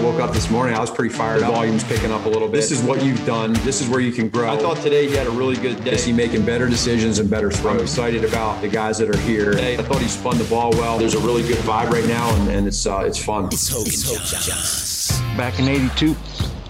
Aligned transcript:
Woke 0.00 0.20
up 0.20 0.32
this 0.32 0.50
morning, 0.50 0.74
I 0.74 0.80
was 0.80 0.90
pretty 0.90 1.12
fired 1.12 1.40
the 1.40 1.46
up. 1.46 1.54
Volume's 1.54 1.82
picking 1.82 2.12
up 2.12 2.26
a 2.26 2.28
little 2.28 2.48
bit. 2.48 2.58
This 2.58 2.70
is 2.70 2.82
what 2.82 3.02
you've 3.02 3.24
done. 3.24 3.54
This 3.64 3.80
is 3.80 3.88
where 3.88 4.00
you 4.00 4.12
can 4.12 4.28
grow. 4.28 4.52
I 4.52 4.58
thought 4.58 4.76
today 4.78 5.08
he 5.08 5.16
had 5.16 5.26
a 5.26 5.30
really 5.30 5.56
good 5.56 5.82
day. 5.84 5.92
Is 5.92 6.04
he 6.04 6.12
making 6.12 6.44
better 6.44 6.68
decisions 6.68 7.18
and 7.18 7.30
better 7.30 7.50
throws? 7.50 7.76
I'm 7.76 7.82
excited 7.82 8.24
about 8.24 8.60
the 8.60 8.68
guys 8.68 8.98
that 8.98 9.08
are 9.08 9.18
here. 9.20 9.52
Today, 9.52 9.78
I 9.78 9.82
thought 9.82 10.02
he 10.02 10.08
spun 10.08 10.36
the 10.36 10.44
ball 10.44 10.70
well. 10.72 10.98
There's 10.98 11.14
a 11.14 11.20
really 11.20 11.42
good 11.42 11.56
vibe 11.58 11.90
right 11.90 12.06
now, 12.06 12.28
and, 12.36 12.50
and 12.50 12.66
it's 12.66 12.86
uh, 12.86 13.04
it's 13.06 13.22
fun. 13.22 13.46
It's 13.46 13.68
Hogan, 13.68 13.86
it's 13.86 14.02
Hoge 14.06 14.32
and 14.34 14.42
Jahns. 14.42 15.36
Back 15.36 15.58
in 15.58 15.66
'82, 15.66 16.14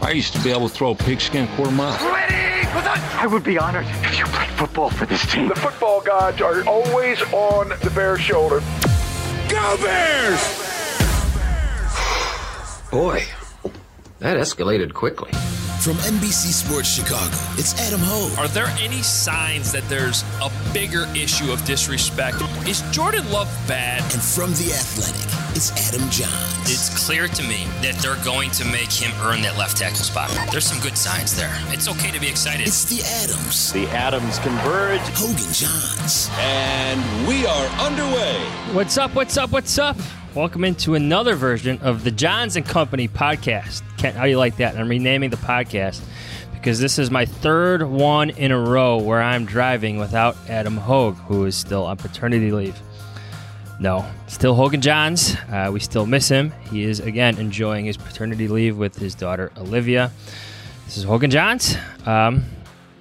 I 0.01 0.13
used 0.13 0.33
to 0.35 0.43
be 0.45 0.51
able 0.51 0.69
to 0.69 0.75
throw 0.75 0.93
a 0.93 0.95
pigskin 0.95 1.49
quarter 1.57 1.73
mile. 1.73 1.99
Ready? 2.13 2.35
I 3.19 3.27
would 3.27 3.43
be 3.43 3.59
honored 3.59 3.87
if 3.87 4.19
you 4.19 4.25
played 4.27 4.51
football 4.51 4.91
for 4.91 5.07
this 5.07 5.27
team. 5.33 5.49
The 5.49 5.57
football 5.57 6.01
gods 6.01 6.41
are 6.41 6.65
always 6.65 7.21
on 7.33 7.71
the 7.83 7.91
Bears' 7.95 8.21
shoulder. 8.21 8.61
Go 9.49 9.77
Bears! 9.83 10.66
Boy, 12.91 13.25
that 14.21 14.37
escalated 14.37 14.95
quickly. 14.95 15.33
From 15.81 15.95
NBC 16.07 16.53
Sports 16.53 16.89
Chicago, 16.89 17.37
it's 17.59 17.79
Adam 17.81 18.01
Hoge. 18.01 18.39
Are 18.39 18.49
there 18.49 18.69
any 18.81 19.03
signs 19.03 19.73
that 19.73 19.87
there's 19.89 20.23
a 20.41 20.51
bigger 20.73 21.05
issue 21.15 21.51
of 21.53 21.65
disrespect? 21.65 22.37
Is 22.67 22.83
Jordan 22.93 23.29
Love 23.31 23.49
bad? 23.67 24.01
And 24.15 24.23
from 24.23 24.51
The 24.53 24.73
Athletic, 24.73 25.57
it's 25.57 25.71
Adam 25.93 26.07
Jahns. 26.09 26.63
It's 26.63 27.07
clear 27.07 27.27
to 27.27 27.43
me 27.43 27.67
that 27.83 27.97
they're 28.01 28.23
going 28.25 28.51
to 28.53 28.65
make 28.67 28.91
him 28.91 29.11
earn 29.23 29.43
that 29.43 29.59
left 29.59 29.77
tackle 29.77 29.99
spot. 29.99 30.31
There's 30.51 30.67
some 30.67 30.81
good 30.81 30.97
signs 30.97 31.37
there. 31.37 31.53
It's 31.69 31.89
okay 31.89 32.11
to 32.13 32.21
be 32.21 32.29
excited. 32.29 32.67
It's 32.67 32.85
the 32.85 33.03
Adams. 33.25 33.73
The 33.73 33.87
Adams 33.89 34.39
converge. 34.39 35.01
Hoge 35.15 35.43
and 35.43 35.55
Jahns. 35.55 36.31
And 36.39 37.29
we 37.29 37.47
are 37.47 37.67
underway. 37.83 38.39
What's 38.73 38.97
up? 38.97 39.15
What's 39.15 39.37
up? 39.37 39.51
What's 39.51 39.77
up? 39.79 39.97
Welcome 40.37 40.65
into 40.65 40.97
another 40.97 41.35
version 41.35 41.79
of 41.79 42.05
the 42.05 42.13
Jahns 42.13 42.57
and 42.57 42.67
Company 42.67 43.09
podcast. 43.09 43.81
Kent, 43.97 44.17
how 44.17 44.25
do 44.25 44.29
you 44.29 44.37
like 44.37 44.59
that? 44.59 44.77
I'm 44.77 44.87
renaming 44.87 45.31
the 45.31 45.39
podcast 45.39 46.03
because 46.53 46.79
this 46.79 46.99
is 46.99 47.11
my 47.11 47.25
third 47.25 47.83
one 47.83 48.29
in 48.29 48.53
a 48.53 48.61
row 48.61 48.99
where 48.99 49.23
I'm 49.23 49.47
driving 49.47 49.97
without 49.97 50.37
Adam 50.51 50.77
Hoge, 50.77 51.17
who 51.21 51.47
is 51.47 51.57
still 51.57 51.87
on 51.87 51.97
paternity 51.97 52.53
leave. 52.53 52.79
No, 53.81 54.05
still 54.27 54.55
Hoge 54.55 54.75
and 54.75 54.83
Jahns. 54.83 55.39
Uh, 55.51 55.73
we 55.73 55.81
still 55.81 56.05
miss 56.05 56.29
him. 56.29 56.53
He 56.71 56.85
is 56.85 57.01
again 57.01 57.39
enjoying 57.39 57.87
his 57.87 57.97
paternity 57.97 58.47
leave 58.47 58.77
with 58.77 58.95
his 58.95 59.15
daughter 59.15 59.51
Olivia. 59.57 60.13
This 60.85 60.99
is 60.99 61.05
Hoge 61.05 61.25
and 61.25 61.33
Jahns. 61.33 62.07
Um, 62.07 62.45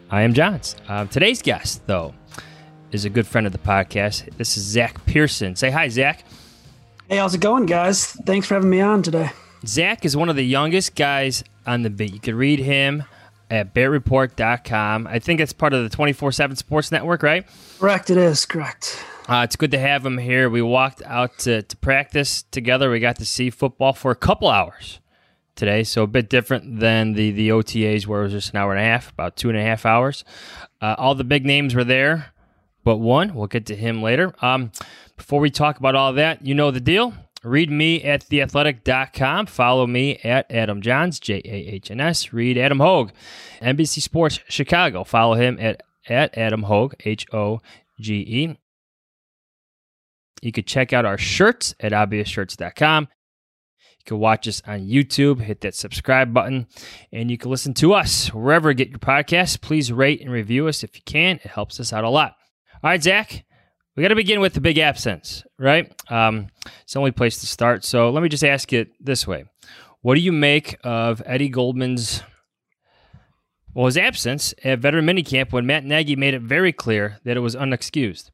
I 0.10 0.22
am 0.22 0.34
Jahns. 0.34 0.78
Um, 0.90 1.10
today's 1.10 1.42
guest, 1.42 1.86
though, 1.86 2.14
is 2.94 3.04
a 3.04 3.10
good 3.10 3.28
friend 3.28 3.46
of 3.46 3.52
the 3.52 3.60
podcast. 3.60 4.38
This 4.38 4.56
is 4.56 4.64
Zach 4.64 5.06
Pearson. 5.06 5.58
Say 5.58 5.70
hi, 5.70 5.90
Zach. 5.90 6.24
Hey, 7.08 7.18
how's 7.18 7.36
it 7.36 7.42
going, 7.42 7.68
guys? 7.68 8.14
Thanks 8.26 8.48
for 8.48 8.56
having 8.56 8.72
me 8.72 8.82
on 8.82 9.04
today. 9.04 9.30
Zach 9.68 10.06
is 10.06 10.18
one 10.18 10.28
of 10.28 10.36
the 10.36 10.46
youngest 10.46 10.96
guys 10.96 11.44
on 11.68 11.84
the 11.84 11.92
beat. 11.92 12.14
You 12.14 12.20
can 12.20 12.36
read 12.36 12.58
him 12.58 13.04
at 13.52 13.76
bearreport.com. 13.76 15.06
I 15.06 15.20
think 15.20 15.40
it's 15.40 15.54
part 15.54 15.74
of 15.74 15.84
the 15.84 15.96
24 15.96 16.32
7 16.32 16.56
Sports 16.56 16.92
Network, 16.92 17.22
right? 17.22 17.46
Correct, 17.78 18.10
it 18.10 18.18
is. 18.18 18.48
Correct. 18.48 19.04
Uh, 19.30 19.42
it's 19.44 19.56
good 19.56 19.70
to 19.72 19.78
have 19.78 20.04
him 20.04 20.18
here. 20.18 20.50
We 20.50 20.64
walked 20.64 21.04
out 21.04 21.38
to, 21.40 21.62
to 21.62 21.78
practice 21.78 22.42
together. 22.42 22.90
We 22.90 23.00
got 23.00 23.18
to 23.18 23.26
see 23.26 23.52
football 23.52 23.94
for 23.94 24.10
a 24.10 24.16
couple 24.16 24.48
hours 24.48 25.00
today, 25.56 25.84
so 25.84 26.02
a 26.02 26.08
bit 26.08 26.28
different 26.28 26.80
than 26.80 27.14
the, 27.14 27.30
the 27.30 27.50
OTAs 27.50 28.08
where 28.08 28.22
it 28.22 28.24
was 28.24 28.34
just 28.34 28.50
an 28.52 28.58
hour 28.58 28.72
and 28.72 28.82
a 28.82 28.84
half, 28.84 29.12
about 29.12 29.36
two 29.36 29.50
and 29.50 29.58
a 29.60 29.62
half 29.62 29.86
hours. 29.86 30.24
Uh, 30.82 30.96
all 30.98 31.14
the 31.14 31.24
big 31.24 31.46
names 31.46 31.76
were 31.76 31.84
there, 31.84 32.34
but 32.84 32.98
one. 32.98 33.36
We'll 33.36 33.48
get 33.48 33.68
to 33.68 33.76
him 33.76 34.02
later. 34.02 34.34
Um, 34.42 34.72
before 35.18 35.40
we 35.40 35.50
talk 35.50 35.78
about 35.78 35.96
all 35.96 36.14
that, 36.14 36.46
you 36.46 36.56
know 36.56 36.72
the 36.72 36.80
deal. 36.80 37.14
Read 37.44 37.70
me 37.70 38.04
at 38.04 38.28
theathletic.com. 38.28 39.46
Follow 39.46 39.86
me 39.86 40.18
at 40.24 40.50
Adam 40.52 40.82
Jahns, 40.82 41.22
J 41.22 41.42
A 41.46 41.74
H 41.76 41.92
N 41.92 42.02
S. 42.02 42.34
Read 42.34 42.58
Adam 42.58 42.80
Hoge, 42.80 43.12
NBC 43.62 44.02
Sports 44.02 44.40
Chicago. 44.50 45.04
Follow 45.04 45.36
him 45.36 45.58
at, 45.60 45.84
at 46.10 46.36
Adam 46.36 46.64
Hoge, 46.64 46.96
H 47.06 47.28
O 47.32 47.62
G 48.00 48.16
E. 48.16 48.58
You 50.42 50.52
could 50.52 50.66
check 50.66 50.92
out 50.92 51.06
our 51.06 51.20
shirts 51.20 51.76
at 51.80 51.92
obviousshirts.com. 51.92 53.04
You 53.04 54.04
can 54.06 54.20
watch 54.20 54.48
us 54.48 54.62
on 54.66 54.82
YouTube, 54.82 55.42
hit 55.42 55.62
that 55.62 55.76
subscribe 55.76 56.34
button, 56.34 56.68
and 57.12 57.30
you 57.30 57.38
can 57.38 57.52
listen 57.52 57.74
to 57.76 57.94
us 57.94 58.34
wherever 58.34 58.72
you 58.72 58.76
get 58.76 58.90
your 58.90 59.00
podcasts. 59.00 59.60
Please 59.60 59.92
rate 59.92 60.22
and 60.22 60.32
review 60.32 60.68
us 60.68 60.84
if 60.84 60.96
you 60.96 61.02
can. 61.06 61.38
It 61.38 61.52
helps 61.52 61.80
us 61.80 61.94
out 61.94 62.04
a 62.04 62.10
lot. 62.10 62.36
All 62.84 62.90
right, 62.90 63.02
Zach, 63.02 63.46
we 63.96 64.04
got 64.04 64.10
to 64.10 64.16
begin 64.16 64.40
with 64.40 64.54
the 64.54 64.62
big 64.62 64.78
absence, 64.78 65.44
right? 65.58 65.92
Um, 66.12 66.48
it's 66.82 66.94
the 66.94 67.00
only 67.00 67.12
place 67.12 67.40
to 67.40 67.48
start. 67.48 67.86
So 67.86 68.10
let 68.10 68.24
me 68.24 68.30
just 68.30 68.44
ask 68.44 68.74
it 68.74 68.90
this 69.00 69.26
way: 69.26 69.46
What 70.02 70.16
do 70.16 70.22
you 70.22 70.32
make 70.32 70.78
of 70.84 71.22
Eddie 71.26 71.50
Goldman's 71.50 72.24
well 73.74 73.86
his 73.86 73.98
absence 73.98 74.54
at 74.64 74.80
veteran 74.80 75.06
minicamp 75.06 75.52
when 75.52 75.66
Matt 75.66 75.86
Nagy 75.86 76.16
made 76.16 76.34
it 76.34 76.42
very 76.42 76.74
clear 76.74 77.20
that 77.24 77.38
it 77.38 77.42
was 77.42 77.56
unexcused? 77.56 78.32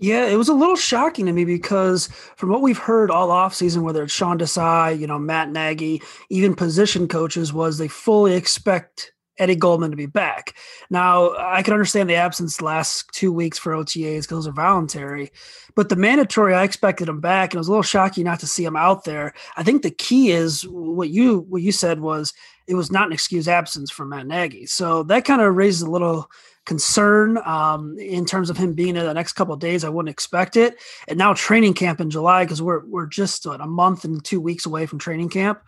Yeah, 0.00 0.26
it 0.26 0.36
was 0.36 0.48
a 0.48 0.54
little 0.54 0.76
shocking 0.76 1.26
to 1.26 1.32
me 1.32 1.44
because 1.44 2.08
from 2.36 2.50
what 2.50 2.62
we've 2.62 2.78
heard 2.78 3.10
all 3.10 3.30
offseason, 3.30 3.82
whether 3.82 4.04
it's 4.04 4.12
Sean 4.12 4.38
Desai, 4.38 4.96
you 4.96 5.08
know, 5.08 5.18
Matt 5.18 5.50
Nagy, 5.50 6.00
even 6.30 6.54
position 6.54 7.08
coaches, 7.08 7.52
was 7.52 7.78
they 7.78 7.88
fully 7.88 8.34
expect 8.34 9.12
Eddie 9.38 9.56
Goldman 9.56 9.90
to 9.90 9.96
be 9.96 10.06
back. 10.06 10.56
Now, 10.90 11.36
I 11.36 11.62
can 11.62 11.72
understand 11.72 12.08
the 12.08 12.14
absence 12.14 12.60
last 12.60 13.10
two 13.12 13.32
weeks 13.32 13.58
for 13.58 13.72
OTAs 13.72 14.22
because 14.22 14.26
those 14.26 14.46
are 14.48 14.52
voluntary, 14.52 15.30
but 15.74 15.88
the 15.88 15.96
mandatory, 15.96 16.54
I 16.54 16.64
expected 16.64 17.08
him 17.08 17.20
back, 17.20 17.52
and 17.52 17.58
it 17.58 17.60
was 17.60 17.68
a 17.68 17.70
little 17.70 17.82
shocking 17.82 18.24
not 18.24 18.40
to 18.40 18.46
see 18.46 18.64
him 18.64 18.76
out 18.76 19.04
there. 19.04 19.34
I 19.56 19.62
think 19.62 19.82
the 19.82 19.90
key 19.90 20.30
is 20.30 20.66
what 20.68 21.10
you 21.10 21.40
what 21.48 21.62
you 21.62 21.72
said 21.72 22.00
was 22.00 22.34
it 22.66 22.74
was 22.74 22.90
not 22.90 23.06
an 23.06 23.12
excuse 23.12 23.48
absence 23.48 23.90
for 23.90 24.04
Matt 24.04 24.26
Nagy, 24.26 24.66
so 24.66 25.02
that 25.04 25.24
kind 25.24 25.40
of 25.40 25.54
raises 25.54 25.82
a 25.82 25.90
little 25.90 26.30
concern 26.66 27.38
um, 27.46 27.98
in 27.98 28.26
terms 28.26 28.50
of 28.50 28.58
him 28.58 28.74
being 28.74 28.94
in 28.94 29.06
the 29.06 29.14
next 29.14 29.32
couple 29.32 29.56
days. 29.56 29.84
I 29.84 29.88
wouldn't 29.88 30.10
expect 30.10 30.56
it, 30.56 30.78
and 31.06 31.18
now 31.18 31.32
training 31.32 31.74
camp 31.74 32.00
in 32.00 32.10
July 32.10 32.44
because 32.44 32.60
we're 32.60 32.84
we're 32.84 33.06
just 33.06 33.46
what, 33.46 33.60
a 33.60 33.66
month 33.66 34.04
and 34.04 34.22
two 34.22 34.40
weeks 34.40 34.66
away 34.66 34.86
from 34.86 34.98
training 34.98 35.30
camp. 35.30 35.62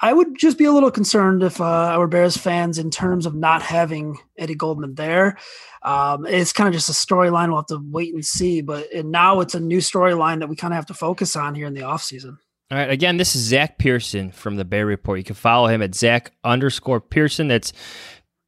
I 0.00 0.12
would 0.12 0.36
just 0.36 0.58
be 0.58 0.66
a 0.66 0.72
little 0.72 0.90
concerned 0.90 1.42
if 1.42 1.60
uh, 1.60 1.64
our 1.64 2.06
Bears 2.06 2.36
fans, 2.36 2.78
in 2.78 2.90
terms 2.90 3.24
of 3.24 3.34
not 3.34 3.62
having 3.62 4.18
Eddie 4.36 4.54
Goldman 4.54 4.94
there, 4.94 5.38
um, 5.82 6.26
it's 6.26 6.52
kind 6.52 6.68
of 6.68 6.74
just 6.74 6.88
a 6.88 6.92
storyline 6.92 7.48
we'll 7.48 7.58
have 7.58 7.66
to 7.66 7.80
wait 7.82 8.12
and 8.12 8.24
see. 8.24 8.60
But 8.60 8.92
and 8.92 9.10
now 9.10 9.40
it's 9.40 9.54
a 9.54 9.60
new 9.60 9.78
storyline 9.78 10.40
that 10.40 10.48
we 10.48 10.56
kind 10.56 10.74
of 10.74 10.76
have 10.76 10.86
to 10.86 10.94
focus 10.94 11.34
on 11.34 11.54
here 11.54 11.66
in 11.66 11.74
the 11.74 11.80
offseason. 11.80 12.36
All 12.70 12.78
right. 12.78 12.90
Again, 12.90 13.16
this 13.16 13.36
is 13.36 13.42
Zach 13.42 13.78
Pearson 13.78 14.32
from 14.32 14.56
the 14.56 14.64
Bear 14.64 14.84
Report. 14.84 15.18
You 15.18 15.24
can 15.24 15.36
follow 15.36 15.68
him 15.68 15.82
at 15.82 15.94
Zach 15.94 16.32
underscore 16.44 17.00
Pearson. 17.00 17.48
That's 17.48 17.72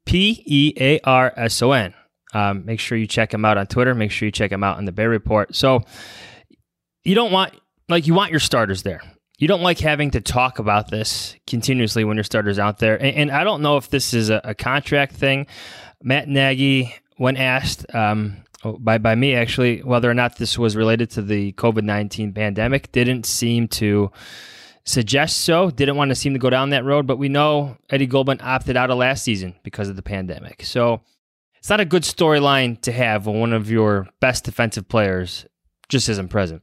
P 0.04 0.42
E 0.44 0.74
A 0.78 1.00
R 1.00 1.32
S 1.36 1.62
O 1.62 1.72
N. 1.72 1.94
Um, 2.34 2.66
make 2.66 2.80
sure 2.80 2.98
you 2.98 3.06
check 3.06 3.32
him 3.32 3.44
out 3.44 3.56
on 3.56 3.66
Twitter. 3.68 3.94
Make 3.94 4.10
sure 4.10 4.26
you 4.26 4.32
check 4.32 4.52
him 4.52 4.62
out 4.62 4.76
on 4.76 4.84
the 4.84 4.92
Bear 4.92 5.08
Report. 5.08 5.54
So 5.54 5.84
you 7.04 7.14
don't 7.14 7.32
want 7.32 7.54
like 7.88 8.06
you 8.06 8.12
want 8.12 8.32
your 8.32 8.40
starters 8.40 8.82
there 8.82 9.00
you 9.38 9.46
don't 9.46 9.62
like 9.62 9.78
having 9.78 10.10
to 10.10 10.20
talk 10.20 10.58
about 10.58 10.90
this 10.90 11.36
continuously 11.46 12.04
when 12.04 12.16
your 12.16 12.24
starter's 12.24 12.58
out 12.58 12.78
there. 12.78 12.96
And, 12.96 13.16
and 13.16 13.30
I 13.30 13.44
don't 13.44 13.62
know 13.62 13.76
if 13.76 13.88
this 13.88 14.12
is 14.12 14.30
a, 14.30 14.40
a, 14.42 14.54
contract 14.54 15.14
thing. 15.14 15.46
Matt 16.02 16.28
Nagy, 16.28 16.94
when 17.16 17.36
asked 17.36 17.86
um, 17.94 18.38
oh, 18.64 18.76
by 18.78 18.98
by 18.98 19.14
me 19.14 19.34
actually 19.34 19.80
whether 19.82 20.10
or 20.10 20.14
not 20.14 20.36
this 20.36 20.58
was 20.58 20.76
related 20.76 21.10
to 21.10 21.22
the 21.22 21.52
COVID 21.52 21.82
nineteen 21.82 22.32
pandemic, 22.32 22.90
didn't 22.92 23.26
seem 23.26 23.68
to 23.68 24.10
suggest 24.84 25.42
so. 25.42 25.70
Didn't 25.70 25.96
want 25.96 26.10
to 26.10 26.14
seem 26.16 26.32
to 26.32 26.38
go 26.38 26.50
down 26.50 26.70
that 26.70 26.84
road. 26.84 27.06
But 27.06 27.18
we 27.18 27.28
know 27.28 27.76
Eddie 27.90 28.06
Goldman 28.06 28.40
opted 28.42 28.76
out 28.76 28.90
of 28.90 28.98
last 28.98 29.22
season 29.22 29.54
because 29.62 29.88
of 29.88 29.96
the 29.96 30.02
pandemic. 30.02 30.64
So 30.64 31.00
it's 31.58 31.70
not 31.70 31.80
a 31.80 31.84
good 31.84 32.02
storyline 32.02 32.80
to 32.82 32.92
have 32.92 33.26
when 33.26 33.38
one 33.38 33.52
of 33.52 33.70
your 33.70 34.08
best 34.20 34.44
defensive 34.44 34.88
players 34.88 35.46
just 35.88 36.08
isn't 36.08 36.28
present. 36.28 36.62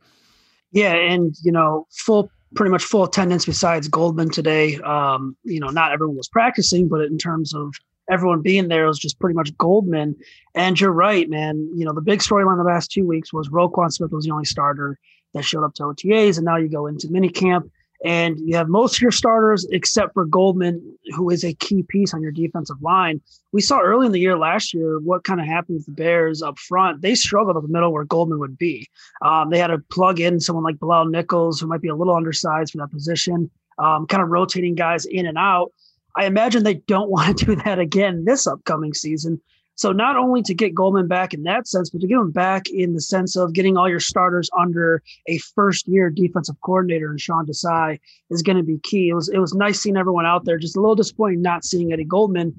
Yeah, 0.71 0.94
and 0.94 1.33
you 1.44 1.54
know, 1.54 1.88
full 1.92 2.30
pretty 2.56 2.72
much 2.72 2.84
full 2.84 3.04
attendance 3.04 3.46
besides 3.46 3.88
Goldman 3.88 4.30
today. 4.30 4.78
Um, 4.78 5.36
you 5.44 5.60
know, 5.60 5.69
not 5.69 5.92
everyone 5.92 6.18
was 6.18 6.28
practicing, 6.28 6.88
but 6.88 7.02
in 7.02 7.18
terms 7.18 7.54
of 7.54 7.74
everyone 8.10 8.42
being 8.42 8.68
there, 8.68 8.86
it 8.86 8.88
was 8.88 9.00
just 9.00 9.19
pretty 9.19 9.36
much 9.36 9.56
Goldman. 9.57 10.16
And 10.54 10.80
you're 10.80 10.92
right, 10.92 11.30
man. 11.30 11.69
You 11.75 11.86
know, 11.86 11.94
the 11.94 12.02
big 12.02 12.19
storyline 12.19 12.57
the 12.57 12.63
last 12.63 12.92
two 12.92 13.06
weeks 13.06 13.34
was 13.34 13.50
Roquan 13.50 13.92
Smith 13.92 14.12
was 14.12 14.25
the 14.25 14.31
only 14.31 14.46
starter 14.46 14.98
that 15.34 15.44
showed 15.44 15.66
up 15.66 15.74
to 15.75 15.84
OTAs, 15.84 16.38
and 16.38 16.46
now 16.46 16.56
you 16.56 16.69
go 16.69 16.88
into 16.88 17.07
minicamp 17.07 17.69
and 18.03 18.38
you 18.39 18.56
have 18.56 18.68
most 18.68 18.95
of 18.95 19.01
your 19.01 19.12
starters 19.12 19.65
except 19.71 20.13
for 20.13 20.25
Goldman, 20.25 20.97
who 21.15 21.30
is 21.30 21.44
a 21.44 21.53
key 21.53 21.83
piece 21.83 22.13
on 22.13 22.21
your 22.21 22.31
defensive 22.31 22.81
line. 22.81 23.21
We 23.51 23.62
saw 23.62 23.80
early 23.80 24.06
in 24.06 24.12
the 24.12 24.19
year 24.19 24.38
last 24.38 24.74
year 24.74 25.00
what 25.00 25.24
kind 25.24 25.39
of 25.39 25.45
happened 25.45 25.77
with 25.77 25.86
the 25.86 25.92
Bears 25.92 26.42
up 26.42 26.59
front. 26.59 27.01
They 27.01 27.15
struggled 27.15 27.56
up 27.56 27.63
the 27.63 27.69
middle 27.69 27.94
where 27.94 28.03
Goldman 28.03 28.39
would 28.39 28.57
be. 28.57 28.88
Um, 29.21 29.50
they 29.50 29.59
had 29.59 29.68
to 29.68 29.80
plug 29.89 30.19
in 30.19 30.39
someone 30.39 30.63
like 30.63 30.80
Bilal 30.80 31.06
Nichols, 31.06 31.59
who 31.59 31.68
might 31.68 31.81
be 31.81 31.88
a 31.88 31.95
little 31.95 32.15
undersized 32.15 32.74
for 32.74 32.80
that 32.80 32.92
position, 32.92 33.50
um, 33.77 34.07
kind 34.07 34.21
of 34.21 34.30
rotating 34.30 34.75
guys 34.75 35.06
in 35.06 35.25
and 35.25 35.38
out. 35.38 35.71
I 36.18 36.25
imagine 36.25 36.63
they 36.63 36.75
don't 36.75 37.09
want 37.12 37.38
to 37.38 37.45
do 37.45 37.56
that 37.63 37.80
again 37.80 38.25
this 38.25 38.47
upcoming 38.47 38.94
season. 38.94 39.42
So 39.75 39.92
not 39.92 40.16
only 40.16 40.42
to 40.44 40.54
get 40.54 40.74
Goldman 40.74 41.07
back 41.07 41.33
in 41.33 41.44
that 41.44 41.68
sense, 41.68 41.89
but 41.89 42.01
to 42.01 42.07
get 42.07 42.18
him 42.18 42.31
back 42.31 42.69
in 42.69 42.94
the 42.94 43.01
sense 43.01 43.36
of 43.36 43.54
getting 43.54 43.77
all 43.77 43.89
your 43.89 44.00
starters 44.00 44.50
under 44.57 45.04
a 45.27 45.38
first 45.54 45.88
year 45.88 46.10
defensive 46.10 46.56
coordinator 46.62 47.10
and 47.10 47.19
Sean 47.19 47.45
Desai 47.45 48.00
is 48.30 48.42
going 48.42 48.57
to 48.57 48.63
be 48.63 48.80
key. 48.80 49.10
It 49.10 49.13
was 49.13 49.30
it 49.30 49.39
was 49.39 49.54
nice 49.54 49.81
seeing 49.81 49.98
everyone 49.98 50.25
out 50.25 50.45
there. 50.45 50.57
Just 50.57 50.77
a 50.77 50.81
little 50.81 50.95
disappointing 50.95 51.42
not 51.42 51.66
seeing 51.66 51.92
Eddie 51.92 52.06
Goldman. 52.06 52.56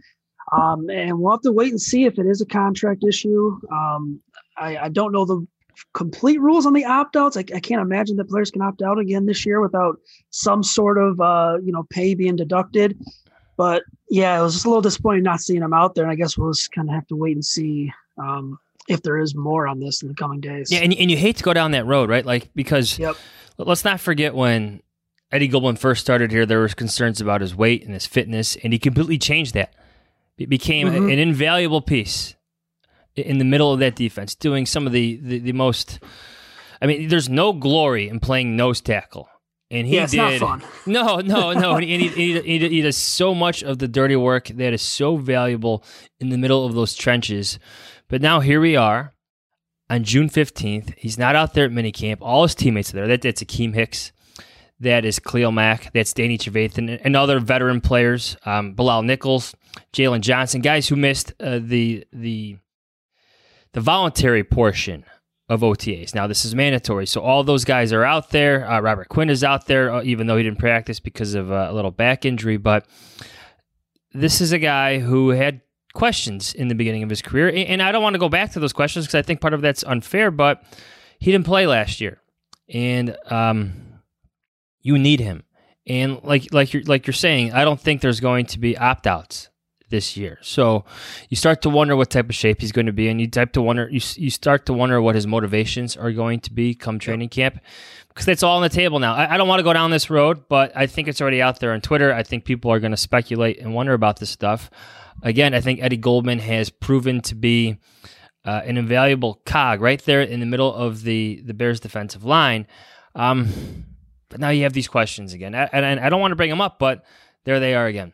Um, 0.52 0.88
and 0.90 1.18
we'll 1.18 1.32
have 1.32 1.40
to 1.40 1.52
wait 1.52 1.70
and 1.70 1.80
see 1.80 2.04
if 2.04 2.18
it 2.18 2.26
is 2.26 2.40
a 2.40 2.46
contract 2.46 3.02
issue. 3.02 3.58
Um, 3.72 4.20
I, 4.56 4.76
I, 4.76 4.88
don't 4.90 5.10
know 5.10 5.24
the 5.24 5.44
complete 5.92 6.40
rules 6.40 6.66
on 6.66 6.72
the 6.72 6.84
opt 6.84 7.16
outs. 7.16 7.36
I, 7.36 7.40
I, 7.40 7.58
can't 7.58 7.82
imagine 7.82 8.16
that 8.16 8.28
players 8.28 8.52
can 8.52 8.62
opt 8.62 8.80
out 8.80 8.98
again 8.98 9.26
this 9.26 9.44
year 9.44 9.60
without 9.60 9.98
some 10.30 10.62
sort 10.62 10.98
of 10.98 11.20
uh, 11.20 11.58
you 11.64 11.72
know 11.72 11.84
pay 11.90 12.14
being 12.14 12.36
deducted. 12.36 12.96
But 13.56 13.82
yeah, 14.08 14.38
it 14.38 14.42
was 14.42 14.54
just 14.54 14.66
a 14.66 14.68
little 14.68 14.82
disappointing 14.82 15.22
not 15.22 15.40
seeing 15.40 15.62
him 15.62 15.72
out 15.72 15.94
there. 15.94 16.04
And 16.04 16.12
I 16.12 16.16
guess 16.16 16.36
we'll 16.36 16.52
just 16.52 16.72
kind 16.72 16.88
of 16.88 16.94
have 16.94 17.06
to 17.08 17.16
wait 17.16 17.36
and 17.36 17.44
see 17.44 17.92
um, 18.18 18.58
if 18.88 19.02
there 19.02 19.18
is 19.18 19.34
more 19.34 19.66
on 19.66 19.80
this 19.80 20.02
in 20.02 20.08
the 20.08 20.14
coming 20.14 20.40
days. 20.40 20.70
Yeah, 20.70 20.80
and, 20.80 20.92
and 20.94 21.10
you 21.10 21.16
hate 21.16 21.36
to 21.38 21.44
go 21.44 21.54
down 21.54 21.72
that 21.72 21.86
road, 21.86 22.08
right? 22.08 22.24
Like 22.24 22.50
because 22.54 22.98
yep. 22.98 23.16
let's 23.58 23.84
not 23.84 24.00
forget 24.00 24.34
when 24.34 24.82
Eddie 25.32 25.48
Goldman 25.48 25.76
first 25.76 26.02
started 26.02 26.30
here, 26.30 26.46
there 26.46 26.60
was 26.60 26.74
concerns 26.74 27.20
about 27.20 27.40
his 27.40 27.54
weight 27.54 27.84
and 27.84 27.94
his 27.94 28.06
fitness, 28.06 28.56
and 28.56 28.72
he 28.72 28.78
completely 28.78 29.18
changed 29.18 29.54
that. 29.54 29.74
It 30.38 30.48
became 30.48 30.88
mm-hmm. 30.88 31.08
an 31.08 31.18
invaluable 31.18 31.80
piece 31.80 32.34
in 33.14 33.38
the 33.38 33.44
middle 33.44 33.72
of 33.72 33.80
that 33.80 33.96
defense, 33.96 34.34
doing 34.34 34.66
some 34.66 34.86
of 34.86 34.92
the, 34.92 35.18
the, 35.22 35.38
the 35.38 35.52
most. 35.52 35.98
I 36.80 36.86
mean, 36.86 37.08
there's 37.08 37.28
no 37.28 37.54
glory 37.54 38.08
in 38.08 38.20
playing 38.20 38.54
nose 38.54 38.82
tackle 38.82 39.28
and 39.70 39.86
he 39.86 39.96
yeah, 39.96 40.06
did. 40.06 40.42
No, 40.86 41.18
no, 41.18 41.52
no. 41.52 41.76
and 41.76 41.84
he, 41.84 42.08
he, 42.08 42.40
he, 42.40 42.68
he, 42.68 42.80
does 42.82 42.96
so 42.96 43.34
much 43.34 43.62
of 43.62 43.78
the 43.78 43.88
dirty 43.88 44.16
work 44.16 44.48
that 44.48 44.72
is 44.72 44.82
so 44.82 45.16
valuable 45.16 45.82
in 46.20 46.28
the 46.28 46.38
middle 46.38 46.64
of 46.64 46.74
those 46.74 46.94
trenches. 46.94 47.58
But 48.08 48.22
now 48.22 48.40
here 48.40 48.60
we 48.60 48.76
are 48.76 49.12
on 49.90 50.04
June 50.04 50.28
15th. 50.28 50.94
He's 50.96 51.18
not 51.18 51.34
out 51.34 51.54
there 51.54 51.64
at 51.64 51.72
minicamp. 51.72 52.18
All 52.20 52.44
his 52.44 52.54
teammates 52.54 52.92
are 52.92 52.96
there. 52.96 53.08
That, 53.08 53.22
that's 53.22 53.42
Akiem 53.42 53.74
Hicks. 53.74 54.12
That 54.78 55.04
is 55.04 55.18
Khalil 55.18 55.52
Mack. 55.52 55.92
That's 55.92 56.12
Danny 56.12 56.36
Trevathan 56.36 57.00
and 57.02 57.16
other 57.16 57.40
veteran 57.40 57.80
players. 57.80 58.36
Um, 58.44 58.74
Bilal 58.74 59.02
Nichols, 59.02 59.54
Jaylon 59.92 60.20
Johnson, 60.20 60.60
guys 60.60 60.86
who 60.86 60.96
missed 60.96 61.32
uh, 61.40 61.60
the 61.62 62.04
the 62.12 62.58
the 63.72 63.80
voluntary 63.80 64.44
portion 64.44 65.06
of 65.48 65.60
OTAs. 65.60 66.14
Now, 66.14 66.26
this 66.26 66.44
is 66.44 66.54
mandatory. 66.54 67.06
So 67.06 67.20
all 67.20 67.44
those 67.44 67.64
guys 67.64 67.92
are 67.92 68.04
out 68.04 68.30
there. 68.30 68.68
Uh, 68.68 68.80
Robert 68.80 69.08
Quinn 69.08 69.30
is 69.30 69.44
out 69.44 69.66
there, 69.66 69.92
uh, 69.92 70.02
even 70.02 70.26
though 70.26 70.36
he 70.36 70.42
didn't 70.42 70.58
practice 70.58 70.98
because 70.98 71.34
of 71.34 71.52
uh, 71.52 71.68
a 71.70 71.72
little 71.72 71.92
back 71.92 72.24
injury. 72.24 72.56
But 72.56 72.86
this 74.12 74.40
is 74.40 74.52
a 74.52 74.58
guy 74.58 74.98
who 74.98 75.30
had 75.30 75.60
questions 75.94 76.52
in 76.52 76.68
the 76.68 76.74
beginning 76.74 77.02
of 77.02 77.10
his 77.10 77.22
career. 77.22 77.52
And 77.54 77.82
I 77.82 77.92
don't 77.92 78.02
want 78.02 78.14
to 78.14 78.18
go 78.18 78.28
back 78.28 78.52
to 78.52 78.60
those 78.60 78.72
questions 78.72 79.06
because 79.06 79.14
I 79.14 79.22
think 79.22 79.40
part 79.40 79.54
of 79.54 79.62
that's 79.62 79.84
unfair, 79.84 80.30
but 80.30 80.62
he 81.18 81.30
didn't 81.30 81.46
play 81.46 81.66
last 81.66 82.00
year. 82.00 82.20
And 82.68 83.16
um, 83.26 84.00
you 84.80 84.98
need 84.98 85.20
him. 85.20 85.44
And 85.86 86.20
like 86.24 86.52
like 86.52 86.72
you're 86.72 86.82
like 86.82 87.06
you're 87.06 87.14
saying, 87.14 87.52
I 87.52 87.64
don't 87.64 87.80
think 87.80 88.00
there's 88.00 88.18
going 88.18 88.46
to 88.46 88.58
be 88.58 88.76
opt 88.76 89.06
outs 89.06 89.50
this 89.88 90.16
year. 90.16 90.38
So 90.42 90.84
you 91.28 91.36
start 91.36 91.62
to 91.62 91.70
wonder 91.70 91.94
what 91.94 92.10
type 92.10 92.28
of 92.28 92.34
shape 92.34 92.60
he's 92.60 92.72
going 92.72 92.86
to 92.86 92.92
be, 92.92 93.08
and 93.08 93.20
you 93.20 93.28
type 93.28 93.52
to 93.52 93.62
wonder 93.62 93.88
you 93.90 94.00
you 94.16 94.30
start 94.30 94.66
to 94.66 94.72
wonder 94.72 95.00
what 95.00 95.14
his 95.14 95.26
motivations 95.26 95.96
are 95.96 96.12
going 96.12 96.40
to 96.40 96.52
be 96.52 96.74
come 96.74 96.98
training 96.98 97.28
camp 97.28 97.60
because 98.08 98.28
it's 98.28 98.42
all 98.42 98.56
on 98.56 98.62
the 98.62 98.68
table 98.68 98.98
now. 98.98 99.14
I, 99.14 99.34
I 99.34 99.36
don't 99.36 99.48
want 99.48 99.60
to 99.60 99.64
go 99.64 99.72
down 99.72 99.90
this 99.90 100.10
road, 100.10 100.48
but 100.48 100.72
I 100.74 100.86
think 100.86 101.06
it's 101.06 101.20
already 101.20 101.42
out 101.42 101.60
there 101.60 101.72
on 101.72 101.80
Twitter. 101.80 102.12
I 102.12 102.22
think 102.22 102.44
people 102.44 102.72
are 102.72 102.80
going 102.80 102.92
to 102.92 102.96
speculate 102.96 103.58
and 103.58 103.74
wonder 103.74 103.92
about 103.92 104.18
this 104.18 104.30
stuff. 104.30 104.70
Again, 105.22 105.54
I 105.54 105.60
think 105.60 105.80
Eddie 105.82 105.96
Goldman 105.96 106.38
has 106.40 106.70
proven 106.70 107.20
to 107.22 107.34
be 107.34 107.78
uh, 108.44 108.62
an 108.64 108.76
invaluable 108.78 109.42
cog 109.44 109.80
right 109.80 110.02
there 110.04 110.22
in 110.22 110.40
the 110.40 110.46
middle 110.46 110.72
of 110.72 111.02
the 111.02 111.42
the 111.44 111.54
Bears 111.54 111.80
defensive 111.80 112.24
line. 112.24 112.66
Um, 113.14 113.84
but 114.28 114.40
now 114.40 114.50
you 114.50 114.64
have 114.64 114.72
these 114.72 114.88
questions 114.88 115.32
again, 115.32 115.54
and, 115.54 115.84
and 115.84 116.00
I 116.00 116.08
don't 116.08 116.20
want 116.20 116.32
to 116.32 116.36
bring 116.36 116.50
them 116.50 116.60
up, 116.60 116.78
but 116.78 117.04
there 117.44 117.60
they 117.60 117.74
are 117.74 117.86
again. 117.86 118.12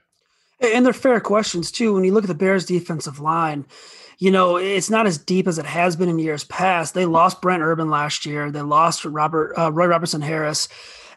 And 0.63 0.87
they're 0.87 0.93
fair 0.93 1.21
questions 1.21 1.71
too. 1.73 1.93
When 1.93 2.05
you 2.05 2.13
look 2.13 2.25
at 2.25 2.29
the 2.29 2.35
Bears' 2.35 2.67
defensive 2.67 3.19
line, 3.19 3.67
you 4.19 4.31
know 4.31 4.57
it's 4.57 4.91
not 4.91 5.07
as 5.07 5.19
deep 5.19 5.49
as 5.49 5.59
it 5.59 5.67
has 5.67 5.97
been 5.97 6.09
in 6.09 6.19
years 6.19 6.45
past. 6.45 6.95
They 6.95 7.07
lost 7.07 7.43
Brent 7.43 7.63
Urban 7.63 7.91
last 7.91 8.25
year. 8.25 8.51
They 8.51 8.63
lost 8.63 9.05
Robert 9.05 9.55
uh, 9.59 9.73
Roy 9.73 9.87
Robertson 9.87 10.21
Harris, 10.23 10.69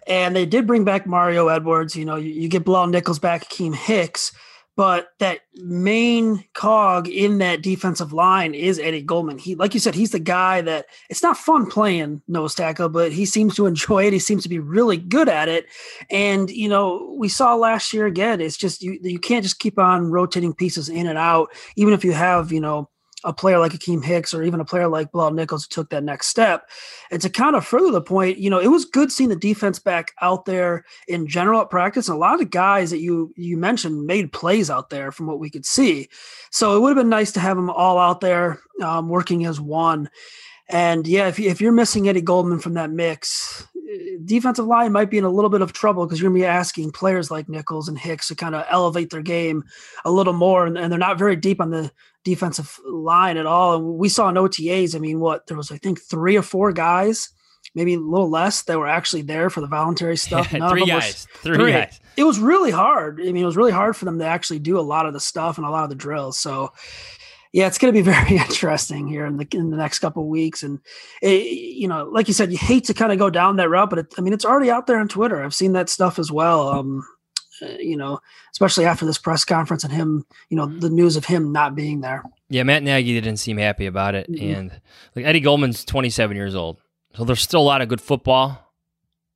and 0.07 0.36
they 0.36 0.45
did 0.45 0.65
bring 0.65 0.83
back 0.83 1.06
Mario 1.06 1.47
Edwards. 1.47 1.95
You 1.95 2.06
know, 2.06 2.15
you, 2.15 2.31
you 2.31 2.47
get 2.47 2.65
Bilal 2.65 2.88
Nichols 2.88 3.19
back, 3.19 3.48
Akiem 3.48 3.75
Hicks, 3.75 4.31
but 4.75 5.10
that 5.20 5.39
main 5.55 6.44
cog 6.53 7.08
in 7.08 7.38
that 7.38 7.62
defensive 7.62 8.12
line 8.12 8.53
is 8.53 8.77
Eddie 8.77 9.01
Goldman. 9.01 9.38
He, 9.38 9.55
like 9.55 9.74
you 9.74 9.79
said, 9.79 9.96
he's 9.96 10.12
the 10.12 10.20
guy 10.20 10.62
that 10.62 10.88
it's 11.10 11.24
not 11.24 11.38
fun 11.38 11.70
playing 11.70 12.22
nose 12.27 12.55
tackle, 12.55 12.89
but 12.89 13.12
he 13.12 13.25
seems 13.25 13.55
to 13.55 13.65
enjoy 13.67 14.05
it. 14.05 14.13
He 14.13 14.20
seems 14.20 14.44
to 14.44 14.50
be 14.50 14.60
really 14.60 14.98
good 14.98 15.29
at 15.29 15.48
it. 15.48 15.67
And 16.10 16.50
you 16.50 16.67
know, 16.67 17.15
we 17.17 17.29
saw 17.29 17.55
last 17.55 17.94
year 17.94 18.05
again. 18.05 18.41
It's 18.41 18.58
just 18.58 18.84
you 18.84 19.00
you 19.01 19.20
can't 19.20 19.44
just 19.44 19.60
keep 19.60 19.79
on 19.79 20.12
rotating 20.12 20.53
pieces 20.53 20.89
in 20.89 21.08
and 21.08 21.17
out, 21.17 21.50
even 21.75 21.94
if 21.94 22.03
you 22.03 22.12
have 22.12 22.51
you 22.51 22.60
know 22.60 22.89
a 23.25 23.34
player 23.34 23.60
like 23.60 23.74
Akiem 23.74 24.03
Hicks 24.03 24.34
or 24.34 24.44
even 24.44 24.60
a 24.60 24.65
player 24.65 24.88
like 24.88 25.12
Bilal 25.12 25.32
Nichols 25.32 25.65
who 25.65 25.70
took 25.70 25.89
that 25.89 26.03
next 26.03 26.27
step. 26.27 26.70
And 27.12 27.22
to 27.22 27.29
kind 27.29 27.55
of 27.55 27.65
further 27.65 27.91
the 27.91 28.01
point, 28.01 28.38
you 28.38 28.50
know, 28.50 28.60
it 28.60 28.67
was 28.67 28.86
good 28.86 29.12
seeing 29.12 29.29
the 29.29 29.36
defense 29.36 29.79
back 29.79 30.13
out 30.22 30.46
there 30.46 30.86
in 31.08 31.27
general 31.27 31.62
at 31.62 31.70
practice. 31.70 32.08
And 32.08 32.15
a 32.15 32.20
lot 32.20 32.34
of 32.34 32.39
the 32.39 32.46
guys 32.46 32.91
that 32.91 33.00
you 33.00 33.34
you 33.36 33.58
mentioned 33.58 34.05
made 34.05 34.32
plays 34.32 34.70
out 34.70 34.89
there 34.89 35.12
from 35.12 35.27
what 35.27 35.39
we 35.39 35.50
could 35.50 35.65
see. 35.65 36.08
So 36.51 36.77
it 36.77 36.79
would 36.79 36.89
have 36.89 37.03
been 37.03 37.10
nice 37.10 37.32
to 37.34 37.39
have 37.39 37.58
them 37.58 37.70
all 37.70 37.98
out 37.98 38.22
there 38.22 38.62
um, 38.82 39.10
working 39.10 39.46
as 39.46 39.60
one. 39.60 40.10
And 40.67 41.05
yeah, 41.08 41.27
if, 41.27 41.39
if 41.39 41.62
you're 41.62 41.72
missing 41.72 42.08
Eddie 42.08 42.22
Goldman 42.22 42.60
from 42.60 42.74
that 42.74 42.89
mix, 42.89 43.67
defensive 44.24 44.65
line 44.65 44.92
might 44.92 45.10
be 45.10 45.18
in 45.18 45.24
a 45.24 45.30
little 45.30 45.50
bit 45.50 45.62
of 45.62 45.74
trouble 45.74 46.06
because 46.06 46.20
you're 46.20 46.30
going 46.30 46.42
to 46.42 46.46
be 46.46 46.48
asking 46.48 46.92
players 46.92 47.30
like 47.30 47.50
Nichols 47.50 47.88
and 47.88 47.98
Hicks 47.98 48.27
to 48.30 48.36
kind 48.36 48.56
of 48.56 48.65
elevate 48.70 49.10
their 49.10 49.22
game 49.22 49.63
a 50.04 50.12
little 50.12 50.34
more, 50.34 50.65
and, 50.65 50.77
and, 50.77 50.92
they're 50.92 51.00
not 51.00 51.20
very 51.20 51.36
deep 51.36 51.62
on 51.62 51.70
the 51.70 51.92
defensive 52.24 52.80
line 52.86 53.38
at 53.38 53.46
all. 53.46 53.75
And 53.75 53.98
we 53.98 54.10
saw 54.10 54.30
in 54.30 54.36
OTAs, 54.36 54.96
I 54.96 55.00
mean, 55.00 55.20
what 55.20 55.48
there 55.48 55.58
was, 55.58 55.72
I 55.72 55.77
think, 55.77 56.01
three 56.01 56.36
or 56.36 56.42
four 56.42 56.72
guys, 56.72 57.30
maybe 57.75 57.94
a 57.94 58.00
little 58.00 58.30
less, 58.30 58.63
that 58.63 58.80
were 58.80 58.88
actually 58.88 59.22
there 59.22 59.50
for 59.50 59.62
the 59.62 59.68
voluntary 59.68 60.18
stuff. 60.18 60.51
None 60.51 60.70
three 60.70 60.86
guys, 60.86 61.27
three, 61.36 61.56
three 61.56 61.72
guys. 61.72 62.00
It 62.18 62.24
was 62.24 62.39
really 62.39 62.72
hard. 62.72 63.20
I 63.20 63.25
mean, 63.25 63.38
it 63.38 63.46
was 63.46 63.58
really 63.58 63.72
hard 63.72 63.96
for 63.96 64.06
them 64.06 64.20
to 64.20 64.25
actually 64.25 64.60
do 64.60 64.80
a 64.80 64.82
lot 64.82 65.06
of 65.06 65.13
the 65.13 65.20
stuff 65.20 65.58
and 65.58 65.68
a 65.68 65.70
lot 65.70 65.84
of 65.84 65.89
the 65.89 65.96
drills. 65.96 66.38
So 66.38 66.72
yeah, 67.55 67.67
it's 67.67 67.77
going 67.77 67.93
to 67.93 67.97
be 67.97 68.03
very 68.12 68.35
interesting 68.38 69.07
here 69.07 69.25
in 69.25 69.38
the 69.38 69.47
in 69.53 69.71
the 69.71 69.77
next 69.77 70.00
couple 70.00 70.24
of 70.24 70.27
weeks. 70.27 70.62
And 70.62 70.79
it, 71.21 71.45
you 71.45 71.88
know, 71.88 72.03
like 72.03 72.27
you 72.27 72.33
said, 72.33 72.51
you 72.51 72.57
hate 72.57 72.83
to 72.85 72.93
kind 72.93 73.13
of 73.13 73.17
go 73.17 73.29
down 73.29 73.55
that 73.55 73.69
route, 73.69 73.89
but 73.89 74.00
it, 74.00 74.13
I 74.17 74.21
mean, 74.21 74.33
it's 74.33 74.43
already 74.43 74.69
out 74.69 74.88
there 74.88 75.00
on 75.00 75.07
Twitter. 75.07 75.41
I've 75.41 75.55
seen 75.55 75.71
that 75.71 75.89
stuff 75.89 76.19
as 76.19 76.29
well. 76.29 76.67
Um, 76.67 77.07
uh, 77.62 77.67
you 77.79 77.95
know, 77.95 78.19
especially 78.51 78.83
after 78.83 79.05
this 79.05 79.17
press 79.17 79.45
conference 79.45 79.85
and 79.85 79.93
him, 79.93 80.25
you 80.50 80.57
know, 80.57 80.65
the 80.65 80.89
news 80.89 81.15
of 81.15 81.24
him 81.24 81.53
not 81.53 81.74
being 81.74 82.01
there. 82.01 82.25
Yeah, 82.50 82.63
Matt 82.63 82.83
Nagy 82.83 83.13
didn't 83.13 83.38
seem 83.38 83.57
happy 83.57 83.85
about 83.85 84.15
it, 84.15 84.29
mm-hmm. 84.29 84.53
and 84.53 84.81
like 85.15 85.24
Eddie 85.24 85.39
Goldman's 85.39 85.85
27 85.85 86.35
years 86.35 86.55
old, 86.55 86.81
so 87.15 87.24
there's 87.24 87.41
still 87.41 87.62
a 87.62 87.63
lot 87.63 87.81
of 87.81 87.88
good 87.88 88.01
football 88.01 88.74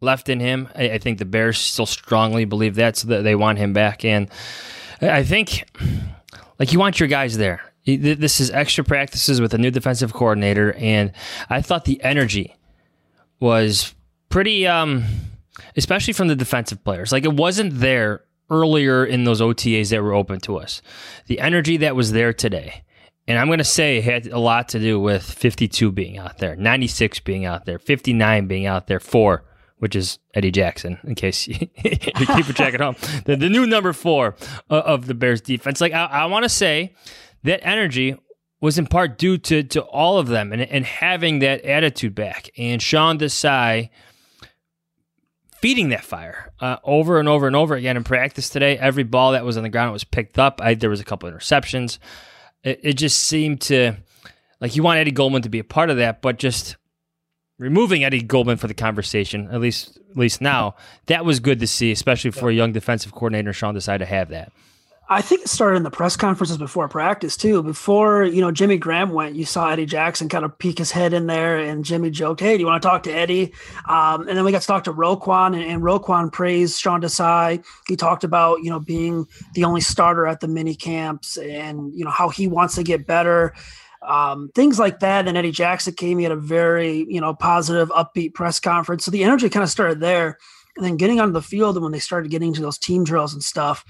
left 0.01 0.27
in 0.27 0.41
him. 0.41 0.67
I, 0.75 0.91
I 0.91 0.97
think 0.97 1.19
the 1.19 1.25
Bears 1.25 1.57
still 1.57 1.85
strongly 1.85 2.43
believe 2.43 2.75
that, 2.75 2.97
so 2.97 3.07
that 3.07 3.21
they 3.21 3.35
want 3.35 3.59
him 3.59 3.71
back. 3.71 4.03
And 4.03 4.29
I 5.01 5.23
think, 5.23 5.69
like, 6.59 6.73
you 6.73 6.79
want 6.79 6.99
your 6.99 7.07
guys 7.07 7.37
there. 7.37 7.61
This 7.97 8.39
is 8.39 8.51
extra 8.51 8.83
practices 8.83 9.41
with 9.41 9.53
a 9.53 9.57
new 9.57 9.71
defensive 9.71 10.13
coordinator, 10.13 10.73
and 10.73 11.11
I 11.49 11.61
thought 11.61 11.85
the 11.85 12.01
energy 12.03 12.55
was 13.39 13.93
pretty, 14.29 14.67
um, 14.67 15.05
especially 15.75 16.13
from 16.13 16.27
the 16.27 16.35
defensive 16.35 16.83
players. 16.83 17.11
Like, 17.11 17.25
it 17.25 17.33
wasn't 17.33 17.79
there 17.79 18.23
earlier 18.49 19.05
in 19.05 19.23
those 19.23 19.41
OTAs 19.41 19.89
that 19.89 20.01
were 20.01 20.13
open 20.13 20.39
to 20.41 20.57
us. 20.57 20.81
The 21.27 21.39
energy 21.39 21.77
that 21.77 21.95
was 21.95 22.11
there 22.11 22.33
today. 22.33 22.83
And 23.27 23.37
I'm 23.37 23.47
going 23.47 23.59
to 23.59 23.63
say 23.63 24.01
had 24.01 24.25
a 24.27 24.39
lot 24.39 24.69
to 24.69 24.79
do 24.79 24.99
with 24.99 25.23
52 25.23 25.91
being 25.91 26.17
out 26.17 26.39
there, 26.39 26.55
96 26.55 27.19
being 27.19 27.45
out 27.45 27.65
there, 27.65 27.77
59 27.77 28.47
being 28.47 28.65
out 28.65 28.87
there, 28.87 28.99
four, 28.99 29.43
which 29.77 29.95
is 29.95 30.17
Eddie 30.33 30.49
Jackson, 30.49 30.97
in 31.03 31.13
case 31.13 31.47
you, 31.47 31.53
keep 31.75 32.45
track 32.55 32.73
at 32.73 32.81
home. 32.81 32.95
The, 33.25 33.35
the, 33.35 33.49
new 33.49 33.67
number 33.67 33.93
four 33.93 34.35
of 34.69 35.05
the 35.05 35.13
Bears 35.13 35.41
defense. 35.41 35.79
Like, 35.79 35.93
I, 35.93 36.05
I 36.05 36.25
want 36.25 36.43
to 36.43 36.49
say 36.49 36.95
that 37.43 37.65
energy 37.65 38.15
was 38.61 38.77
in 38.77 38.87
part 38.87 39.17
due 39.17 39.37
to, 39.37 39.63
to 39.63 39.81
all 39.81 40.17
of 40.17 40.27
them 40.27 40.51
and, 40.51 40.61
and 40.61 40.85
having 40.85 41.39
that 41.39 41.63
attitude 41.63 42.13
back. 42.13 42.49
And 42.57 42.81
Sean 42.81 43.17
Desai 43.17 43.89
feeding 45.61 45.89
that 45.89 46.03
fire 46.03 46.51
uh, 46.59 46.77
over 46.83 47.19
and 47.19 47.27
over 47.27 47.47
and 47.47 47.55
over 47.55 47.75
again 47.75 47.97
in 47.97 48.03
practice 48.03 48.49
today. 48.49 48.77
Every 48.77 49.03
ball 49.03 49.33
that 49.33 49.45
was 49.45 49.57
on 49.57 49.63
the 49.63 49.69
ground 49.69 49.91
was 49.91 50.03
picked 50.03 50.39
up. 50.39 50.61
I, 50.61 50.73
there 50.73 50.89
was 50.89 50.99
a 50.99 51.05
couple 51.05 51.27
of 51.27 51.35
interceptions. 51.35 51.99
It, 52.63 52.79
it, 52.83 52.93
just 52.93 53.19
seemed 53.21 53.61
to 53.61 53.95
like 54.59 54.75
you 54.75 54.83
want 54.83 54.99
Eddie 54.99 55.11
Goldman 55.11 55.41
to 55.43 55.49
be 55.49 55.59
a 55.59 55.63
part 55.63 55.89
of 55.89 55.97
that, 55.97 56.21
but 56.21 56.39
just 56.39 56.75
removing 57.57 58.03
Eddie 58.03 58.21
Goldman 58.21 58.57
for 58.57 58.67
the 58.67 58.73
conversation, 58.73 59.49
at 59.51 59.61
least 59.61 59.97
at 60.09 60.17
least 60.17 60.41
now, 60.41 60.75
that 61.05 61.23
was 61.23 61.39
good 61.39 61.59
to 61.59 61.67
see, 61.67 61.91
especially 61.91 62.31
for 62.31 62.49
a 62.49 62.53
young 62.53 62.71
defensive 62.71 63.11
coordinator. 63.11 63.53
Sean 63.53 63.75
Desai 63.75 63.99
to 63.99 64.05
have 64.05 64.29
that. 64.29 64.51
I 65.11 65.23
think 65.23 65.41
it 65.41 65.47
started 65.47 65.77
in 65.77 65.83
the 65.83 65.89
press 65.89 66.15
conferences 66.15 66.57
before 66.57 66.87
practice 66.87 67.35
too. 67.35 67.63
Before 67.63 68.23
you 68.23 68.41
know 68.41 68.51
Jimmy 68.51 68.77
Graham 68.77 69.09
went, 69.09 69.35
you 69.35 69.43
saw 69.43 69.67
Eddie 69.69 69.87
Jackson 69.87 70.29
kind 70.29 70.45
of 70.45 70.55
peek 70.59 70.77
his 70.77 70.91
head 70.91 71.13
in 71.13 71.25
there, 71.25 71.57
and 71.57 71.83
Jimmy 71.83 72.11
joked, 72.11 72.41
"Hey, 72.41 72.55
do 72.55 72.59
you 72.61 72.67
want 72.67 72.83
to 72.83 72.87
talk 72.87 73.01
to 73.03 73.11
Eddie?" 73.11 73.51
Um, 73.87 74.27
and 74.27 74.37
then 74.37 74.45
we 74.45 74.51
got 74.51 74.61
to 74.61 74.67
talk 74.67 74.83
to 74.83 74.93
Roquan, 74.93 75.55
and, 75.55 75.63
and 75.63 75.81
Roquan 75.81 76.31
praised 76.31 76.79
Sean 76.79 77.01
Desai. 77.01 77.65
He 77.87 77.95
talked 77.95 78.23
about 78.23 78.61
you 78.61 78.69
know 78.69 78.79
being 78.79 79.25
the 79.55 79.63
only 79.63 79.81
starter 79.81 80.27
at 80.27 80.41
the 80.41 80.47
mini 80.47 80.75
camps, 80.75 81.37
and 81.37 81.91
you 81.95 82.05
know 82.05 82.11
how 82.11 82.29
he 82.29 82.47
wants 82.47 82.75
to 82.75 82.83
get 82.83 83.07
better. 83.07 83.55
Um, 84.01 84.49
things 84.53 84.77
like 84.77 84.99
that. 84.99 85.27
And 85.27 85.35
Eddie 85.35 85.51
Jackson 85.51 85.93
came. 85.93 86.19
He 86.19 86.23
had 86.23 86.31
a 86.31 86.37
very 86.37 87.07
you 87.09 87.19
know 87.19 87.33
positive, 87.33 87.89
upbeat 87.89 88.35
press 88.35 88.59
conference. 88.59 89.05
So 89.05 89.11
the 89.11 89.23
energy 89.23 89.49
kind 89.49 89.63
of 89.63 89.71
started 89.71 90.01
there. 90.01 90.37
And 90.75 90.85
then 90.85 90.97
getting 90.97 91.19
onto 91.19 91.33
the 91.33 91.41
field, 91.41 91.75
and 91.75 91.83
when 91.83 91.91
they 91.91 91.99
started 91.99 92.31
getting 92.31 92.53
to 92.53 92.61
those 92.61 92.77
team 92.77 93.03
drills 93.03 93.33
and 93.33 93.43
stuff, 93.43 93.83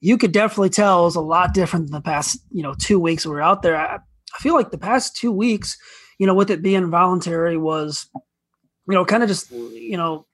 you 0.00 0.16
could 0.18 0.32
definitely 0.32 0.70
tell 0.70 1.00
it 1.00 1.04
was 1.04 1.16
a 1.16 1.20
lot 1.20 1.54
different 1.54 1.86
than 1.86 1.94
the 1.94 2.00
past, 2.02 2.38
you 2.52 2.62
know, 2.62 2.74
two 2.78 3.00
weeks 3.00 3.26
we 3.26 3.32
were 3.32 3.42
out 3.42 3.62
there. 3.62 3.76
I, 3.76 3.96
I 3.96 4.38
feel 4.38 4.54
like 4.54 4.70
the 4.70 4.78
past 4.78 5.16
two 5.16 5.32
weeks, 5.32 5.76
you 6.18 6.26
know, 6.26 6.34
with 6.34 6.50
it 6.50 6.62
being 6.62 6.90
voluntary 6.90 7.56
was, 7.56 8.08
you 8.14 8.94
know, 8.94 9.04
kind 9.04 9.22
of 9.22 9.28
just, 9.28 9.50
you 9.50 9.96
know, 9.96 10.26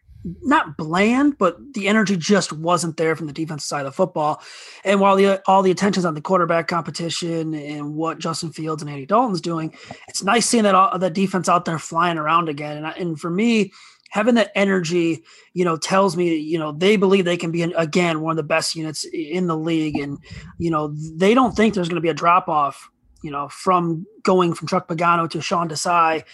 not 0.43 0.77
bland, 0.77 1.37
but 1.39 1.57
the 1.75 1.89
energy 1.89 2.17
just 2.17 2.53
wasn't 2.53 2.97
there 2.97 3.17
from 3.17 3.27
the 3.27 3.33
defensive 3.33 3.67
side 3.67 3.81
of 3.81 3.87
the 3.87 3.97
football. 3.97 4.41
And 4.85 5.01
while 5.01 5.17
the 5.17 5.43
all 5.47 5.63
the 5.63 5.71
attention's 5.71 6.05
on 6.05 6.15
the 6.15 6.21
quarterback 6.21 6.69
competition 6.69 7.55
and 7.55 7.95
what 7.95 8.19
Justin 8.19 8.53
Fields 8.53 8.83
and 8.83 8.91
Andy 8.91 9.07
Dalton's 9.07 9.41
doing, 9.41 9.75
it's 10.09 10.23
nice 10.23 10.47
seeing 10.47 10.65
that 10.65 10.75
all, 10.75 10.97
that 10.97 11.15
defense 11.15 11.49
out 11.49 11.65
there 11.65 11.79
flying 11.79 12.19
around 12.19 12.49
again. 12.49 12.77
And, 12.77 12.87
I, 12.87 12.91
and 12.93 13.19
for 13.19 13.31
me, 13.31 13.73
having 14.13 14.35
that 14.35 14.53
energy, 14.55 15.25
you 15.55 15.65
know, 15.65 15.79
tells 15.79 16.19
me, 16.19 16.37
you 16.37 16.59
know, 16.59 16.71
they 16.71 16.97
believe 16.97 17.25
they 17.25 17.39
can 17.39 17.51
be, 17.51 17.63
again, 17.63 18.21
one 18.21 18.33
of 18.33 18.37
the 18.37 18.43
best 18.43 18.77
units 18.77 19.05
in 19.05 19.47
the 19.47 19.57
league. 19.57 19.97
And, 19.97 20.19
you 20.59 20.71
know, 20.71 20.95
they 21.17 21.33
don't 21.33 21.57
think 21.57 21.73
there's 21.73 21.89
going 21.89 21.97
to 21.97 22.03
be 22.03 22.11
a 22.11 22.15
drop 22.15 22.47
off, 22.47 22.91
you 23.23 23.31
know, 23.31 23.49
from 23.49 24.07
going 24.23 24.53
from 24.53 24.69
Chuck 24.69 24.87
Pagano 24.87 25.31
to 25.31 25.41
Sean 25.41 25.67
Desai. 25.67 26.25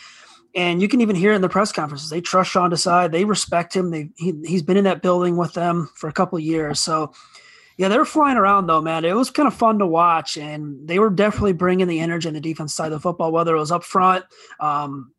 And 0.56 0.82
you 0.82 0.88
can 0.88 1.00
even 1.00 1.14
hear 1.14 1.32
in 1.32 1.40
the 1.40 1.49
press 1.49 1.70
conferences, 1.70 2.11
they 2.11 2.20
trust 2.20 2.50
Sean 2.50 2.73
Desai. 2.73 3.12
They 3.12 3.25
respect 3.25 3.76
him. 3.76 3.92
They, 3.92 4.11
he, 4.16 4.35
he's 4.44 4.62
been 4.62 4.76
in 4.76 4.85
that 4.85 5.00
building 5.00 5.37
with 5.37 5.52
them 5.52 5.88
for 5.94 6.08
a 6.08 6.12
couple 6.12 6.37
years. 6.40 6.80
So, 6.80 7.12
yeah, 7.76 7.87
they 7.87 7.97
were 7.97 8.04
flying 8.04 8.37
around 8.37 8.66
though, 8.66 8.82
man. 8.82 9.04
It 9.04 9.14
was 9.14 9.30
kind 9.30 9.47
of 9.47 9.54
fun 9.54 9.78
to 9.78 9.87
watch, 9.87 10.37
and 10.37 10.88
they 10.88 10.99
were 10.99 11.11
definitely 11.11 11.52
bringing 11.52 11.87
the 11.87 12.00
energy 12.00 12.26
in 12.26 12.35
the 12.35 12.40
defense 12.40 12.75
side 12.75 12.87
of 12.87 12.99
the 12.99 13.00
football, 13.00 13.30
whether 13.30 13.54
it 13.54 13.61
was 13.61 13.70
up 13.70 13.85
front, 13.85 14.25
um, 14.58 15.12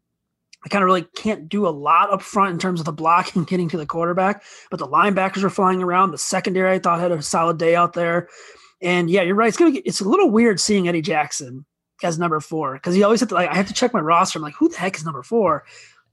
I 0.65 0.69
kind 0.69 0.83
of 0.83 0.87
really 0.87 1.03
can't 1.15 1.47
do 1.47 1.67
a 1.67 1.69
lot 1.69 2.11
up 2.11 2.21
front 2.21 2.51
in 2.51 2.59
terms 2.59 2.79
of 2.81 2.85
the 2.85 2.91
blocking 2.91 3.43
getting 3.45 3.69
to 3.69 3.77
the 3.77 3.85
quarterback, 3.85 4.43
but 4.69 4.77
the 4.77 4.87
linebackers 4.87 5.43
are 5.43 5.49
flying 5.49 5.81
around. 5.81 6.11
The 6.11 6.17
secondary 6.17 6.73
I 6.73 6.79
thought 6.79 6.99
had 6.99 7.11
a 7.11 7.21
solid 7.21 7.57
day 7.57 7.75
out 7.75 7.93
there. 7.93 8.27
And 8.81 9.09
yeah, 9.09 9.21
you're 9.21 9.35
right. 9.35 9.47
It's 9.47 9.57
gonna 9.57 9.71
get, 9.71 9.85
it's 9.85 10.01
a 10.01 10.07
little 10.07 10.29
weird 10.29 10.59
seeing 10.59 10.87
Eddie 10.87 11.01
Jackson 11.01 11.65
as 12.03 12.17
number 12.17 12.39
four 12.39 12.75
because 12.75 12.95
he 12.95 13.03
always 13.03 13.19
have 13.19 13.29
to 13.29 13.35
like 13.35 13.49
I 13.49 13.55
have 13.55 13.67
to 13.67 13.73
check 13.73 13.93
my 13.93 13.99
roster. 13.99 14.39
I'm 14.39 14.43
like, 14.43 14.55
who 14.55 14.69
the 14.69 14.77
heck 14.77 14.95
is 14.95 15.03
number 15.03 15.23
four? 15.23 15.65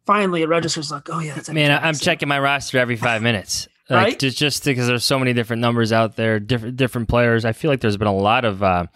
Finally, 0.04 0.42
it 0.42 0.48
registers 0.48 0.90
like, 0.90 1.08
oh 1.10 1.18
yeah, 1.18 1.34
that's 1.34 1.48
Eddie 1.48 1.60
man. 1.60 1.70
Jackson. 1.70 1.88
I'm 1.88 1.94
checking 1.94 2.28
my 2.28 2.38
roster 2.38 2.78
every 2.78 2.96
five 2.96 3.22
minutes. 3.22 3.68
Like, 3.88 4.04
right? 4.04 4.18
Just 4.18 4.36
just 4.36 4.64
because 4.64 4.88
there's 4.88 5.04
so 5.04 5.16
many 5.16 5.32
different 5.32 5.60
numbers 5.60 5.92
out 5.92 6.16
there, 6.16 6.40
different 6.40 6.76
different 6.76 7.08
players. 7.08 7.44
I 7.44 7.52
feel 7.52 7.70
like 7.70 7.78
there's 7.78 7.96
been 7.96 8.08
a 8.08 8.12
lot 8.12 8.44
of 8.44 8.60
uh, 8.60 8.86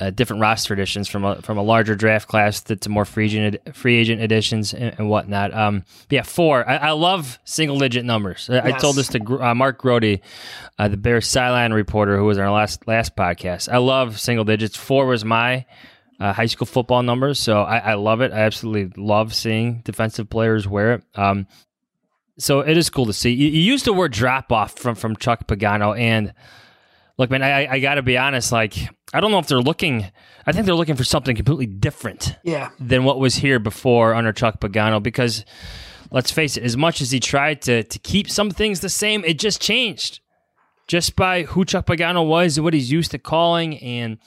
uh, 0.00 0.10
different 0.10 0.42
roster 0.42 0.74
additions 0.74 1.08
from 1.08 1.24
a 1.24 1.40
from 1.42 1.56
a 1.56 1.62
larger 1.62 1.94
draft 1.94 2.26
class 2.26 2.62
to, 2.62 2.74
to 2.74 2.88
more 2.88 3.04
free 3.04 3.26
agent 3.26 3.76
free 3.76 3.96
agent 3.96 4.20
additions 4.20 4.74
and, 4.74 4.94
and 4.98 5.08
whatnot. 5.08 5.54
Um, 5.54 5.84
yeah, 6.10 6.22
four. 6.22 6.68
I, 6.68 6.76
I, 6.76 6.90
love 6.90 7.38
single 7.44 7.78
digit 7.78 8.04
numbers. 8.04 8.50
I, 8.50 8.54
yes. 8.54 8.64
I 8.64 8.78
told 8.78 8.96
this 8.96 9.08
to 9.08 9.22
uh, 9.40 9.54
Mark 9.54 9.78
Grote, 9.78 10.20
uh, 10.78 10.88
the 10.88 10.96
Bears 10.96 11.28
sideline 11.28 11.72
reporter, 11.72 12.18
who 12.18 12.24
was 12.24 12.38
on 12.38 12.44
our 12.44 12.52
last 12.52 12.88
last 12.88 13.14
podcast. 13.14 13.72
I 13.72 13.78
love 13.78 14.18
single 14.18 14.44
digits. 14.44 14.76
Four 14.76 15.06
was 15.06 15.24
my 15.24 15.64
uh, 16.18 16.32
high 16.32 16.46
school 16.46 16.66
football 16.66 17.02
numbers, 17.02 17.38
so 17.38 17.62
I, 17.62 17.78
I, 17.78 17.94
love 17.94 18.20
it. 18.20 18.32
I 18.32 18.40
absolutely 18.40 19.00
love 19.00 19.34
seeing 19.34 19.80
defensive 19.84 20.28
players 20.28 20.66
wear 20.66 20.94
it. 20.94 21.02
Um, 21.14 21.46
so 22.38 22.60
it 22.60 22.76
is 22.76 22.90
cool 22.90 23.06
to 23.06 23.12
see. 23.12 23.30
You, 23.30 23.48
you 23.48 23.60
used 23.60 23.84
the 23.84 23.92
word 23.92 24.12
drop 24.12 24.50
off 24.50 24.76
from 24.76 24.96
from 24.96 25.16
Chuck 25.16 25.46
Pagano 25.46 25.96
and 25.96 26.34
look, 27.18 27.30
man, 27.30 27.42
I, 27.42 27.66
I 27.66 27.78
got 27.78 27.94
to 27.94 28.02
be 28.02 28.16
honest. 28.18 28.52
Like, 28.52 28.74
I 29.12 29.20
don't 29.20 29.30
know 29.30 29.38
if 29.38 29.46
they're 29.46 29.60
looking. 29.60 30.10
I 30.46 30.52
think 30.52 30.66
they're 30.66 30.74
looking 30.74 30.96
for 30.96 31.04
something 31.04 31.36
completely 31.36 31.66
different. 31.66 32.36
Yeah. 32.42 32.70
Than 32.80 33.04
what 33.04 33.18
was 33.18 33.36
here 33.36 33.58
before 33.58 34.14
under 34.14 34.32
Chuck 34.32 34.60
Pagano, 34.60 35.02
because 35.02 35.44
let's 36.10 36.30
face 36.30 36.56
it, 36.56 36.64
as 36.64 36.76
much 36.76 37.00
as 37.00 37.10
he 37.10 37.20
tried 37.20 37.62
to 37.62 37.82
to 37.84 37.98
keep 37.98 38.30
some 38.30 38.50
things 38.50 38.80
the 38.80 38.88
same, 38.88 39.24
it 39.24 39.38
just 39.38 39.60
changed, 39.60 40.20
just 40.86 41.16
by 41.16 41.42
who 41.42 41.64
Chuck 41.64 41.86
Pagano 41.86 42.26
was 42.26 42.56
and 42.56 42.64
what 42.64 42.74
he's 42.74 42.90
used 42.90 43.10
to 43.12 43.18
calling, 43.18 43.78
and 43.78 44.18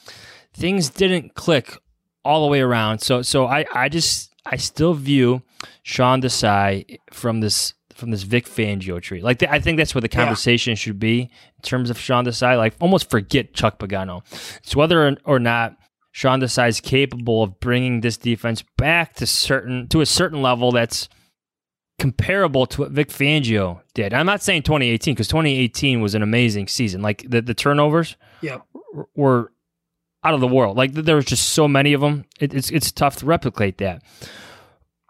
things 0.52 0.90
didn't 0.90 1.34
click 1.34 1.76
all 2.24 2.42
the 2.42 2.50
way 2.50 2.60
around. 2.60 2.98
So, 2.98 3.22
so 3.22 3.46
I, 3.46 3.64
I 3.72 3.88
just, 3.88 4.32
I 4.44 4.56
still 4.56 4.92
view 4.92 5.42
Sean 5.82 6.20
Desai 6.20 6.98
from 7.10 7.40
this 7.40 7.74
from 7.98 8.10
this 8.10 8.22
Vic 8.22 8.46
Fangio 8.46 9.02
tree. 9.02 9.20
Like 9.20 9.42
I 9.42 9.58
think 9.58 9.76
that's 9.76 9.94
where 9.94 10.00
the 10.00 10.08
conversation 10.08 10.72
yeah. 10.72 10.76
should 10.76 10.98
be 11.00 11.22
in 11.22 11.62
terms 11.62 11.90
of 11.90 11.98
Sean 11.98 12.24
Desai. 12.24 12.56
Like 12.56 12.74
almost 12.80 13.10
forget 13.10 13.54
Chuck 13.54 13.78
Pagano. 13.78 14.22
It's 14.58 14.76
whether 14.76 15.16
or 15.24 15.38
not 15.38 15.76
Sean 16.12 16.40
Desai 16.40 16.68
is 16.68 16.80
capable 16.80 17.42
of 17.42 17.60
bringing 17.60 18.00
this 18.00 18.16
defense 18.16 18.62
back 18.76 19.14
to 19.14 19.26
certain 19.26 19.88
to 19.88 20.00
a 20.00 20.06
certain 20.06 20.40
level 20.40 20.70
that's 20.72 21.08
comparable 21.98 22.66
to 22.66 22.82
what 22.82 22.92
Vic 22.92 23.08
Fangio 23.08 23.80
did. 23.94 24.14
I'm 24.14 24.26
not 24.26 24.42
saying 24.42 24.62
2018 24.62 25.14
because 25.14 25.28
2018 25.28 26.00
was 26.00 26.14
an 26.14 26.22
amazing 26.22 26.68
season. 26.68 27.02
Like 27.02 27.28
the 27.28 27.42
the 27.42 27.54
turnovers, 27.54 28.16
yeah, 28.40 28.58
were 29.16 29.52
out 30.24 30.34
of 30.34 30.40
the 30.40 30.48
world. 30.48 30.76
Like 30.76 30.92
there 30.92 31.16
was 31.16 31.24
just 31.24 31.50
so 31.50 31.66
many 31.66 31.92
of 31.92 32.00
them. 32.00 32.24
It, 32.40 32.54
it's 32.54 32.70
it's 32.70 32.92
tough 32.92 33.16
to 33.16 33.26
replicate 33.26 33.78
that. 33.78 34.02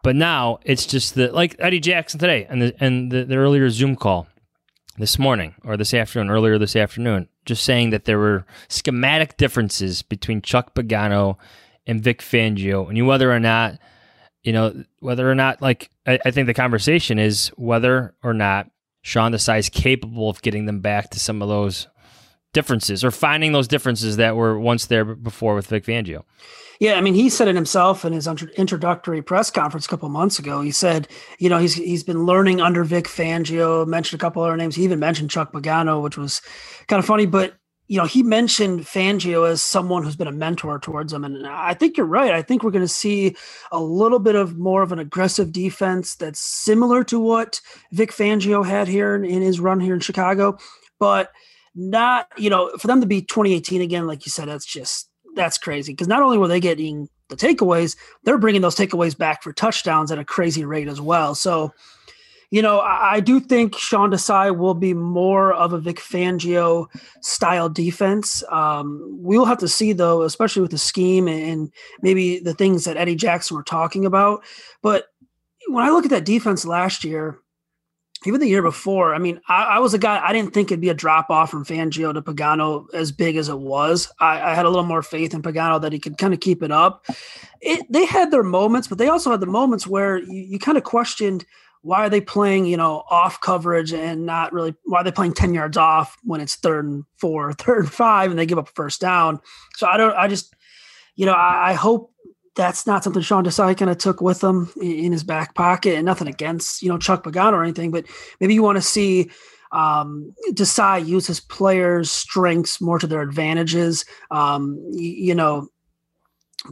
But 0.02 0.16
now 0.16 0.60
it's 0.64 0.86
just 0.86 1.14
the 1.14 1.32
like 1.32 1.56
Eddie 1.58 1.80
Jackson 1.80 2.20
today 2.20 2.46
and 2.48 2.62
the 2.62 2.74
and 2.80 3.10
the, 3.10 3.24
the 3.24 3.36
earlier 3.36 3.68
Zoom 3.70 3.96
call 3.96 4.28
this 4.98 5.18
morning 5.18 5.54
or 5.64 5.76
this 5.76 5.94
afternoon, 5.94 6.30
earlier 6.30 6.58
this 6.58 6.76
afternoon, 6.76 7.28
just 7.44 7.64
saying 7.64 7.90
that 7.90 8.04
there 8.04 8.18
were 8.18 8.44
schematic 8.68 9.36
differences 9.36 10.02
between 10.02 10.42
Chuck 10.42 10.74
Pagano 10.74 11.36
and 11.86 12.02
Vic 12.02 12.20
Fangio, 12.20 12.86
and 12.88 12.96
you 12.96 13.06
whether 13.06 13.32
or 13.32 13.40
not, 13.40 13.78
you 14.42 14.52
know, 14.52 14.84
whether 15.00 15.28
or 15.28 15.34
not, 15.34 15.62
like, 15.62 15.90
I, 16.06 16.18
I 16.24 16.30
think 16.30 16.46
the 16.46 16.54
conversation 16.54 17.18
is 17.18 17.48
whether 17.56 18.14
or 18.22 18.34
not 18.34 18.70
Sean 19.02 19.32
Desai 19.32 19.58
is 19.58 19.70
capable 19.70 20.28
of 20.28 20.42
getting 20.42 20.66
them 20.66 20.80
back 20.80 21.10
to 21.10 21.18
some 21.18 21.40
of 21.40 21.48
those 21.48 21.88
differences 22.52 23.04
or 23.04 23.10
finding 23.10 23.52
those 23.52 23.68
differences 23.68 24.16
that 24.16 24.36
were 24.36 24.58
once 24.58 24.86
there 24.86 25.04
before 25.04 25.54
with 25.54 25.68
Vic 25.68 25.84
Fangio. 25.84 26.24
Yeah, 26.80 26.94
I 26.94 27.00
mean, 27.00 27.14
he 27.14 27.28
said 27.28 27.48
it 27.48 27.56
himself 27.56 28.04
in 28.04 28.12
his 28.12 28.28
introductory 28.28 29.20
press 29.20 29.50
conference 29.50 29.86
a 29.86 29.88
couple 29.88 30.08
months 30.08 30.38
ago. 30.38 30.60
He 30.60 30.70
said, 30.70 31.08
you 31.38 31.48
know, 31.48 31.58
he's 31.58 31.74
he's 31.74 32.04
been 32.04 32.24
learning 32.24 32.60
under 32.60 32.84
Vic 32.84 33.06
Fangio. 33.06 33.86
Mentioned 33.86 34.20
a 34.20 34.22
couple 34.22 34.42
other 34.42 34.56
names. 34.56 34.76
He 34.76 34.84
even 34.84 35.00
mentioned 35.00 35.30
Chuck 35.30 35.52
Pagano, 35.52 36.00
which 36.00 36.16
was 36.16 36.40
kind 36.86 37.00
of 37.00 37.06
funny. 37.06 37.26
But 37.26 37.54
you 37.88 37.96
know, 37.96 38.04
he 38.04 38.22
mentioned 38.22 38.82
Fangio 38.82 39.48
as 39.48 39.62
someone 39.62 40.04
who's 40.04 40.14
been 40.14 40.28
a 40.28 40.32
mentor 40.32 40.78
towards 40.78 41.12
him. 41.12 41.24
And 41.24 41.46
I 41.46 41.72
think 41.72 41.96
you're 41.96 42.06
right. 42.06 42.32
I 42.32 42.42
think 42.42 42.62
we're 42.62 42.70
going 42.70 42.84
to 42.84 42.88
see 42.88 43.34
a 43.72 43.80
little 43.80 44.18
bit 44.18 44.34
of 44.34 44.58
more 44.58 44.82
of 44.82 44.92
an 44.92 44.98
aggressive 44.98 45.52
defense 45.52 46.14
that's 46.14 46.38
similar 46.38 47.02
to 47.04 47.18
what 47.18 47.62
Vic 47.90 48.12
Fangio 48.12 48.64
had 48.64 48.88
here 48.88 49.14
in, 49.14 49.24
in 49.24 49.40
his 49.40 49.58
run 49.58 49.80
here 49.80 49.94
in 49.94 50.00
Chicago. 50.00 50.58
But 51.00 51.32
not, 51.74 52.28
you 52.36 52.50
know, 52.50 52.70
for 52.78 52.88
them 52.88 53.00
to 53.00 53.06
be 53.06 53.22
2018 53.22 53.80
again, 53.80 54.06
like 54.06 54.26
you 54.26 54.30
said, 54.30 54.48
that's 54.48 54.66
just, 54.66 55.07
that's 55.38 55.58
crazy. 55.58 55.92
Because 55.92 56.08
not 56.08 56.22
only 56.22 56.36
were 56.36 56.48
they 56.48 56.60
getting 56.60 57.08
the 57.28 57.36
takeaways, 57.36 57.96
they're 58.24 58.38
bringing 58.38 58.60
those 58.60 58.76
takeaways 58.76 59.16
back 59.16 59.42
for 59.42 59.52
touchdowns 59.52 60.10
at 60.10 60.18
a 60.18 60.24
crazy 60.24 60.64
rate 60.64 60.88
as 60.88 61.00
well. 61.00 61.34
So, 61.34 61.72
you 62.50 62.62
know, 62.62 62.80
I, 62.80 63.14
I, 63.14 63.20
do 63.20 63.40
think 63.40 63.76
Sean 63.76 64.10
Desai 64.10 64.56
will 64.56 64.74
be 64.74 64.94
more 64.94 65.52
of 65.52 65.74
a 65.74 65.78
Vic 65.78 65.98
Fangio 65.98 66.86
style 67.20 67.68
defense. 67.68 68.42
Um, 68.50 69.00
we'll 69.20 69.44
have 69.44 69.58
to 69.58 69.68
see 69.68 69.92
though, 69.92 70.22
especially 70.22 70.62
with 70.62 70.70
the 70.70 70.78
scheme 70.78 71.28
and 71.28 71.70
maybe 72.00 72.38
the 72.38 72.54
things 72.54 72.84
that 72.84 72.96
Eddie 72.96 73.16
Jackson 73.16 73.56
were 73.56 73.62
talking 73.62 74.06
about. 74.06 74.42
But 74.82 75.08
when 75.68 75.84
I 75.84 75.90
look 75.90 76.04
at 76.04 76.10
that 76.10 76.24
defense 76.24 76.64
last 76.64 77.04
year, 77.04 77.38
even 78.26 78.40
the 78.40 78.48
year 78.48 78.62
before, 78.62 79.14
I 79.14 79.18
mean, 79.18 79.40
I, 79.48 79.64
I 79.64 79.78
was 79.78 79.94
a 79.94 79.98
guy 79.98 80.20
I 80.22 80.32
didn't 80.32 80.52
think 80.52 80.70
it'd 80.70 80.80
be 80.80 80.88
a 80.88 80.94
drop 80.94 81.30
off 81.30 81.50
from 81.50 81.64
Fangio 81.64 82.12
to 82.12 82.22
Pagano 82.22 82.86
as 82.92 83.12
big 83.12 83.36
as 83.36 83.48
it 83.48 83.58
was. 83.58 84.10
I, 84.18 84.50
I 84.50 84.54
had 84.54 84.66
a 84.66 84.70
little 84.70 84.84
more 84.84 85.02
faith 85.02 85.34
in 85.34 85.42
Pagano 85.42 85.80
that 85.80 85.92
he 85.92 85.98
could 85.98 86.18
kind 86.18 86.34
of 86.34 86.40
keep 86.40 86.62
it 86.62 86.72
up. 86.72 87.06
It, 87.60 87.86
they 87.90 88.04
had 88.04 88.30
their 88.30 88.42
moments, 88.42 88.88
but 88.88 88.98
they 88.98 89.08
also 89.08 89.30
had 89.30 89.40
the 89.40 89.46
moments 89.46 89.86
where 89.86 90.18
you, 90.18 90.40
you 90.40 90.58
kind 90.58 90.78
of 90.78 90.84
questioned– 90.84 91.44
why 91.82 92.04
are 92.04 92.10
they 92.10 92.20
playing, 92.20 92.66
you 92.66 92.76
know, 92.76 93.04
off 93.10 93.40
coverage 93.40 93.92
and 93.92 94.26
not 94.26 94.52
really 94.52 94.74
why 94.84 95.00
are 95.00 95.04
they 95.04 95.12
playing 95.12 95.32
10 95.32 95.54
yards 95.54 95.76
off 95.76 96.16
when 96.24 96.40
it's 96.40 96.56
third 96.56 96.84
and 96.84 97.04
four, 97.16 97.52
third 97.54 97.84
and 97.84 97.92
five, 97.92 98.30
and 98.30 98.38
they 98.38 98.46
give 98.46 98.58
up 98.58 98.68
a 98.68 98.72
first 98.72 99.00
down? 99.00 99.40
So 99.76 99.86
I 99.86 99.96
don't, 99.96 100.14
I 100.16 100.28
just, 100.28 100.54
you 101.14 101.26
know, 101.26 101.32
I, 101.32 101.70
I 101.70 101.72
hope 101.74 102.12
that's 102.58 102.88
not 102.88 103.04
something 103.04 103.22
Sean 103.22 103.44
Desai 103.44 103.78
kind 103.78 103.90
of 103.90 103.98
took 103.98 104.20
with 104.20 104.42
him 104.42 104.68
in 104.82 105.12
his 105.12 105.22
back 105.22 105.54
pocket 105.54 105.94
and 105.94 106.04
nothing 106.04 106.26
against, 106.26 106.82
you 106.82 106.88
know, 106.88 106.98
Chuck 106.98 107.22
Pagano 107.22 107.52
or 107.52 107.62
anything, 107.62 107.92
but 107.92 108.04
maybe 108.40 108.52
you 108.52 108.64
want 108.64 108.76
to 108.76 108.82
see 108.82 109.30
um, 109.70 110.34
Desai 110.50 111.06
use 111.06 111.28
his 111.28 111.38
players' 111.38 112.10
strengths 112.10 112.80
more 112.80 112.98
to 112.98 113.06
their 113.06 113.22
advantages. 113.22 114.04
Um, 114.32 114.76
you, 114.90 115.10
you 115.10 115.34
know, 115.36 115.68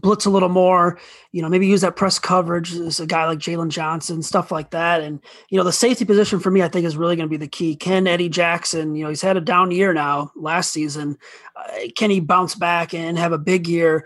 blitz 0.02 0.26
a 0.26 0.30
little 0.30 0.48
more, 0.48 0.98
you 1.30 1.40
know, 1.40 1.48
maybe 1.48 1.68
use 1.68 1.82
that 1.82 1.94
press 1.94 2.18
coverage 2.18 2.74
as 2.74 2.98
a 2.98 3.06
guy 3.06 3.24
like 3.24 3.38
Jaylon 3.38 3.68
Johnson, 3.68 4.22
stuff 4.22 4.50
like 4.50 4.70
that. 4.70 5.02
And, 5.02 5.20
you 5.50 5.56
know, 5.56 5.62
the 5.62 5.72
safety 5.72 6.04
position 6.04 6.40
for 6.40 6.50
me, 6.50 6.62
I 6.62 6.68
think 6.68 6.84
is 6.84 6.96
really 6.96 7.14
going 7.14 7.28
to 7.28 7.30
be 7.30 7.36
the 7.36 7.46
key. 7.46 7.76
Can 7.76 8.08
Eddie 8.08 8.28
Jackson, 8.28 8.96
you 8.96 9.04
know, 9.04 9.10
he's 9.10 9.22
had 9.22 9.36
a 9.36 9.40
down 9.40 9.70
year 9.70 9.94
now 9.94 10.32
last 10.34 10.72
season. 10.72 11.16
Uh, 11.54 11.86
can 11.94 12.10
he 12.10 12.18
bounce 12.18 12.56
back 12.56 12.92
and 12.92 13.16
have 13.16 13.32
a 13.32 13.38
big 13.38 13.68
year 13.68 14.04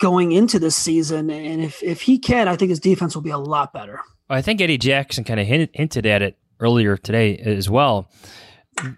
going 0.00 0.32
into 0.32 0.58
this 0.58 0.76
season? 0.76 1.30
And 1.30 1.62
if, 1.62 1.82
if 1.82 2.02
he 2.02 2.18
can, 2.18 2.48
I 2.48 2.56
think 2.56 2.70
his 2.70 2.80
defense 2.80 3.14
will 3.14 3.22
be 3.22 3.30
a 3.30 3.38
lot 3.38 3.72
better. 3.72 4.00
I 4.28 4.42
think 4.42 4.60
Eddie 4.60 4.78
Jackson 4.78 5.24
kind 5.24 5.40
of 5.40 5.46
hinted, 5.46 5.70
hinted 5.74 6.06
at 6.06 6.22
it 6.22 6.38
earlier 6.60 6.96
today 6.96 7.36
as 7.38 7.68
well. 7.68 8.10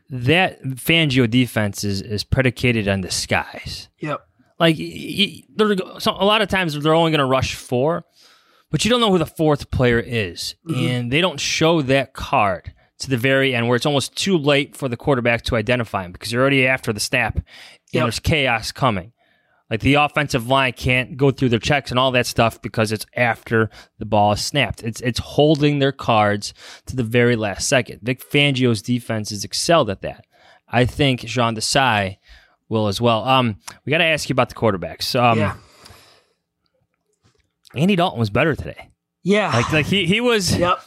That 0.09 0.63
Fangio 0.63 1.29
defense 1.29 1.85
is, 1.85 2.01
is 2.01 2.25
predicated 2.25 2.89
on 2.89 3.03
disguise. 3.03 3.89
Yep 3.99 4.27
like 4.59 4.77
so 5.99 6.13
a 6.13 6.25
lot 6.25 6.43
of 6.43 6.49
times 6.49 6.81
they're 6.81 6.95
only 6.95 7.11
going 7.11 7.19
to 7.19 7.27
rush 7.27 7.55
four, 7.55 8.05
but 8.71 8.85
you 8.85 8.91
don't 8.91 9.01
know 9.01 9.11
who 9.11 9.19
the 9.19 9.27
fourth 9.27 9.71
player 9.71 10.01
is, 10.01 10.55
mm-hmm. 10.67 10.81
and 10.81 11.13
they 11.13 11.21
don't 11.21 11.41
show 11.41 11.83
that 11.83 12.15
card 12.15 12.73
to 12.99 13.11
the 13.11 13.19
very 13.19 13.55
end 13.55 13.69
where 13.69 13.77
it's 13.77 13.87
almost 13.87 14.17
too 14.17 14.39
late 14.39 14.75
for 14.75 14.89
the 14.89 14.97
quarterback 14.97 15.43
to 15.43 15.57
identify 15.57 16.05
him 16.05 16.13
because 16.13 16.33
you're 16.33 16.41
already 16.41 16.67
after 16.67 16.93
the 16.93 17.01
snap 17.01 17.35
and 17.37 17.45
yep. 17.93 18.05
there's 18.05 18.21
chaos 18.21 18.73
coming. 18.73 19.13
Like 19.69 19.81
the 19.81 19.95
offensive 19.95 20.49
line 20.49 20.73
can't 20.75 21.17
go 21.17 21.31
through 21.31 21.49
their 21.49 21.59
checks 21.59 21.91
and 21.91 21.99
all 21.99 22.13
that 22.13 22.27
stuff 22.27 22.63
because 22.63 22.93
it's 22.93 23.07
after 23.17 23.69
the 23.99 24.05
ball 24.07 24.33
is 24.33 24.41
snapped. 24.41 24.83
It's 24.85 25.01
it's 25.01 25.19
holding 25.19 25.81
their 25.81 25.93
cards 25.93 26.55
to 26.87 26.95
the 26.95 27.03
very 27.03 27.35
last 27.35 27.69
second. 27.69 28.01
Vic 28.03 28.23
Fangio's 28.31 28.81
defense 28.81 29.31
has 29.31 29.45
excelled 29.45 29.91
at 29.91 30.03
that. 30.03 30.25
I 30.69 30.85
think 30.85 31.27
Sean 31.27 31.57
Desai 31.57 32.19
will 32.69 32.87
as 32.87 33.01
well. 33.01 33.25
Um, 33.25 33.57
we 33.85 33.91
got 33.91 33.99
to 33.99 34.05
ask 34.05 34.29
you 34.29 34.35
about 34.35 34.49
the 34.49 34.55
quarterbacks. 34.55 35.19
Um, 35.19 35.39
yeah. 35.39 35.57
Andy 37.75 37.97
Dalton 37.97 38.19
was 38.19 38.31
better 38.31 38.55
today. 38.55 38.91
Yeah, 39.23 39.51
like 39.53 39.73
like 39.73 39.87
he 39.87 40.07
he 40.07 40.21
was. 40.21 40.57
Yep. 40.57 40.81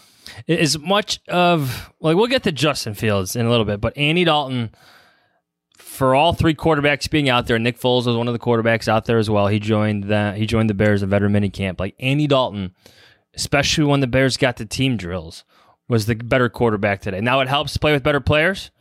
As 0.47 0.79
much 0.79 1.19
of 1.27 1.91
like 1.99 2.15
we'll 2.15 2.27
get 2.27 2.43
to 2.43 2.51
Justin 2.53 2.93
Fields 2.93 3.35
in 3.35 3.45
a 3.45 3.49
little 3.49 3.65
bit, 3.65 3.81
but 3.81 3.97
Andy 3.97 4.23
Dalton, 4.23 4.71
for 5.99 6.15
all 6.15 6.31
three 6.31 6.55
quarterbacks 6.55 7.09
being 7.09 7.27
out 7.27 7.45
there, 7.45 7.59
Nick 7.59 7.77
Foles 7.77 8.05
was 8.05 8.15
one 8.15 8.29
of 8.29 8.33
the 8.33 8.39
quarterbacks 8.39 8.87
out 8.87 9.03
there 9.03 9.17
as 9.17 9.29
well. 9.29 9.47
He 9.47 9.59
joined 9.59 10.05
the 10.05 10.33
he 10.33 10.45
joined 10.45 10.69
the 10.69 10.73
Bears 10.73 11.03
in 11.03 11.09
veteran 11.09 11.33
mini 11.33 11.49
camp. 11.49 11.77
Like 11.77 11.93
Andy 11.99 12.25
Dalton, 12.25 12.73
especially 13.33 13.83
when 13.83 13.99
the 13.99 14.07
Bears 14.07 14.37
got 14.37 14.55
the 14.55 14.65
team 14.65 14.95
drills, 14.95 15.43
was 15.89 16.05
the 16.05 16.15
better 16.15 16.47
quarterback 16.47 17.01
today. 17.01 17.19
Now 17.19 17.41
it 17.41 17.49
helps 17.49 17.73
to 17.73 17.79
play 17.79 17.91
with 17.91 18.01
better 18.01 18.21
players, 18.21 18.71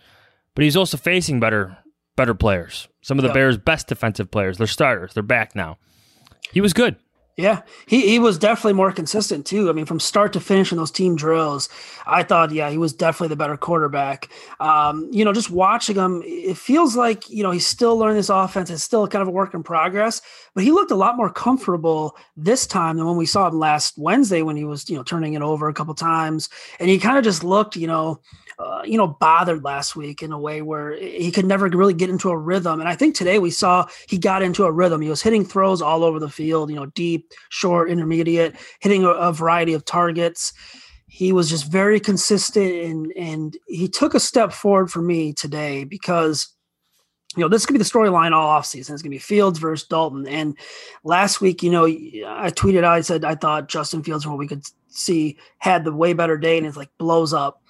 but 0.55 0.63
he's 0.63 0.77
also 0.77 0.97
facing 0.97 1.41
better 1.41 1.79
better 2.15 2.35
players. 2.35 2.87
Some 3.01 3.19
of 3.19 3.23
the 3.23 3.31
yep. 3.31 3.35
Bears' 3.35 3.59
best 3.59 3.89
defensive 3.89 4.31
players. 4.31 4.57
They're 4.57 4.69
starters. 4.69 5.13
They're 5.13 5.25
back 5.25 5.57
now. 5.57 5.79
He 6.53 6.61
was 6.61 6.73
good. 6.73 6.95
Yeah, 7.39 7.63
he, 7.87 8.01
he 8.09 8.19
was 8.19 8.37
definitely 8.37 8.73
more 8.73 8.91
consistent 8.91 9.47
too. 9.47 9.71
I 9.71 9.73
mean, 9.73 9.87
from 9.87 10.01
start 10.01 10.33
to 10.33 10.41
finish 10.41 10.73
in 10.73 10.77
those 10.77 10.91
team 10.91 11.15
drills, 11.15 11.69
I 12.05 12.25
thought, 12.25 12.51
yeah, 12.51 12.69
he 12.69 12.79
was 12.79 12.93
definitely 12.93 13.29
the 13.29 13.37
better 13.37 13.57
quarterback. 13.57 14.29
Um, 14.59 15.09
you 15.13 15.25
know, 15.25 15.33
just 15.33 15.49
watching 15.49 15.95
him, 15.95 16.21
it 16.27 16.57
feels 16.57 16.97
like, 16.97 17.31
you 17.31 17.45
know, 17.45 17.53
he's 17.53 17.65
still 17.65 17.97
learning 17.97 18.17
this 18.17 18.29
offense. 18.29 18.71
It's 18.71 18.83
still 18.83 19.07
kind 19.07 19.23
of 19.23 19.29
a 19.29 19.31
work 19.31 19.55
in 19.55 19.63
progress, 19.63 20.21
but 20.53 20.65
he 20.65 20.73
looked 20.73 20.91
a 20.91 20.97
lot 20.97 21.17
more 21.17 21.31
comfortable 21.31 22.17
this 22.37 22.67
time 22.67 22.97
than 22.97 23.07
when 23.07 23.17
we 23.17 23.25
saw 23.25 23.47
him 23.47 23.61
last 23.61 23.97
Wednesday 23.97 24.43
when 24.43 24.57
he 24.57 24.65
was, 24.65 24.91
you 24.91 24.97
know, 24.97 25.05
turning 25.05 25.35
it 25.35 25.43
over 25.43 25.69
a 25.69 25.75
couple 25.75 25.95
times. 25.95 26.49
And 26.81 26.91
he 26.91 26.99
kind 26.99 27.19
of 27.19 27.23
just 27.23 27.45
looked, 27.45 27.77
you 27.77 27.87
know, 27.87 28.21
uh, 28.59 28.83
you 28.85 28.97
know, 28.97 29.07
bothered 29.07 29.63
last 29.63 29.95
week 29.95 30.23
in 30.23 30.33
a 30.33 30.39
way 30.39 30.63
where 30.63 30.97
he 30.97 31.31
could 31.31 31.47
never 31.47 31.69
really 31.69 31.95
get 31.95 32.11
into 32.11 32.31
a 32.31 32.37
rhythm. 32.37 32.81
And 32.81 32.89
I 32.89 32.97
think 32.97 33.15
today 33.15 33.39
we 33.39 33.51
saw 33.51 33.87
he 34.09 34.19
got 34.19 34.43
into 34.43 34.65
a 34.65 34.73
rhythm. 34.73 35.01
He 35.01 35.09
was 35.09 35.23
hitting 35.23 35.45
throws 35.45 35.81
all 35.81 36.03
over 36.03 36.19
the 36.19 36.29
field, 36.29 36.71
you 36.71 36.77
know, 36.77 36.87
deep, 36.87 37.33
short, 37.51 37.89
intermediate, 37.89 38.57
hitting 38.81 39.05
a, 39.05 39.11
a 39.11 39.33
variety 39.33 39.75
of 39.75 39.85
targets. 39.85 40.53
He 41.07 41.33
was 41.33 41.49
just 41.49 41.71
very 41.71 42.01
consistent 42.01 42.73
and 42.73 43.13
and 43.17 43.57
he 43.69 43.89
took 43.89 44.15
a 44.15 44.21
step 44.21 44.53
forward 44.53 44.91
for 44.91 45.03
me 45.03 45.33
today 45.33 45.85
because 45.85 46.49
you 47.37 47.43
know, 47.43 47.49
this 47.49 47.67
could 47.67 47.75
be 47.75 47.79
the 47.79 47.85
storyline 47.85 48.33
all 48.33 48.59
offseason. 48.59 48.91
It's 48.91 49.03
going 49.03 49.05
to 49.05 49.11
be 49.11 49.19
Fields 49.19 49.59
versus 49.59 49.87
Dalton. 49.87 50.27
And 50.27 50.59
last 51.05 51.41
week, 51.41 51.63
you 51.63 51.71
know, 51.71 51.85
I 51.85 52.51
tweeted 52.51 52.85
out, 52.85 52.95
I 52.95 53.01
said, 53.03 53.25
I 53.25 53.35
thought 53.35 53.69
Justin 53.69 54.03
Fields, 54.03 54.27
what 54.27 54.39
we 54.39 54.49
could 54.49 54.65
see, 54.89 55.37
had 55.59 55.85
the 55.85 55.93
way 55.93 56.15
better 56.15 56.39
day 56.39 56.57
and 56.57 56.67
it's 56.67 56.77
like 56.77 56.91
blows 56.99 57.33
up. 57.33 57.63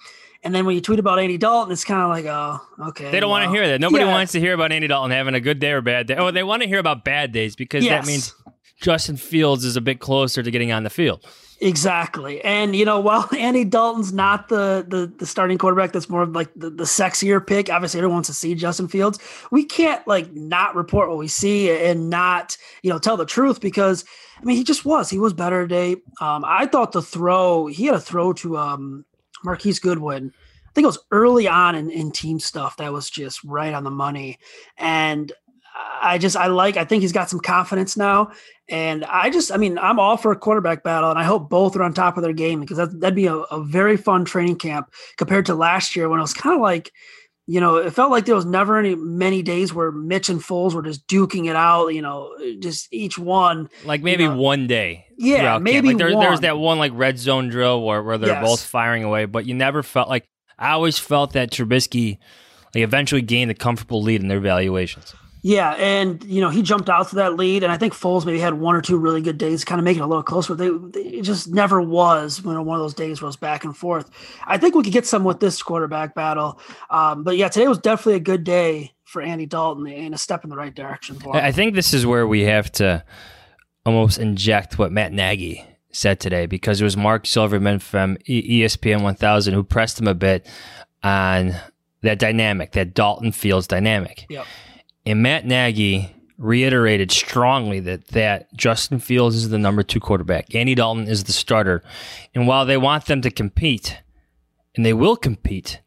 And 0.43 0.55
then 0.55 0.65
when 0.65 0.75
you 0.75 0.81
tweet 0.81 0.99
about 0.99 1.19
Andy 1.19 1.37
Dalton, 1.37 1.71
it's 1.71 1.83
kind 1.83 2.01
of 2.01 2.09
like, 2.09 2.25
oh, 2.25 2.87
okay. 2.89 3.11
They 3.11 3.19
don't 3.19 3.29
well, 3.29 3.41
want 3.41 3.51
to 3.51 3.57
hear 3.57 3.67
that. 3.67 3.81
Nobody 3.81 4.05
yeah. 4.05 4.11
wants 4.11 4.31
to 4.31 4.39
hear 4.39 4.53
about 4.53 4.71
Andy 4.71 4.87
Dalton 4.87 5.11
having 5.11 5.33
a 5.35 5.41
good 5.41 5.59
day 5.59 5.71
or 5.71 5.81
bad 5.81 6.07
day. 6.07 6.15
Oh, 6.15 6.31
they 6.31 6.43
want 6.43 6.61
to 6.61 6.67
hear 6.67 6.79
about 6.79 7.03
bad 7.03 7.33
days 7.33 7.55
because 7.55 7.83
yes. 7.83 8.05
that 8.05 8.09
means 8.09 8.33
Justin 8.81 9.17
Fields 9.17 9.65
is 9.65 9.75
a 9.75 9.81
bit 9.81 9.99
closer 9.99 10.41
to 10.41 10.49
getting 10.49 10.71
on 10.71 10.83
the 10.83 10.89
field. 10.89 11.25
Exactly. 11.61 12.41
And 12.43 12.75
you 12.75 12.85
know, 12.85 12.99
while 13.01 13.27
Andy 13.37 13.65
Dalton's 13.65 14.13
not 14.13 14.47
the 14.47 14.85
the, 14.87 15.11
the 15.17 15.25
starting 15.25 15.57
quarterback 15.57 15.91
that's 15.91 16.09
more 16.09 16.23
of 16.23 16.31
like 16.31 16.49
the, 16.55 16.69
the 16.69 16.85
sexier 16.85 17.45
pick, 17.45 17.69
obviously 17.69 17.99
everyone 17.99 18.17
wants 18.17 18.29
to 18.29 18.33
see 18.33 18.55
Justin 18.55 18.87
Fields. 18.87 19.19
We 19.51 19.65
can't 19.65 20.05
like 20.07 20.33
not 20.33 20.75
report 20.75 21.09
what 21.09 21.17
we 21.17 21.27
see 21.27 21.69
and 21.69 22.09
not, 22.09 22.57
you 22.81 22.89
know, 22.89 22.99
tell 22.99 23.17
the 23.17 23.25
truth 23.25 23.59
because 23.59 24.05
I 24.41 24.45
mean 24.45 24.55
he 24.55 24.63
just 24.63 24.85
was. 24.85 25.09
He 25.09 25.19
was 25.19 25.33
better 25.33 25.63
today. 25.63 25.97
Um, 26.21 26.45
I 26.45 26.65
thought 26.65 26.93
the 26.93 27.01
throw, 27.01 27.67
he 27.67 27.85
had 27.85 27.95
a 27.95 27.99
throw 27.99 28.33
to 28.33 28.57
um 28.57 29.05
Marquise 29.43 29.79
Goodwin. 29.79 30.33
I 30.67 30.71
think 30.73 30.83
it 30.83 30.87
was 30.87 30.99
early 31.11 31.47
on 31.47 31.75
in, 31.75 31.89
in 31.89 32.11
team 32.11 32.39
stuff 32.39 32.77
that 32.77 32.93
was 32.93 33.09
just 33.09 33.43
right 33.43 33.73
on 33.73 33.83
the 33.83 33.91
money. 33.91 34.37
And 34.77 35.31
I 36.01 36.17
just 36.17 36.35
I 36.35 36.47
like 36.47 36.77
I 36.77 36.85
think 36.85 37.01
he's 37.01 37.11
got 37.11 37.29
some 37.29 37.39
confidence 37.39 37.95
now, 37.97 38.31
and 38.67 39.05
I 39.05 39.29
just 39.29 39.51
I 39.51 39.57
mean 39.57 39.77
I'm 39.77 39.99
all 39.99 40.17
for 40.17 40.31
a 40.31 40.37
quarterback 40.37 40.83
battle, 40.83 41.09
and 41.09 41.19
I 41.19 41.23
hope 41.23 41.49
both 41.49 41.75
are 41.75 41.83
on 41.83 41.93
top 41.93 42.17
of 42.17 42.23
their 42.23 42.33
game 42.33 42.59
because 42.61 42.77
that, 42.77 42.99
that'd 42.99 43.15
be 43.15 43.27
a, 43.27 43.35
a 43.35 43.63
very 43.63 43.97
fun 43.97 44.25
training 44.25 44.57
camp 44.57 44.93
compared 45.17 45.45
to 45.47 45.55
last 45.55 45.95
year 45.95 46.09
when 46.09 46.19
it 46.19 46.23
was 46.23 46.33
kind 46.33 46.55
of 46.55 46.61
like 46.61 46.91
you 47.49 47.59
know, 47.59 47.77
it 47.77 47.95
felt 47.95 48.11
like 48.11 48.25
there 48.25 48.35
was 48.35 48.45
never 48.45 48.77
any 48.77 48.93
many 48.93 49.41
days 49.41 49.73
where 49.73 49.91
Mitch 49.91 50.29
and 50.29 50.39
Foles 50.39 50.75
were 50.75 50.83
just 50.83 51.07
duking 51.07 51.49
it 51.49 51.55
out. 51.55 51.87
You 51.87 52.03
know, 52.03 52.31
just 52.59 52.93
each 52.93 53.17
one. 53.17 53.71
Like 53.85 54.03
maybe 54.03 54.23
you 54.23 54.29
know, 54.29 54.37
one 54.37 54.67
day. 54.67 55.07
Yeah, 55.17 55.57
maybe 55.57 55.87
like 55.87 55.97
there, 55.97 56.11
There's 56.11 56.41
that 56.41 56.59
one 56.59 56.77
like 56.77 56.91
red 56.93 57.17
zone 57.17 57.49
drill 57.49 57.81
where, 57.81 58.03
where 58.03 58.19
they're 58.19 58.35
yes. 58.35 58.47
both 58.47 58.63
firing 58.63 59.03
away, 59.03 59.25
but 59.25 59.47
you 59.47 59.55
never 59.55 59.81
felt 59.81 60.09
like 60.09 60.29
I 60.59 60.73
always 60.73 60.99
felt 60.99 61.33
that 61.33 61.49
Trubisky 61.49 62.19
like 62.75 62.83
eventually 62.83 63.23
gained 63.23 63.49
a 63.49 63.55
comfortable 63.55 64.03
lead 64.03 64.21
in 64.21 64.27
their 64.27 64.39
valuations. 64.39 65.15
Yeah, 65.41 65.71
and 65.71 66.23
you 66.23 66.41
know 66.41 66.49
he 66.49 66.61
jumped 66.61 66.89
out 66.89 67.09
to 67.09 67.15
that 67.15 67.35
lead, 67.35 67.63
and 67.63 67.71
I 67.71 67.77
think 67.77 67.93
Foles 67.93 68.25
maybe 68.25 68.39
had 68.39 68.55
one 68.55 68.75
or 68.75 68.81
two 68.81 68.97
really 68.97 69.21
good 69.21 69.37
days, 69.37 69.63
kind 69.63 69.79
of 69.79 69.85
making 69.85 70.01
it 70.01 70.05
a 70.05 70.07
little 70.07 70.23
closer. 70.23 70.53
They, 70.53 70.69
they 70.69 71.17
it 71.17 71.21
just 71.21 71.47
never 71.47 71.81
was 71.81 72.41
you 72.43 72.51
know 72.51 72.61
one 72.61 72.77
of 72.77 72.83
those 72.83 72.93
days 72.93 73.21
where 73.21 73.27
it 73.27 73.29
was 73.29 73.37
back 73.37 73.63
and 73.63 73.75
forth. 73.75 74.09
I 74.45 74.57
think 74.57 74.75
we 74.75 74.83
could 74.83 74.93
get 74.93 75.07
some 75.07 75.23
with 75.23 75.39
this 75.39 75.61
quarterback 75.61 76.13
battle, 76.13 76.59
um, 76.89 77.23
but 77.23 77.37
yeah, 77.37 77.47
today 77.47 77.67
was 77.67 77.79
definitely 77.79 78.15
a 78.15 78.19
good 78.19 78.43
day 78.43 78.93
for 79.05 79.21
Andy 79.21 79.45
Dalton 79.45 79.87
and 79.87 80.13
a 80.13 80.17
step 80.17 80.43
in 80.43 80.49
the 80.49 80.57
right 80.57 80.73
direction. 80.73 81.19
For 81.19 81.35
him. 81.35 81.43
I 81.43 81.51
think 81.51 81.73
this 81.73 81.93
is 81.93 82.05
where 82.05 82.27
we 82.27 82.41
have 82.41 82.71
to 82.73 83.03
almost 83.85 84.19
inject 84.19 84.77
what 84.77 84.91
Matt 84.91 85.13
Nagy 85.13 85.65
said 85.91 86.19
today 86.19 86.45
because 86.45 86.79
it 86.79 86.83
was 86.83 86.95
Marc 86.95 87.25
Silverman 87.25 87.79
from 87.79 88.17
ESPN 88.27 89.01
1000 89.01 89.53
who 89.53 89.63
pressed 89.63 89.99
him 89.99 90.07
a 90.07 90.13
bit 90.13 90.45
on 91.01 91.55
that 92.01 92.19
dynamic, 92.19 92.73
that 92.73 92.93
Dalton 92.93 93.31
Fields 93.31 93.67
dynamic. 93.67 94.25
Yep. 94.29 94.45
And 95.05 95.21
Matt 95.21 95.45
Nagy 95.45 96.15
reiterated 96.37 97.11
strongly 97.11 97.81
that 97.81 98.07
that 98.09 98.53
Justin 98.55 98.99
Fields 98.99 99.35
is 99.35 99.49
the 99.49 99.57
number 99.57 99.83
two 99.83 99.99
quarterback. 99.99 100.55
Andy 100.55 100.73
Dalton 100.75 101.07
is 101.07 101.25
the 101.25 101.33
starter. 101.33 101.83
And 102.33 102.47
while 102.47 102.65
they 102.65 102.77
want 102.77 103.05
them 103.05 103.21
to 103.21 103.31
compete, 103.31 104.01
and 104.75 104.85
they 104.85 104.93
will 104.93 105.17
compete, 105.17 105.81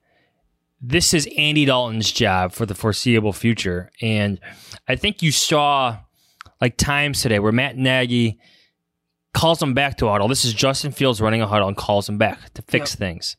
this 0.80 1.14
is 1.14 1.28
Andy 1.38 1.64
Dalton's 1.64 2.12
job 2.12 2.52
for 2.52 2.66
the 2.66 2.74
foreseeable 2.74 3.32
future. 3.32 3.90
And 4.00 4.40
I 4.88 4.96
think 4.96 5.22
you 5.22 5.32
saw 5.32 5.98
like 6.60 6.76
times 6.76 7.22
today 7.22 7.38
where 7.38 7.52
Matt 7.52 7.76
Nagy 7.76 8.38
calls 9.32 9.62
him 9.62 9.74
back 9.74 9.96
to 9.98 10.06
a 10.06 10.10
huddle. 10.10 10.28
This 10.28 10.44
is 10.44 10.52
Justin 10.52 10.92
Fields 10.92 11.20
running 11.20 11.40
a 11.40 11.46
huddle 11.46 11.68
and 11.68 11.76
calls 11.76 12.08
him 12.08 12.18
back 12.18 12.52
to 12.54 12.62
fix 12.62 12.92
yep. 12.92 12.98
things. 12.98 13.36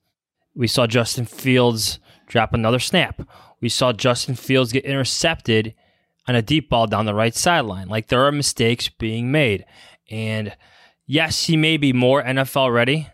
We 0.55 0.67
saw 0.67 0.87
Justin 0.87 1.25
Fields 1.25 1.99
drop 2.27 2.53
another 2.53 2.79
snap. 2.79 3.21
We 3.63 3.69
saw 3.69 3.93
Justin 3.93 4.35
Fields 4.35 4.73
get 4.73 4.83
intercepted 4.83 5.73
on 6.27 6.35
a 6.35 6.41
deep 6.41 6.69
ball 6.69 6.85
down 6.85 7.05
the 7.05 7.13
right 7.13 7.33
sideline. 7.33 7.87
Like 7.87 8.09
there 8.09 8.25
are 8.25 8.31
mistakes 8.31 8.89
being 8.89 9.31
made. 9.31 9.63
And 10.11 10.53
yes, 11.05 11.45
he 11.45 11.55
may 11.55 11.77
be 11.77 11.93
more 11.93 12.21
NFL 12.21 12.73
ready 12.73 13.07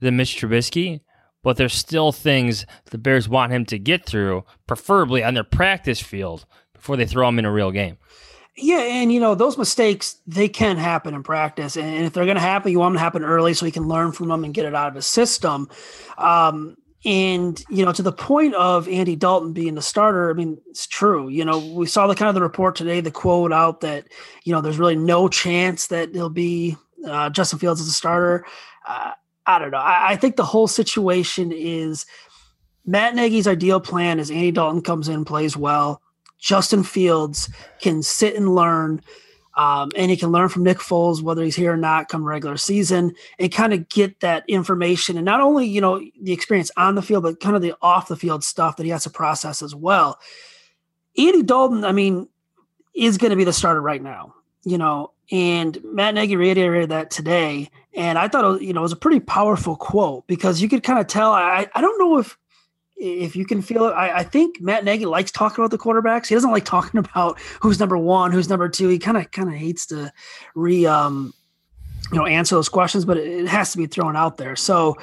than 0.00 0.18
Mitch 0.18 0.38
Trubisky, 0.38 1.00
but 1.42 1.56
there's 1.56 1.72
still 1.72 2.12
things 2.12 2.66
the 2.90 2.98
Bears 2.98 3.26
want 3.26 3.52
him 3.52 3.64
to 3.64 3.78
get 3.78 4.04
through, 4.04 4.44
preferably 4.66 5.24
on 5.24 5.32
their 5.32 5.44
practice 5.44 6.02
field, 6.02 6.44
before 6.74 6.98
they 6.98 7.06
throw 7.06 7.26
him 7.26 7.38
in 7.38 7.46
a 7.46 7.50
real 7.52 7.70
game. 7.70 7.96
Yeah, 8.54 8.80
and 8.80 9.10
you 9.10 9.18
know 9.18 9.34
those 9.34 9.56
mistakes 9.56 10.20
they 10.26 10.48
can 10.48 10.76
happen 10.76 11.14
in 11.14 11.22
practice, 11.22 11.74
and 11.74 12.04
if 12.04 12.12
they're 12.12 12.26
going 12.26 12.36
to 12.36 12.42
happen, 12.42 12.70
you 12.70 12.80
want 12.80 12.92
them 12.92 12.98
to 12.98 13.02
happen 13.02 13.24
early 13.24 13.54
so 13.54 13.64
he 13.64 13.72
can 13.72 13.88
learn 13.88 14.12
from 14.12 14.28
them 14.28 14.44
and 14.44 14.52
get 14.52 14.66
it 14.66 14.74
out 14.74 14.88
of 14.88 14.94
his 14.94 15.06
system. 15.06 15.70
Um, 16.18 16.76
and 17.06 17.64
you 17.70 17.84
know, 17.84 17.92
to 17.92 18.02
the 18.02 18.12
point 18.12 18.54
of 18.54 18.88
Andy 18.88 19.16
Dalton 19.16 19.52
being 19.52 19.76
the 19.76 19.82
starter, 19.82 20.28
I 20.28 20.34
mean, 20.34 20.58
it's 20.68 20.86
true. 20.86 21.28
You 21.28 21.44
know, 21.44 21.58
we 21.58 21.86
saw 21.86 22.06
the 22.06 22.14
kind 22.14 22.28
of 22.28 22.34
the 22.34 22.42
report 22.42 22.76
today, 22.76 23.00
the 23.00 23.10
quote 23.10 23.52
out 23.52 23.80
that 23.80 24.08
you 24.44 24.52
know 24.52 24.60
there's 24.60 24.78
really 24.78 24.96
no 24.96 25.28
chance 25.28 25.86
that 25.86 26.12
he'll 26.12 26.28
be 26.28 26.76
uh, 27.08 27.30
Justin 27.30 27.58
Fields 27.58 27.80
as 27.80 27.86
a 27.86 27.92
starter. 27.92 28.44
Uh, 28.86 29.12
I 29.46 29.58
don't 29.58 29.70
know. 29.70 29.78
I, 29.78 30.10
I 30.10 30.16
think 30.16 30.36
the 30.36 30.44
whole 30.44 30.66
situation 30.66 31.52
is 31.52 32.04
Matt 32.84 33.14
Nagy's 33.14 33.46
ideal 33.46 33.80
plan 33.80 34.18
is 34.18 34.30
Andy 34.30 34.50
Dalton 34.50 34.82
comes 34.82 35.08
in, 35.08 35.24
plays 35.24 35.56
well 35.56 36.02
Justin 36.38 36.82
Fields 36.82 37.50
can 37.80 38.02
sit 38.02 38.36
and 38.36 38.54
learn, 38.54 39.00
um, 39.56 39.90
and 39.96 40.10
he 40.10 40.16
can 40.16 40.30
learn 40.30 40.48
from 40.48 40.64
Nick 40.64 40.78
Foles 40.78 41.22
whether 41.22 41.42
he's 41.42 41.56
here 41.56 41.72
or 41.72 41.76
not 41.76 42.08
come 42.08 42.24
regular 42.24 42.56
season, 42.56 43.14
and 43.38 43.50
kind 43.50 43.72
of 43.72 43.88
get 43.88 44.20
that 44.20 44.44
information 44.48 45.16
and 45.16 45.24
not 45.24 45.40
only 45.40 45.66
you 45.66 45.80
know 45.80 46.00
the 46.20 46.32
experience 46.32 46.70
on 46.76 46.94
the 46.94 47.02
field, 47.02 47.22
but 47.22 47.40
kind 47.40 47.56
of 47.56 47.62
the 47.62 47.74
off 47.80 48.08
the 48.08 48.16
field 48.16 48.44
stuff 48.44 48.76
that 48.76 48.84
he 48.84 48.90
has 48.90 49.04
to 49.04 49.10
process 49.10 49.62
as 49.62 49.74
well. 49.74 50.18
Andy 51.18 51.42
Dalton, 51.42 51.84
I 51.84 51.92
mean, 51.92 52.28
is 52.94 53.16
going 53.16 53.30
to 53.30 53.36
be 53.36 53.44
the 53.44 53.52
starter 53.52 53.80
right 53.80 54.02
now, 54.02 54.34
you 54.64 54.76
know, 54.76 55.12
and 55.32 55.78
Matt 55.84 56.14
Nagy 56.14 56.36
reiterated 56.36 56.90
that 56.90 57.10
today, 57.10 57.70
and 57.94 58.18
I 58.18 58.28
thought 58.28 58.44
it 58.44 58.48
was, 58.48 58.62
you 58.62 58.72
know 58.72 58.80
it 58.80 58.82
was 58.82 58.92
a 58.92 58.96
pretty 58.96 59.20
powerful 59.20 59.76
quote 59.76 60.26
because 60.26 60.60
you 60.60 60.68
could 60.68 60.82
kind 60.82 60.98
of 60.98 61.06
tell. 61.06 61.32
I 61.32 61.66
I 61.74 61.80
don't 61.80 61.98
know 61.98 62.18
if 62.18 62.36
if 62.96 63.36
you 63.36 63.44
can 63.44 63.62
feel 63.62 63.86
it, 63.86 63.92
I, 63.92 64.18
I, 64.18 64.22
think 64.22 64.60
Matt 64.60 64.84
Nagy 64.84 65.04
likes 65.04 65.30
talking 65.30 65.62
about 65.62 65.70
the 65.70 65.78
quarterbacks. 65.78 66.28
He 66.28 66.34
doesn't 66.34 66.50
like 66.50 66.64
talking 66.64 66.98
about 67.04 67.38
who's 67.60 67.78
number 67.78 67.98
one, 67.98 68.32
who's 68.32 68.48
number 68.48 68.68
two. 68.68 68.88
He 68.88 68.98
kind 68.98 69.16
of 69.16 69.30
kind 69.30 69.48
of 69.48 69.54
hates 69.54 69.86
to 69.86 70.12
re 70.54 70.86
um, 70.86 71.34
you 72.10 72.18
know 72.18 72.26
answer 72.26 72.54
those 72.54 72.68
questions, 72.68 73.04
but 73.04 73.16
it, 73.16 73.26
it, 73.26 73.48
has 73.48 73.72
to 73.72 73.78
be 73.78 73.86
thrown 73.86 74.16
out 74.16 74.38
there. 74.38 74.56
So 74.56 74.96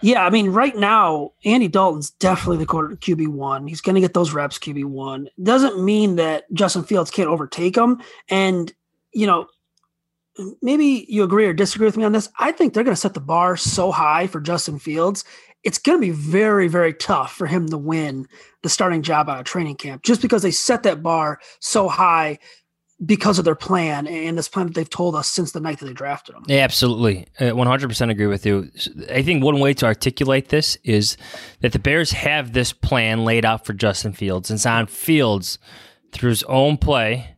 yeah, 0.00 0.24
I 0.24 0.30
mean, 0.30 0.50
right 0.50 0.76
now 0.76 1.32
Andy 1.44 1.68
Dalton's 1.68 2.10
definitely 2.10 2.58
the 2.58 2.66
quarter 2.66 2.96
QB 2.96 3.28
one. 3.28 3.66
He's 3.66 3.80
going 3.80 3.94
to 3.94 4.00
get 4.00 4.14
those 4.14 4.32
reps 4.32 4.58
QB 4.58 4.84
one. 4.84 5.28
Doesn't 5.42 5.82
mean 5.82 6.16
that 6.16 6.52
Justin 6.52 6.84
Fields 6.84 7.10
can't 7.10 7.28
overtake 7.28 7.76
him. 7.76 8.00
And 8.28 8.72
you 9.12 9.26
know, 9.26 9.46
maybe 10.62 11.06
you 11.08 11.22
agree 11.22 11.46
or 11.46 11.52
disagree 11.52 11.86
with 11.86 11.96
me 11.96 12.04
on 12.04 12.12
this. 12.12 12.28
I 12.38 12.52
think 12.52 12.74
they're 12.74 12.84
going 12.84 12.94
to 12.94 13.00
set 13.00 13.14
the 13.14 13.20
bar 13.20 13.56
so 13.56 13.90
high 13.92 14.26
for 14.26 14.40
Justin 14.40 14.78
Fields 14.78 15.24
it's 15.66 15.78
going 15.78 15.98
to 15.98 16.00
be 16.00 16.12
very, 16.12 16.68
very 16.68 16.94
tough 16.94 17.34
for 17.34 17.48
him 17.48 17.68
to 17.68 17.76
win 17.76 18.28
the 18.62 18.68
starting 18.68 19.02
job 19.02 19.28
out 19.28 19.40
of 19.40 19.44
training 19.44 19.74
camp 19.74 20.04
just 20.04 20.22
because 20.22 20.42
they 20.42 20.52
set 20.52 20.84
that 20.84 21.02
bar 21.02 21.40
so 21.58 21.88
high 21.88 22.38
because 23.04 23.40
of 23.40 23.44
their 23.44 23.56
plan 23.56 24.06
and 24.06 24.38
this 24.38 24.48
plan 24.48 24.66
that 24.66 24.76
they've 24.76 24.88
told 24.88 25.16
us 25.16 25.28
since 25.28 25.50
the 25.50 25.58
night 25.58 25.80
that 25.80 25.86
they 25.86 25.92
drafted 25.92 26.36
him. 26.36 26.44
Yeah, 26.46 26.60
absolutely. 26.60 27.26
Uh, 27.40 27.46
100% 27.46 28.10
agree 28.10 28.28
with 28.28 28.46
you. 28.46 28.70
I 29.10 29.22
think 29.22 29.42
one 29.42 29.58
way 29.58 29.74
to 29.74 29.86
articulate 29.86 30.50
this 30.50 30.78
is 30.84 31.16
that 31.62 31.72
the 31.72 31.80
Bears 31.80 32.12
have 32.12 32.52
this 32.52 32.72
plan 32.72 33.24
laid 33.24 33.44
out 33.44 33.66
for 33.66 33.72
Justin 33.72 34.12
Fields. 34.12 34.50
And 34.50 34.58
it's 34.58 34.66
on 34.66 34.86
Fields 34.86 35.58
through 36.12 36.30
his 36.30 36.44
own 36.44 36.76
play, 36.76 37.36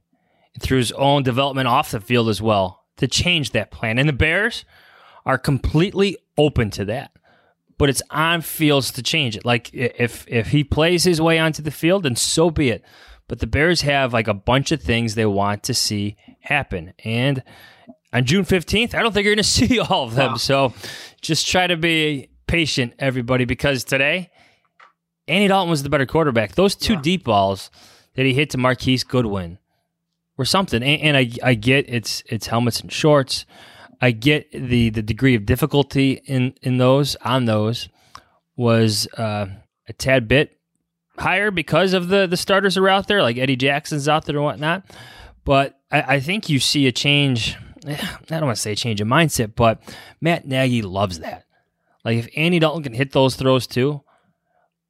through 0.61 0.79
his 0.79 0.93
own 0.93 1.23
development 1.23 1.67
off 1.67 1.93
the 1.93 2.01
field 2.01 2.29
as 2.29 2.43
well, 2.43 2.78
to 2.99 3.09
change 3.09 3.51
that 3.53 3.71
plan. 3.71 3.99
And 3.99 4.09
the 4.09 4.13
Bears 4.13 4.65
are 5.27 5.39
completely 5.39 6.17
open 6.37 6.71
to 6.71 6.85
that 6.87 7.13
but 7.79 7.89
it's 7.89 8.03
on 8.11 8.43
Fields 8.43 8.91
to 8.93 9.03
change 9.03 9.37
it. 9.37 9.45
Like 9.45 9.71
if 9.73 10.27
if 10.29 10.49
he 10.49 10.65
plays 10.65 11.05
his 11.05 11.21
way 11.21 11.39
onto 11.39 11.63
the 11.63 11.71
field, 11.71 12.03
then 12.03 12.17
so 12.17 12.51
be 12.51 12.71
it. 12.71 12.85
But 13.29 13.39
the 13.39 13.47
Bears 13.47 13.83
have 13.83 14.13
like 14.13 14.29
a 14.29 14.35
bunch 14.35 14.73
of 14.73 14.83
things 14.83 15.15
they 15.15 15.27
want 15.27 15.63
to 15.65 15.75
see 15.75 16.17
happen, 16.41 16.93
and 17.05 17.43
on 18.13 18.25
June 18.25 18.45
fifteenth, 18.45 18.95
I 18.95 19.03
don't 19.03 19.13
think 19.13 19.25
you're 19.25 19.35
going 19.35 19.45
to 19.45 19.49
see 19.49 19.79
all 19.79 20.05
of 20.05 20.15
them. 20.15 20.33
Wow. 20.33 20.37
So 20.37 20.75
just 21.23 21.49
try 21.49 21.67
to 21.67 21.77
be 21.77 22.29
patient, 22.47 22.95
everybody, 22.99 23.45
because 23.45 23.85
today 23.85 24.31
Andy 25.29 25.49
Dalton 25.49 25.71
was 25.71 25.83
the 25.83 25.91
better 25.91 26.07
quarterback. 26.07 26.57
Those 26.57 26.75
two 26.75 26.95
yeah. 26.95 27.03
deep 27.03 27.25
balls 27.25 27.71
that 28.15 28.27
he 28.27 28.35
hit 28.35 28.51
to 28.51 28.59
Marquise 28.59 29.05
Goodwin 29.05 29.59
were 30.39 30.47
something, 30.47 30.83
and, 30.83 31.03
and 31.03 31.17
I 31.17 31.31
I 31.43 31.55
get 31.55 31.85
it's 31.89 32.23
it's 32.27 32.47
helmets 32.47 32.81
and 32.81 32.91
shorts. 32.91 33.45
I 34.01 34.13
get 34.13 34.51
the 34.53 34.89
the 34.89 35.03
degree 35.03 35.35
of 35.35 35.45
difficulty 35.45 36.23
in 36.25 36.55
in 36.63 36.79
those 36.79 37.17
on 37.17 37.45
those 37.45 37.91
was 38.57 39.07
uh, 39.19 39.47
a 39.87 39.93
tad 39.93 40.29
bit 40.29 40.59
higher 41.19 41.51
because 41.51 41.93
of 41.93 42.09
the 42.09 42.27
the 42.27 42.37
starters 42.37 42.79
are 42.79 42.89
out 42.89 43.09
there, 43.09 43.21
like 43.21 43.37
Eddie 43.37 43.57
Jackson's 43.57 44.09
out 44.09 44.25
there 44.25 44.37
and 44.37 44.45
whatnot. 44.45 44.85
But 45.45 45.79
I, 45.91 46.17
I 46.17 46.21
think 46.21 46.49
you 46.49 46.61
see 46.61 46.87
a 46.87 46.93
change. 46.93 47.57
I 47.87 47.97
don't 48.29 48.47
want 48.47 48.57
to 48.57 48.63
say 48.63 48.73
a 48.73 48.77
change 48.77 49.01
of 49.01 49.09
mindset, 49.09 49.55
but 49.55 49.81
Matt 50.21 50.47
Nagy 50.47 50.83
loves 50.83 51.19
that. 51.21 51.45
Like 52.05 52.19
if 52.19 52.29
Andy 52.37 52.59
Dalton 52.59 52.83
can 52.83 52.95
hit 52.95 53.13
those 53.13 53.35
throws 53.35 53.67
too, 53.67 54.03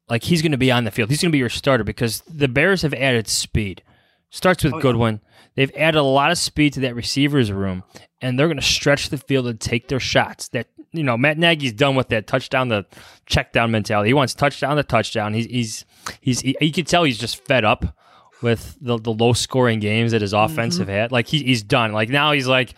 like 0.09 0.23
he's 0.23 0.41
going 0.41 0.51
to 0.51 0.57
be 0.57 0.71
on 0.71 0.83
the 0.83 0.91
field. 0.91 1.09
He's 1.09 1.21
going 1.21 1.31
to 1.31 1.35
be 1.35 1.39
your 1.39 1.49
starter 1.49 1.83
because 1.83 2.21
the 2.21 2.47
Bears 2.47 2.81
have 2.83 2.93
added 2.93 3.27
speed. 3.27 3.83
Starts 4.31 4.63
with 4.63 4.73
oh, 4.73 4.79
Goodwin. 4.79 5.21
They've 5.55 5.71
added 5.75 5.99
a 5.99 6.03
lot 6.03 6.31
of 6.31 6.37
speed 6.37 6.73
to 6.73 6.79
that 6.81 6.95
receivers 6.95 7.51
room, 7.51 7.83
and 8.21 8.37
they're 8.37 8.47
going 8.47 8.57
to 8.57 8.63
stretch 8.63 9.09
the 9.09 9.17
field 9.17 9.47
and 9.47 9.59
take 9.59 9.87
their 9.87 9.99
shots. 9.99 10.49
That 10.49 10.67
you 10.91 11.03
know, 11.03 11.17
Matt 11.17 11.37
Nagy's 11.37 11.73
done 11.73 11.95
with 11.95 12.09
that 12.09 12.27
touchdown 12.27 12.69
the 12.69 12.85
check 13.25 13.53
down 13.53 13.71
mentality. 13.71 14.09
He 14.09 14.13
wants 14.13 14.33
touchdown 14.33 14.75
the 14.75 14.83
touchdown. 14.83 15.33
He's 15.33 15.45
he's 15.45 15.85
he's 16.21 16.39
he, 16.41 16.55
you 16.61 16.71
can 16.71 16.85
tell 16.85 17.03
he's 17.03 17.17
just 17.17 17.45
fed 17.45 17.65
up 17.65 17.95
with 18.41 18.77
the, 18.79 18.97
the 18.97 19.11
low 19.11 19.33
scoring 19.33 19.79
games 19.79 20.11
that 20.11 20.21
his 20.21 20.33
offense 20.33 20.75
mm-hmm. 20.75 20.83
have 20.83 20.89
had. 20.89 21.11
Like 21.11 21.27
he, 21.27 21.43
he's 21.43 21.61
done. 21.61 21.91
Like 21.91 22.09
now 22.09 22.31
he's 22.31 22.47
like, 22.47 22.73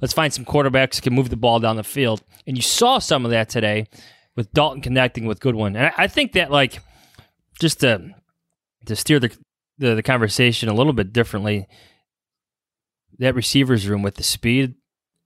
let's 0.00 0.12
find 0.12 0.32
some 0.32 0.44
quarterbacks 0.44 0.96
who 0.96 1.02
can 1.02 1.14
move 1.14 1.30
the 1.30 1.36
ball 1.36 1.58
down 1.58 1.76
the 1.76 1.84
field. 1.84 2.22
And 2.46 2.56
you 2.56 2.62
saw 2.62 2.98
some 2.98 3.24
of 3.24 3.30
that 3.30 3.48
today 3.48 3.86
with 4.34 4.52
Dalton 4.52 4.82
connecting 4.82 5.24
with 5.24 5.40
Goodwin. 5.40 5.74
And 5.74 5.86
I, 5.86 5.92
I 6.04 6.06
think 6.06 6.32
that 6.32 6.50
like 6.50 6.80
just 7.58 7.80
to 7.80 8.14
to 8.86 8.94
steer 8.94 9.18
the, 9.18 9.36
the 9.78 9.94
the 9.94 10.02
conversation 10.02 10.68
a 10.68 10.74
little 10.74 10.92
bit 10.92 11.12
differently 11.12 11.66
that 13.18 13.34
receivers 13.34 13.88
room 13.88 14.02
with 14.02 14.16
the 14.16 14.22
speed 14.22 14.74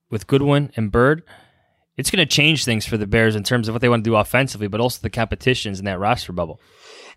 with 0.09 0.27
Goodwin 0.27 0.71
and 0.75 0.91
Byrd, 0.91 1.23
it's 1.97 2.09
going 2.11 2.25
to 2.25 2.31
change 2.31 2.65
things 2.65 2.85
for 2.85 2.97
the 2.97 3.07
Bears 3.07 3.35
in 3.35 3.43
terms 3.43 3.67
of 3.67 3.75
what 3.75 3.81
they 3.81 3.89
want 3.89 4.03
to 4.03 4.09
do 4.09 4.15
offensively, 4.15 4.67
but 4.67 4.81
also 4.81 4.99
the 5.01 5.09
competitions 5.09 5.79
in 5.79 5.85
that 5.85 5.99
roster 5.99 6.33
bubble. 6.33 6.59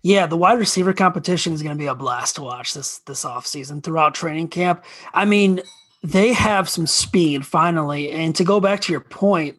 Yeah, 0.01 0.27
the 0.27 0.37
wide 0.37 0.59
receiver 0.59 0.93
competition 0.93 1.53
is 1.53 1.63
going 1.63 1.75
to 1.75 1.81
be 1.81 1.87
a 1.87 1.95
blast 1.95 2.35
to 2.35 2.43
watch 2.43 2.73
this 2.73 2.99
this 2.99 3.25
offseason 3.25 3.83
throughout 3.83 4.13
training 4.13 4.49
camp. 4.49 4.83
I 5.13 5.25
mean, 5.25 5.61
they 6.03 6.33
have 6.33 6.69
some 6.69 6.85
speed 6.85 7.45
finally. 7.45 8.11
And 8.11 8.35
to 8.35 8.43
go 8.43 8.59
back 8.59 8.81
to 8.81 8.91
your 8.91 9.01
point, 9.01 9.57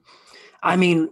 I 0.62 0.76
mean, 0.76 1.10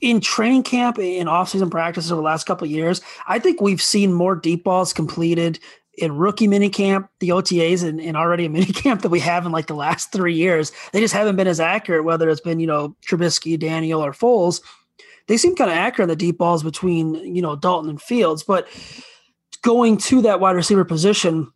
in 0.00 0.20
training 0.20 0.62
camp 0.62 0.98
in 0.98 1.26
offseason 1.26 1.70
practices 1.70 2.12
over 2.12 2.20
the 2.20 2.24
last 2.24 2.44
couple 2.44 2.66
years, 2.66 3.00
I 3.26 3.38
think 3.38 3.60
we've 3.60 3.82
seen 3.82 4.12
more 4.12 4.36
deep 4.36 4.64
balls 4.64 4.92
completed 4.92 5.58
in 6.00 6.16
rookie 6.16 6.48
minicamp, 6.48 7.08
the 7.20 7.28
OTAs, 7.28 7.84
and, 7.84 8.00
and 8.00 8.16
already 8.16 8.46
a 8.46 8.48
minicamp 8.50 9.02
that 9.02 9.10
we 9.10 9.20
have 9.20 9.46
in 9.46 9.52
like 9.52 9.66
the 9.66 9.74
last 9.74 10.12
three 10.12 10.34
years, 10.34 10.72
they 10.92 11.00
just 11.00 11.14
haven't 11.14 11.36
been 11.36 11.46
as 11.46 11.60
accurate, 11.60 12.04
whether 12.04 12.28
it's 12.28 12.40
been, 12.40 12.60
you 12.60 12.66
know, 12.66 12.96
Trubisky, 13.06 13.58
Daniel, 13.58 14.04
or 14.04 14.12
Foles. 14.12 14.60
They 15.28 15.36
seem 15.36 15.54
kind 15.54 15.70
of 15.70 15.76
accurate 15.76 16.06
on 16.06 16.08
the 16.08 16.16
deep 16.16 16.38
balls 16.38 16.62
between, 16.62 17.14
you 17.14 17.42
know, 17.42 17.54
Dalton 17.54 17.90
and 17.90 18.02
Fields. 18.02 18.42
But 18.42 18.66
going 19.62 19.96
to 19.98 20.22
that 20.22 20.40
wide 20.40 20.56
receiver 20.56 20.84
position, 20.84 21.52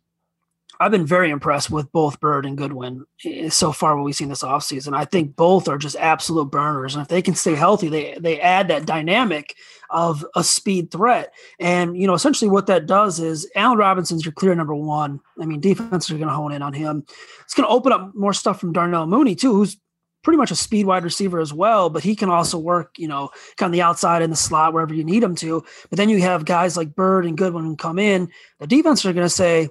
I've 0.79 0.91
been 0.91 1.05
very 1.05 1.29
impressed 1.29 1.69
with 1.69 1.91
both 1.91 2.19
Byrd 2.19 2.45
and 2.45 2.57
Goodwin 2.57 3.05
eh, 3.23 3.49
so 3.49 3.71
far 3.71 3.95
what 3.95 4.03
we've 4.03 4.15
seen 4.15 4.29
this 4.29 4.43
offseason. 4.43 4.95
I 4.95 5.05
think 5.05 5.35
both 5.35 5.67
are 5.67 5.77
just 5.77 5.95
absolute 5.97 6.51
burners. 6.51 6.95
And 6.95 7.01
if 7.01 7.07
they 7.07 7.21
can 7.21 7.35
stay 7.35 7.55
healthy, 7.55 7.89
they 7.89 8.17
they 8.19 8.39
add 8.39 8.67
that 8.67 8.85
dynamic 8.85 9.55
of 9.89 10.25
a 10.35 10.43
speed 10.43 10.91
threat. 10.91 11.33
And, 11.59 11.97
you 11.97 12.07
know, 12.07 12.13
essentially 12.13 12.49
what 12.49 12.67
that 12.67 12.85
does 12.85 13.19
is 13.19 13.49
Allen 13.55 13.77
Robinson's 13.77 14.25
your 14.25 14.33
clear 14.33 14.55
number 14.55 14.75
one. 14.75 15.19
I 15.39 15.45
mean, 15.45 15.59
defenses 15.59 16.11
are 16.11 16.17
going 16.17 16.27
to 16.27 16.33
hone 16.33 16.51
in 16.51 16.61
on 16.61 16.73
him. 16.73 17.05
It's 17.43 17.53
going 17.53 17.67
to 17.67 17.73
open 17.73 17.91
up 17.91 18.13
more 18.15 18.33
stuff 18.33 18.59
from 18.59 18.73
Darnell 18.73 19.05
Mooney, 19.05 19.35
too, 19.35 19.53
who's 19.53 19.77
pretty 20.23 20.37
much 20.37 20.49
a 20.49 20.55
speed 20.55 20.87
wide 20.87 21.03
receiver 21.03 21.39
as 21.39 21.53
well, 21.53 21.89
but 21.89 22.03
he 22.03 22.15
can 22.15 22.29
also 22.29 22.57
work, 22.57 22.95
you 22.97 23.07
know, 23.07 23.29
kind 23.57 23.69
of 23.69 23.73
the 23.73 23.83
outside 23.83 24.23
in 24.23 24.31
the 24.31 24.35
slot 24.35 24.73
wherever 24.73 24.93
you 24.93 25.03
need 25.03 25.21
him 25.21 25.35
to. 25.35 25.63
But 25.91 25.97
then 25.97 26.09
you 26.09 26.19
have 26.21 26.45
guys 26.45 26.75
like 26.75 26.95
Byrd 26.95 27.27
and 27.27 27.37
Goodwin 27.37 27.77
come 27.77 27.99
in. 27.99 28.29
The 28.59 28.65
defense 28.65 29.05
are 29.05 29.13
going 29.13 29.25
to 29.25 29.29
say, 29.29 29.69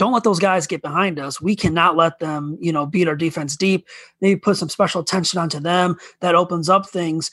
don't 0.00 0.12
let 0.12 0.24
those 0.24 0.38
guys 0.40 0.66
get 0.66 0.80
behind 0.80 1.20
us. 1.20 1.40
We 1.40 1.54
cannot 1.54 1.94
let 1.94 2.18
them, 2.20 2.56
you 2.58 2.72
know, 2.72 2.86
beat 2.86 3.06
our 3.06 3.14
defense 3.14 3.54
deep. 3.54 3.86
Maybe 4.22 4.40
put 4.40 4.56
some 4.56 4.70
special 4.70 5.02
attention 5.02 5.38
onto 5.38 5.60
them. 5.60 5.96
That 6.20 6.34
opens 6.34 6.70
up 6.70 6.88
things 6.88 7.30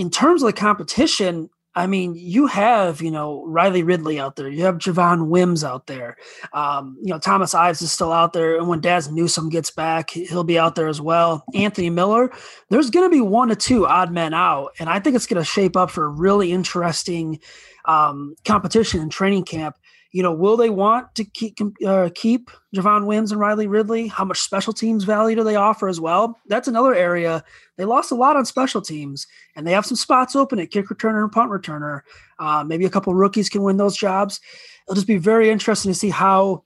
in 0.00 0.08
terms 0.08 0.42
of 0.42 0.46
the 0.46 0.54
competition, 0.54 1.50
I 1.74 1.86
mean, 1.86 2.14
you 2.16 2.46
have, 2.46 3.02
you 3.02 3.10
know, 3.10 3.44
Riley 3.46 3.82
Ridley 3.82 4.18
out 4.18 4.36
there. 4.36 4.48
You 4.48 4.64
have 4.64 4.78
Javon 4.78 5.28
Wims 5.28 5.62
out 5.62 5.86
there. 5.86 6.16
Um, 6.54 6.96
you 7.02 7.12
know, 7.12 7.18
Thomas 7.18 7.54
Ives 7.54 7.82
is 7.82 7.92
still 7.92 8.10
out 8.10 8.32
there. 8.32 8.56
And 8.56 8.66
when 8.66 8.80
Dazz 8.80 9.10
Newsome 9.10 9.50
gets 9.50 9.70
back, 9.70 10.10
he'll 10.10 10.42
be 10.42 10.58
out 10.58 10.74
there 10.74 10.88
as 10.88 11.02
well. 11.02 11.44
Anthony 11.54 11.90
Miller, 11.90 12.32
there's 12.70 12.88
going 12.88 13.04
to 13.04 13.14
be 13.14 13.20
one 13.20 13.48
to 13.48 13.56
two 13.56 13.86
odd 13.86 14.10
men 14.10 14.32
out. 14.32 14.72
And 14.80 14.88
I 14.88 15.00
think 15.00 15.16
it's 15.16 15.26
going 15.26 15.40
to 15.40 15.44
shape 15.44 15.76
up 15.76 15.90
for 15.90 16.06
a 16.06 16.08
really 16.08 16.50
interesting 16.50 17.38
um, 17.84 18.34
competition 18.46 19.02
in 19.02 19.10
training 19.10 19.44
camp 19.44 19.76
you 20.12 20.22
know, 20.22 20.32
will 20.32 20.56
they 20.56 20.70
want 20.70 21.14
to 21.14 21.24
keep 21.24 21.58
uh, 21.86 22.10
keep 22.14 22.50
Javon 22.74 23.06
Wims 23.06 23.30
and 23.30 23.40
Riley 23.40 23.66
Ridley? 23.66 24.08
How 24.08 24.24
much 24.24 24.40
special 24.40 24.72
teams 24.72 25.04
value 25.04 25.36
do 25.36 25.44
they 25.44 25.56
offer 25.56 25.88
as 25.88 26.00
well? 26.00 26.36
That's 26.46 26.68
another 26.68 26.94
area 26.94 27.44
they 27.76 27.84
lost 27.84 28.10
a 28.10 28.16
lot 28.16 28.36
on 28.36 28.44
special 28.44 28.82
teams, 28.82 29.26
and 29.54 29.66
they 29.66 29.72
have 29.72 29.86
some 29.86 29.96
spots 29.96 30.34
open 30.34 30.58
at 30.58 30.70
kick 30.70 30.88
returner 30.88 31.22
and 31.22 31.32
punt 31.32 31.50
returner. 31.50 32.00
Uh, 32.38 32.64
maybe 32.66 32.84
a 32.84 32.90
couple 32.90 33.14
rookies 33.14 33.48
can 33.48 33.62
win 33.62 33.76
those 33.76 33.96
jobs. 33.96 34.40
It'll 34.86 34.96
just 34.96 35.06
be 35.06 35.18
very 35.18 35.50
interesting 35.50 35.92
to 35.92 35.98
see 35.98 36.10
how 36.10 36.64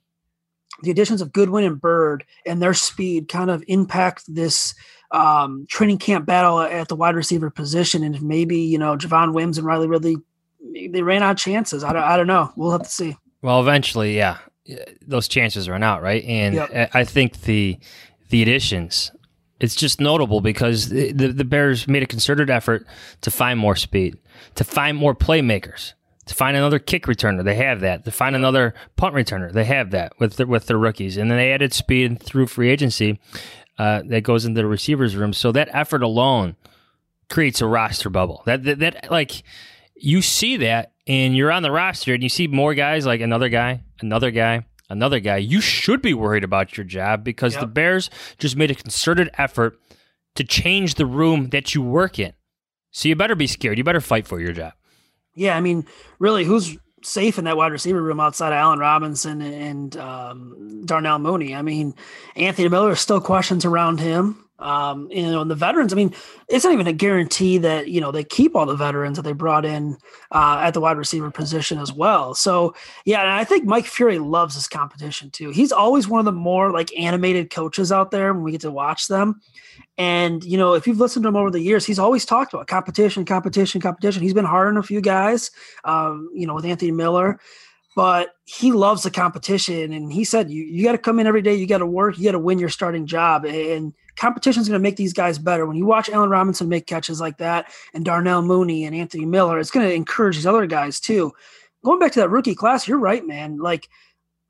the 0.81 0.91
additions 0.91 1.21
of 1.21 1.31
Goodwin 1.31 1.63
and 1.63 1.79
Byrd 1.79 2.25
and 2.45 2.61
their 2.61 2.73
speed 2.73 3.29
kind 3.29 3.49
of 3.49 3.63
impact 3.67 4.23
this 4.27 4.75
um, 5.11 5.65
training 5.69 5.99
camp 5.99 6.25
battle 6.25 6.59
at 6.59 6.87
the 6.87 6.95
wide 6.95 7.15
receiver 7.15 7.49
position, 7.49 8.03
and 8.03 8.15
if 8.15 8.21
maybe 8.21 8.57
you 8.57 8.79
know 8.79 8.97
Javon 8.97 9.33
Wims 9.33 9.59
and 9.59 9.67
Riley 9.67 9.87
Ridley 9.87 10.17
they 10.73 11.01
ran 11.01 11.23
out 11.23 11.37
chances. 11.37 11.83
I 11.83 11.93
don't, 11.93 12.03
I 12.03 12.17
don't 12.17 12.27
know. 12.27 12.51
We'll 12.55 12.71
have 12.71 12.83
to 12.83 12.89
see. 12.89 13.15
Well, 13.45 13.61
eventually, 13.61 14.17
yeah, 14.17 14.39
those 15.05 15.27
chances 15.27 15.69
run 15.69 15.83
out, 15.83 16.01
right? 16.01 16.23
And 16.23 16.55
yep. 16.55 16.89
I 16.95 17.03
think 17.03 17.41
the 17.41 17.77
the 18.29 18.41
additions, 18.41 19.11
it's 19.59 19.75
just 19.75 20.01
notable 20.01 20.41
because 20.41 20.89
the, 20.89 21.11
the 21.11 21.45
Bears 21.45 21.87
made 21.87 22.01
a 22.01 22.07
concerted 22.07 22.49
effort 22.49 22.87
to 23.21 23.29
find 23.29 23.59
more 23.59 23.75
speed, 23.75 24.17
to 24.55 24.63
find 24.63 24.97
more 24.97 25.13
playmakers, 25.13 25.93
to 26.25 26.33
find 26.33 26.57
another 26.57 26.79
kick 26.79 27.03
returner. 27.03 27.43
They 27.43 27.53
have 27.53 27.81
that. 27.81 28.03
To 28.05 28.11
find 28.11 28.35
another 28.35 28.73
punt 28.95 29.13
returner. 29.13 29.51
They 29.53 29.65
have 29.65 29.91
that 29.91 30.13
with 30.19 30.37
the, 30.37 30.47
with 30.47 30.65
their 30.65 30.79
rookies, 30.79 31.15
and 31.15 31.29
then 31.29 31.37
they 31.37 31.53
added 31.53 31.71
speed 31.71 32.23
through 32.23 32.47
free 32.47 32.71
agency 32.71 33.19
uh, 33.77 34.01
that 34.07 34.21
goes 34.21 34.45
into 34.45 34.59
the 34.59 34.67
receivers 34.67 35.15
room. 35.15 35.33
So 35.33 35.51
that 35.51 35.69
effort 35.71 36.01
alone 36.01 36.55
creates 37.29 37.61
a 37.61 37.67
roster 37.67 38.09
bubble. 38.09 38.41
That 38.47 38.63
that, 38.63 38.79
that 38.79 39.11
like 39.11 39.43
you 39.95 40.21
see 40.21 40.57
that 40.57 40.93
and 41.07 41.35
you're 41.35 41.51
on 41.51 41.63
the 41.63 41.71
roster 41.71 42.13
and 42.13 42.23
you 42.23 42.29
see 42.29 42.47
more 42.47 42.73
guys 42.73 43.05
like 43.05 43.21
another 43.21 43.49
guy, 43.49 43.81
another 44.01 44.31
guy, 44.31 44.65
another 44.89 45.19
guy, 45.19 45.37
you 45.37 45.61
should 45.61 46.01
be 46.01 46.13
worried 46.13 46.43
about 46.43 46.77
your 46.77 46.83
job 46.83 47.23
because 47.23 47.53
yep. 47.53 47.61
the 47.61 47.67
Bears 47.67 48.09
just 48.37 48.55
made 48.55 48.71
a 48.71 48.75
concerted 48.75 49.29
effort 49.37 49.79
to 50.35 50.43
change 50.43 50.95
the 50.95 51.05
room 51.05 51.49
that 51.49 51.73
you 51.73 51.81
work 51.81 52.19
in. 52.19 52.33
So 52.91 53.09
you 53.09 53.15
better 53.15 53.35
be 53.35 53.47
scared. 53.47 53.77
You 53.77 53.83
better 53.83 54.01
fight 54.01 54.27
for 54.27 54.39
your 54.39 54.53
job. 54.53 54.73
Yeah, 55.33 55.57
I 55.57 55.61
mean, 55.61 55.85
really, 56.17 56.45
who's 56.45 56.77
safe 57.03 57.37
in 57.37 57.43
that 57.43 57.57
wide 57.57 57.71
receiver 57.71 58.01
room 58.01 58.21
outside 58.21 58.47
of 58.47 58.53
Allen 58.53 58.79
Robinson 58.79 59.41
and 59.41 59.95
um, 59.97 60.83
Darnell 60.85 61.19
Mooney? 61.19 61.53
I 61.53 61.61
mean, 61.61 61.93
Anthony 62.37 62.69
Miller 62.69 62.95
still 62.95 63.19
questions 63.19 63.65
around 63.65 63.99
him. 63.99 64.44
Um, 64.57 65.09
you 65.11 65.23
know, 65.23 65.41
and 65.41 65.51
the 65.51 65.55
veterans, 65.55 65.91
I 65.91 65.97
mean, 65.97 66.13
it's 66.47 66.63
not 66.63 66.71
even 66.71 66.87
a 66.87 66.93
guarantee 66.93 67.57
that, 67.57 67.89
you 67.89 67.99
know, 67.99 68.11
they 68.11 68.23
keep 68.23 68.55
all 68.55 68.65
the 68.65 68.75
veterans 68.75 69.17
that 69.17 69.23
they 69.23 69.33
brought 69.33 69.65
in 69.65 69.97
uh, 70.31 70.59
at 70.61 70.73
the 70.73 70.79
wide 70.79 70.97
receiver 70.97 71.29
position 71.29 71.77
as 71.77 71.91
well. 71.91 72.33
So, 72.33 72.73
yeah, 73.03 73.19
and 73.19 73.29
I 73.29 73.43
think 73.43 73.65
Mike 73.65 73.85
Furrey 73.85 74.25
loves 74.25 74.55
this 74.55 74.69
competition 74.69 75.29
too. 75.29 75.49
He's 75.49 75.73
always 75.73 76.07
one 76.07 76.19
of 76.19 76.25
the 76.25 76.31
more 76.31 76.71
like 76.71 76.97
animated 76.97 77.49
coaches 77.49 77.91
out 77.91 78.11
there 78.11 78.33
when 78.33 78.43
we 78.43 78.51
get 78.53 78.61
to 78.61 78.71
watch 78.71 79.07
them. 79.07 79.41
And, 79.97 80.43
you 80.43 80.57
know, 80.57 80.73
if 80.73 80.87
you've 80.87 80.99
listened 80.99 81.23
to 81.23 81.29
him 81.29 81.35
over 81.35 81.51
the 81.51 81.59
years, 81.59 81.85
he's 81.85 81.99
always 81.99 82.25
talked 82.25 82.53
about 82.53 82.67
competition, 82.67 83.25
competition, 83.25 83.81
competition. 83.81 84.21
He's 84.21 84.33
been 84.33 84.45
hard 84.45 84.69
on 84.69 84.77
a 84.77 84.83
few 84.83 85.01
guys, 85.01 85.51
um, 85.83 86.29
you 86.33 86.47
know, 86.47 86.53
with 86.53 86.65
Anthony 86.65 86.91
Miller 86.91 87.39
but 87.95 88.35
he 88.43 88.73
loves 88.73 89.03
the 89.03 89.09
competition 89.09 89.93
and 89.93 90.11
he 90.11 90.25
said 90.25 90.51
you, 90.51 90.63
you 90.63 90.83
got 90.83 90.91
to 90.91 90.97
come 90.97 91.17
in 91.17 91.25
every 91.25 91.41
day 91.41 91.55
you 91.55 91.65
got 91.65 91.77
to 91.77 91.85
work 91.85 92.17
you 92.17 92.25
got 92.25 92.33
to 92.33 92.39
win 92.39 92.59
your 92.59 92.67
starting 92.67 93.05
job 93.07 93.45
and 93.45 93.93
competition 94.15 94.61
is 94.61 94.67
going 94.67 94.79
to 94.79 94.83
make 94.83 94.95
these 94.95 95.13
guys 95.13 95.37
better. 95.37 95.65
When 95.65 95.77
you 95.77 95.85
watch 95.85 96.09
Allen 96.09 96.29
Robinson 96.29 96.69
make 96.69 96.87
catches 96.87 97.21
like 97.21 97.37
that, 97.37 97.71
and 97.93 98.05
Darnell 98.05 98.41
Mooney 98.41 98.85
and 98.85 98.95
Anthony 98.95 99.25
Miller, 99.25 99.59
it's 99.59 99.71
going 99.71 99.87
to 99.87 99.93
encourage 99.93 100.35
these 100.35 100.45
other 100.45 100.65
guys 100.65 100.99
too. 100.99 101.33
Going 101.83 101.99
back 101.99 102.11
to 102.13 102.19
that 102.19 102.29
rookie 102.29 102.55
class, 102.55 102.87
you're 102.87 102.97
right, 102.97 103.25
man. 103.25 103.57
Like 103.57 103.89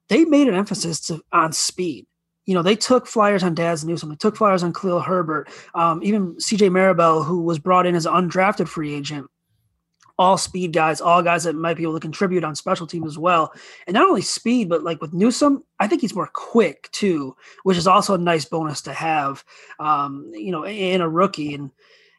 they 0.10 0.26
made 0.26 0.48
an 0.48 0.56
emphasis 0.56 1.00
to, 1.08 1.22
on 1.32 1.54
speed. 1.54 2.08
You 2.46 2.54
know, 2.54 2.62
they 2.62 2.76
took 2.76 3.08
flyers 3.08 3.44
on 3.44 3.56
Dazz 3.56 3.84
Newsome. 3.84 4.10
They 4.10 4.16
took 4.16 4.38
flyers 4.38 4.62
on 4.62 4.72
Khalil 4.72 5.00
Herbert. 5.00 5.50
Um, 5.74 6.02
even 6.04 6.36
CJ 6.36 6.72
Marable, 6.72 7.24
who 7.24 7.42
was 7.42 7.58
brought 7.58 7.88
in 7.88 7.96
as 7.96 8.06
an 8.06 8.14
undrafted 8.14 8.68
free 8.68 8.94
agent 8.94 9.28
all 10.18 10.38
speed 10.38 10.74
guys, 10.74 11.02
all 11.02 11.22
guys 11.22 11.44
that 11.44 11.56
might 11.56 11.78
be 11.78 11.84
able 11.84 11.94
to 11.94 12.00
contribute 12.00 12.44
on 12.44 12.56
special 12.56 12.88
teams 12.88 13.08
as 13.08 13.18
well. 13.18 13.54
And 13.86 13.94
not 13.94 14.08
only 14.08 14.22
speed, 14.22 14.70
but 14.70 14.84
like 14.84 15.02
with 15.02 15.14
Newsome, 15.14 15.64
I 15.80 15.88
think 15.88 16.02
he's 16.02 16.16
more 16.16 16.30
quick 16.34 16.90
too, 16.92 17.36
which 17.64 17.78
is 17.78 17.88
also 17.88 18.14
a 18.14 18.18
nice 18.18 18.46
bonus 18.46 18.82
to 18.84 18.94
have, 18.94 19.44
um, 19.80 20.32
you 20.34 20.52
know, 20.52 20.66
in 20.66 21.02
a 21.02 21.10
rookie. 21.10 21.54
And 21.54 21.72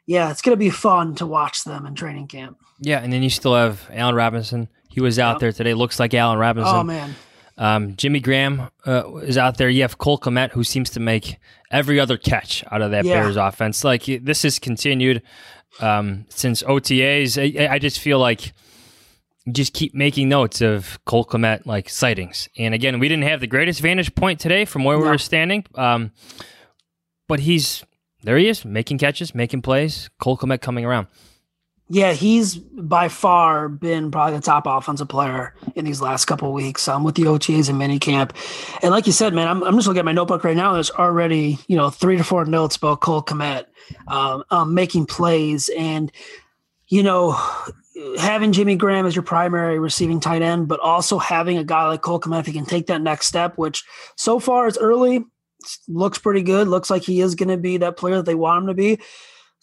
yeah, 0.07 0.31
it's 0.31 0.43
going 0.43 0.53
to 0.55 0.59
be 0.59 0.71
fun 0.71 1.15
to 1.17 1.27
watch 1.27 1.65
them 1.65 1.87
in 1.87 1.95
training 1.95 2.29
camp. 2.29 2.59
Yeah. 2.81 3.01
And 3.01 3.13
then 3.13 3.23
you 3.23 3.31
still 3.31 3.55
have 3.55 3.89
Allen 3.93 4.15
Robinson. 4.15 4.69
He 4.89 5.01
was 5.01 5.19
out 5.19 5.35
yep. 5.35 5.41
there 5.41 5.53
today. 5.53 5.75
Looks 5.75 5.99
like 5.99 6.13
Allen 6.15 6.39
Robinson. 6.39 6.77
Oh, 6.77 6.85
man. 6.85 7.15
Um, 7.59 7.97
Jimmy 7.97 8.21
Graham 8.21 8.69
uh, 8.87 9.17
is 9.17 9.39
out 9.39 9.57
there. 9.57 9.71
You 9.71 9.83
have 9.83 9.97
Cole 9.97 10.19
Kmet, 10.19 10.51
who 10.51 10.63
seems 10.63 10.91
to 10.91 11.01
make 11.01 11.39
every 11.71 11.99
other 11.99 12.17
catch 12.17 12.65
out 12.71 12.83
of 12.83 12.91
that 12.91 13.05
yeah. 13.05 13.23
Bears 13.23 13.37
offense. 13.37 13.83
Like 13.83 14.05
this 14.05 14.45
is 14.45 14.59
continued 14.59 15.23
um, 15.81 16.27
since 16.29 16.63
OTAs. 16.63 17.61
I, 17.61 17.75
I, 17.75 17.79
just 17.79 17.99
feel 17.99 18.19
like 18.19 18.53
just 19.51 19.73
keep 19.73 19.95
making 19.95 20.29
notes 20.29 20.61
of 20.61 20.99
Cole 21.05 21.25
Kmet 21.25 21.67
like 21.67 21.89
sightings. 21.89 22.49
And 22.59 22.75
again, 22.75 22.99
we 22.99 23.09
didn't 23.09 23.25
have 23.25 23.41
the 23.41 23.47
greatest 23.47 23.81
vantage 23.81 24.15
point 24.15 24.41
today 24.41 24.65
from 24.65 24.85
where 24.85 24.97
no. 24.97 25.05
we 25.05 25.09
were 25.09 25.19
standing, 25.19 25.65
um, 25.75 26.13
but 27.29 27.41
he's 27.41 27.85
there. 28.23 28.39
He 28.39 28.49
is 28.49 28.65
making 28.65 28.99
catches, 28.99 29.35
making 29.35 29.63
plays. 29.63 30.11
Cole 30.21 30.37
Kmet 30.37 30.61
coming 30.61 30.85
around. 30.85 31.07
Yeah, 31.89 32.15
he's 32.15 32.57
by 32.57 33.09
far 33.09 33.69
been 33.69 34.11
probably 34.11 34.37
the 34.37 34.43
top 34.43 34.67
offensive 34.67 35.09
player 35.09 35.55
in 35.77 35.85
these 35.85 36.01
last 36.01 36.25
couple 36.25 36.53
weeks 36.53 36.89
um, 36.89 37.05
with 37.05 37.15
the 37.15 37.23
OTAs 37.23 37.69
and 37.69 37.81
minicamp. 37.81 38.33
And 38.83 38.91
like 38.91 39.07
you 39.07 39.13
said, 39.13 39.33
man, 39.35 39.47
I'm, 39.47 39.63
I'm 39.63 39.77
just 39.77 39.87
looking 39.87 40.01
at 40.01 40.05
my 40.05 40.13
notebook 40.13 40.43
right 40.43 40.57
now. 40.57 40.73
There's 40.73 40.91
already, 40.91 41.59
you 41.69 41.77
know, 41.77 41.91
three 41.91 42.17
to 42.17 42.25
four 42.25 42.45
notes 42.45 42.75
about 42.75 43.03
Cole 43.03 43.23
Kmet 43.23 43.67
um, 44.09 44.43
um, 44.51 44.75
making 44.75 45.07
plays. 45.07 45.71
And, 45.79 46.11
you 46.89 47.05
know, 47.05 47.41
having 48.19 48.51
Jimmy 48.51 48.75
Graham 48.75 49.07
as 49.07 49.15
your 49.15 49.23
primary 49.23 49.79
receiving 49.79 50.19
tight 50.19 50.43
end, 50.43 50.67
but 50.67 50.81
also 50.81 51.19
having 51.19 51.57
a 51.57 51.65
guy 51.65 51.87
like 51.87 52.03
Cole 52.03 52.19
Kmet, 52.19 52.41
if 52.41 52.47
he 52.47 52.53
can 52.53 52.67
take 52.67 52.89
that 52.89 53.01
next 53.01 53.27
step, 53.27 53.57
which 53.57 53.85
so 54.17 54.41
far 54.41 54.67
is 54.67 54.77
early, 54.77 55.25
looks 55.87 56.19
pretty 56.19 56.43
good. 56.43 56.67
Looks 56.67 56.91
like 56.91 57.03
he 57.03 57.21
is 57.21 57.37
going 57.37 57.49
to 57.49 57.57
be 57.57 57.77
that 57.77 57.97
player 57.97 58.17
that 58.17 58.27
they 58.27 58.35
want 58.35 58.63
him 58.63 58.67
to 58.69 58.75
be 58.75 58.99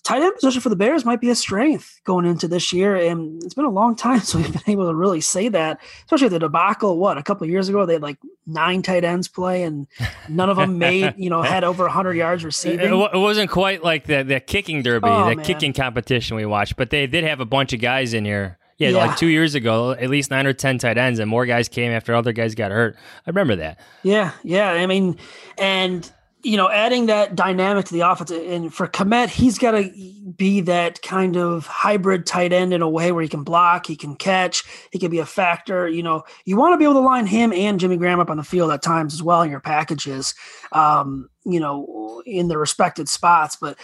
tight 0.03 0.21
end 0.21 0.35
position 0.35 0.61
for 0.61 0.69
the 0.69 0.75
Bears 0.75 1.05
might 1.05 1.21
be 1.21 1.29
a 1.29 1.35
strength 1.35 2.01
going 2.03 2.25
into 2.25 2.47
this 2.47 2.73
year. 2.73 2.95
And 2.95 3.41
it's 3.43 3.53
been 3.53 3.65
a 3.65 3.69
long 3.69 3.95
time 3.95 4.19
so 4.21 4.37
we've 4.37 4.51
been 4.51 4.61
able 4.67 4.87
to 4.87 4.95
really 4.95 5.21
say 5.21 5.47
that, 5.49 5.79
especially 6.05 6.29
the 6.29 6.39
debacle. 6.39 6.97
What 6.97 7.17
a 7.17 7.23
couple 7.23 7.47
years 7.47 7.69
ago, 7.69 7.85
they 7.85 7.93
had 7.93 8.01
like 8.01 8.17
nine 8.45 8.81
tight 8.81 9.03
ends 9.03 9.27
play, 9.27 9.63
and 9.63 9.87
none 10.27 10.49
of 10.49 10.57
them 10.57 10.77
made 10.77 11.15
you 11.17 11.29
know 11.29 11.41
had 11.41 11.63
over 11.63 11.87
hundred 11.87 12.15
yards 12.15 12.43
receiving. 12.45 12.79
It, 12.79 12.91
it, 12.91 13.17
wasn't 13.17 13.49
quite 13.49 13.83
like 13.83 14.05
the 14.05 14.23
the 14.23 14.39
kicking 14.39 14.83
derby, 14.83 15.07
oh, 15.09 15.29
the 15.29 15.35
man. 15.37 15.45
kicking 15.45 15.73
competition 15.73 16.35
we 16.37 16.45
watched, 16.45 16.75
but 16.75 16.89
they 16.89 17.07
did 17.07 17.23
have 17.23 17.39
a 17.39 17.45
bunch 17.45 17.73
of 17.73 17.79
guys 17.79 18.13
in 18.13 18.25
here. 18.25 18.57
Yeah, 18.79 18.89
yeah, 18.89 18.97
like 18.97 19.17
two 19.17 19.27
years 19.27 19.53
ago, 19.53 19.91
at 19.91 20.09
least 20.09 20.31
nine 20.31 20.47
or 20.47 20.53
ten 20.53 20.79
tight 20.79 20.97
ends, 20.97 21.19
and 21.19 21.29
more 21.29 21.45
guys 21.45 21.69
came 21.69 21.91
after 21.91 22.15
other 22.15 22.33
guys 22.33 22.55
got 22.55 22.71
hurt. 22.71 22.95
I 23.25 23.29
remember 23.29 23.55
that. 23.57 23.79
Yeah, 24.01 24.31
yeah. 24.43 24.71
I 24.71 24.87
mean, 24.87 25.17
and 25.57 26.11
you 26.43 26.57
know, 26.57 26.69
adding 26.69 27.05
that 27.05 27.35
dynamic 27.35 27.85
to 27.85 27.93
the 27.93 28.01
offense, 28.01 28.29
and 28.29 28.73
for 28.73 28.87
Kmet, 28.87 29.29
he's 29.29 29.57
got 29.57 29.71
to 29.71 29.89
be 30.35 30.59
that 30.61 31.01
kind 31.01 31.37
of 31.37 31.65
hybrid 31.65 32.25
tight 32.25 32.51
end 32.51 32.73
in 32.73 32.81
a 32.81 32.89
way 32.89 33.11
where 33.11 33.23
he 33.23 33.29
can 33.29 33.43
block, 33.43 33.85
he 33.85 33.95
can 33.95 34.15
catch, 34.15 34.63
he 34.91 34.99
can 34.99 35.09
be 35.09 35.19
a 35.19 35.25
factor. 35.25 35.87
You 35.87 36.03
know, 36.03 36.23
you 36.45 36.57
want 36.57 36.73
to 36.73 36.77
be 36.77 36.83
able 36.83 36.95
to 36.95 36.99
line 36.99 37.25
him 37.27 37.53
and 37.53 37.79
Jimmy 37.79 37.97
Graham 37.97 38.19
up 38.19 38.29
on 38.29 38.37
the 38.37 38.43
field 38.43 38.71
at 38.71 38.81
times 38.81 39.13
as 39.13 39.23
well 39.23 39.41
in 39.41 39.49
your 39.49 39.61
packages, 39.61 40.35
um, 40.73 41.29
you 41.45 41.59
know, 41.59 42.21
in 42.25 42.49
the 42.49 42.57
respected 42.57 43.07
spots. 43.07 43.55
But 43.59 43.77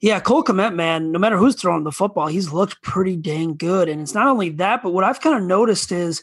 yeah, 0.00 0.20
Cole 0.20 0.44
Kmet, 0.44 0.74
man, 0.74 1.12
no 1.12 1.18
matter 1.18 1.38
who's 1.38 1.54
throwing 1.54 1.84
the 1.84 1.92
football, 1.92 2.26
he's 2.26 2.52
looked 2.52 2.82
pretty 2.82 3.16
dang 3.16 3.56
good. 3.56 3.88
And 3.88 4.00
it's 4.00 4.14
not 4.14 4.26
only 4.26 4.50
that, 4.50 4.82
but 4.82 4.92
what 4.92 5.04
I've 5.04 5.20
kind 5.20 5.36
of 5.36 5.44
noticed 5.44 5.92
is, 5.92 6.22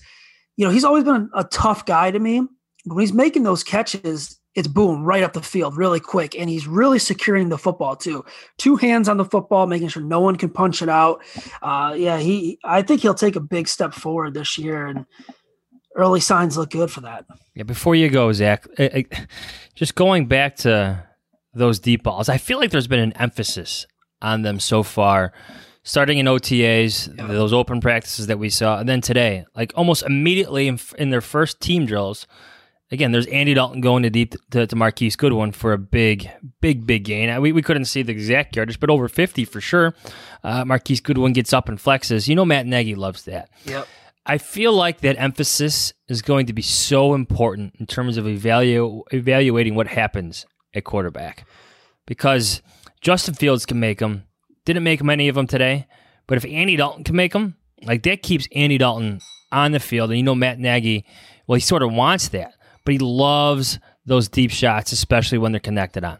you 0.55 0.65
know, 0.65 0.71
he's 0.71 0.83
always 0.83 1.03
been 1.03 1.29
a 1.33 1.45
tough 1.45 1.85
guy 1.85 2.11
to 2.11 2.19
me. 2.19 2.41
But 2.85 2.95
when 2.95 3.01
he's 3.01 3.13
making 3.13 3.43
those 3.43 3.63
catches, 3.63 4.38
it's 4.55 4.67
boom 4.67 5.03
right 5.03 5.23
up 5.23 5.33
the 5.33 5.41
field 5.41 5.77
really 5.77 5.99
quick 5.99 6.35
and 6.37 6.49
he's 6.49 6.67
really 6.67 6.99
securing 6.99 7.49
the 7.49 7.57
football 7.57 7.95
too. 7.95 8.25
Two 8.57 8.75
hands 8.75 9.07
on 9.07 9.17
the 9.17 9.25
football 9.25 9.67
making 9.67 9.89
sure 9.89 10.03
no 10.03 10.19
one 10.19 10.35
can 10.35 10.49
punch 10.49 10.81
it 10.81 10.89
out. 10.89 11.21
Uh, 11.61 11.93
yeah 11.97 12.17
he 12.17 12.59
i 12.63 12.81
think 12.81 13.01
he'll 13.01 13.13
take 13.13 13.35
a 13.35 13.39
big 13.39 13.67
step 13.67 13.93
forward 13.93 14.33
this 14.33 14.57
year 14.57 14.85
and 14.85 15.05
early 15.95 16.19
signs 16.19 16.57
look 16.57 16.71
good 16.71 16.91
for 16.91 17.01
that. 17.01 17.25
Yeah 17.55 17.63
before 17.63 17.95
you 17.95 18.09
go 18.09 18.31
zach 18.31 18.65
just 19.75 19.95
going 19.95 20.27
back 20.27 20.55
to 20.57 21.03
those 21.53 21.79
deep 21.79 22.03
balls 22.03 22.29
i 22.29 22.37
feel 22.37 22.57
like 22.59 22.71
there's 22.71 22.87
been 22.87 22.99
an 22.99 23.13
emphasis 23.13 23.85
on 24.21 24.43
them 24.43 24.59
so 24.59 24.83
far 24.83 25.33
starting 25.83 26.17
in 26.17 26.25
otas 26.25 27.15
yeah. 27.17 27.27
those 27.27 27.53
open 27.53 27.81
practices 27.81 28.27
that 28.27 28.39
we 28.39 28.49
saw 28.49 28.79
and 28.79 28.87
then 28.87 29.01
today 29.01 29.45
like 29.55 29.73
almost 29.75 30.03
immediately 30.03 30.67
in, 30.67 30.79
in 30.97 31.09
their 31.09 31.21
first 31.21 31.59
team 31.59 31.85
drills 31.85 32.27
again, 32.91 33.11
there's 33.11 33.27
Andy 33.27 33.53
Dalton 33.53 33.81
going 33.81 34.03
to 34.03 34.09
deep 34.09 34.35
to, 34.51 34.65
to 34.65 34.75
Marquise 34.75 35.15
Goodwin 35.15 35.51
for 35.51 35.73
a 35.73 35.77
big, 35.77 36.29
big, 36.61 36.85
big 36.85 37.03
gain. 37.03 37.41
We, 37.41 37.51
we 37.51 37.61
couldn't 37.61 37.85
see 37.85 38.01
the 38.01 38.11
exact 38.11 38.55
yardage, 38.55 38.79
but 38.79 38.89
over 38.89 39.07
50 39.07 39.45
for 39.45 39.61
sure. 39.61 39.93
Uh, 40.43 40.65
Marquise 40.65 41.01
Goodwin 41.01 41.33
gets 41.33 41.53
up 41.53 41.69
and 41.69 41.77
flexes. 41.77 42.27
You 42.27 42.35
know, 42.35 42.45
Matt 42.45 42.65
Nagy 42.65 42.95
loves 42.95 43.23
that. 43.25 43.49
Yep. 43.65 43.87
I 44.25 44.37
feel 44.37 44.73
like 44.73 45.01
that 45.01 45.19
emphasis 45.19 45.93
is 46.07 46.21
going 46.21 46.45
to 46.47 46.53
be 46.53 46.61
so 46.61 47.13
important 47.13 47.75
in 47.79 47.87
terms 47.87 48.17
of 48.17 48.25
evalu- 48.25 49.01
evaluating 49.11 49.75
what 49.75 49.87
happens 49.87 50.45
at 50.73 50.83
quarterback 50.83 51.47
because 52.05 52.61
Justin 53.01 53.33
Fields 53.33 53.65
can 53.65 53.79
make 53.79 53.99
them. 53.99 54.25
Didn't 54.65 54.83
make 54.83 55.03
many 55.03 55.29
of 55.29 55.35
them 55.35 55.47
today, 55.47 55.87
but 56.27 56.37
if 56.37 56.45
Andy 56.45 56.75
Dalton 56.75 57.03
can 57.03 57.15
make 57.15 57.33
them, 57.33 57.55
like 57.81 58.03
that 58.03 58.21
keeps 58.21 58.47
Andy 58.53 58.77
Dalton 58.77 59.21
on 59.51 59.71
the 59.71 59.79
field. 59.79 60.11
And 60.11 60.19
you 60.19 60.23
know, 60.23 60.35
Matt 60.35 60.59
Nagy, 60.59 61.05
well, 61.47 61.55
he 61.55 61.61
sort 61.61 61.81
of 61.81 61.91
wants 61.91 62.27
that 62.29 62.53
but 62.85 62.93
he 62.93 62.99
loves 62.99 63.79
those 64.05 64.27
deep 64.27 64.51
shots, 64.51 64.91
especially 64.91 65.37
when 65.37 65.51
they're 65.51 65.59
connected 65.59 66.03
on. 66.03 66.19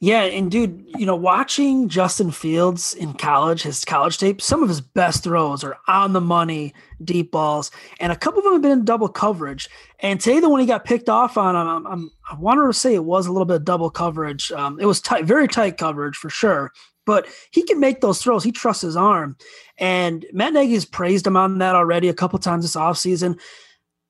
Yeah, 0.00 0.22
and 0.22 0.48
dude, 0.48 0.84
you 0.96 1.06
know, 1.06 1.16
watching 1.16 1.88
Justin 1.88 2.30
Fields 2.30 2.94
in 2.94 3.14
college, 3.14 3.62
his 3.62 3.84
college 3.84 4.16
tape, 4.16 4.40
some 4.40 4.62
of 4.62 4.68
his 4.68 4.80
best 4.80 5.24
throws 5.24 5.64
are 5.64 5.76
on 5.88 6.12
the 6.12 6.20
money, 6.20 6.72
deep 7.02 7.32
balls, 7.32 7.72
and 7.98 8.12
a 8.12 8.16
couple 8.16 8.38
of 8.38 8.44
them 8.44 8.52
have 8.52 8.62
been 8.62 8.70
in 8.70 8.84
double 8.84 9.08
coverage. 9.08 9.68
And 9.98 10.20
today, 10.20 10.38
the 10.38 10.48
one 10.48 10.60
he 10.60 10.66
got 10.66 10.84
picked 10.84 11.08
off 11.08 11.36
on, 11.36 11.56
I'm, 11.56 11.84
I'm, 11.84 12.10
i 12.30 12.36
wanted 12.36 12.68
to 12.68 12.72
say 12.72 12.94
it 12.94 13.04
was 13.04 13.26
a 13.26 13.32
little 13.32 13.44
bit 13.44 13.56
of 13.56 13.64
double 13.64 13.90
coverage. 13.90 14.52
Um, 14.52 14.78
it 14.78 14.86
was 14.86 15.00
tight, 15.00 15.24
very 15.24 15.48
tight 15.48 15.78
coverage 15.78 16.16
for 16.16 16.30
sure. 16.30 16.70
But 17.04 17.26
he 17.50 17.64
can 17.64 17.80
make 17.80 18.00
those 18.00 18.22
throws. 18.22 18.44
He 18.44 18.52
trusts 18.52 18.82
his 18.82 18.96
arm. 18.96 19.36
And 19.78 20.26
Matt 20.32 20.52
Nagy 20.52 20.74
has 20.74 20.84
praised 20.84 21.26
him 21.26 21.36
on 21.36 21.58
that 21.58 21.74
already 21.74 22.08
a 22.08 22.14
couple 22.14 22.38
times 22.38 22.64
this 22.64 22.76
offseason 22.76 23.40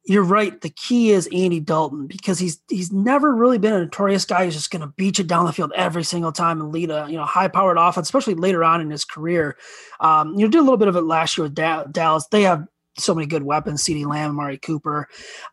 you're 0.09 0.25
right. 0.25 0.59
The 0.59 0.71
key 0.71 1.11
is 1.11 1.29
Andy 1.35 1.61
Dalton 1.61 2.07
because 2.07 2.39
he's 2.39 2.63
he's 2.71 2.91
never 2.91 3.35
really 3.35 3.59
been 3.59 3.75
a 3.75 3.81
notorious 3.81 4.25
guy 4.25 4.47
who's 4.47 4.55
just 4.55 4.71
going 4.71 4.81
to 4.81 4.95
beat 4.97 5.19
you 5.19 5.25
down 5.25 5.45
the 5.45 5.53
field 5.53 5.71
every 5.77 6.03
single 6.03 6.33
time 6.33 6.63
and 6.63 6.73
lead 6.73 6.91
a 6.91 7.07
you 7.11 7.19
know 7.19 7.27
high 7.27 7.49
powered 7.49 7.77
offense, 7.77 8.07
especially 8.07 8.35
later 8.35 8.65
on 8.65 8.81
in 8.81 8.89
his 8.89 9.05
career. 9.05 9.59
Um, 10.01 10.33
you 10.33 10.47
know, 10.47 10.49
did 10.49 10.59
a 10.59 10.63
little 10.63 10.79
bit 10.79 10.89
of 10.89 10.97
it 10.97 11.03
last 11.03 11.37
year 11.37 11.43
with 11.43 11.55
da- 11.55 11.85
Dallas. 11.85 12.27
They 12.31 12.43
have 12.43 12.65
so 12.97 13.15
many 13.15 13.27
good 13.27 13.43
weapons: 13.43 13.85
CeeDee 13.85 14.07
Lamb, 14.07 14.31
Amari 14.31 14.57
Cooper, 14.57 15.09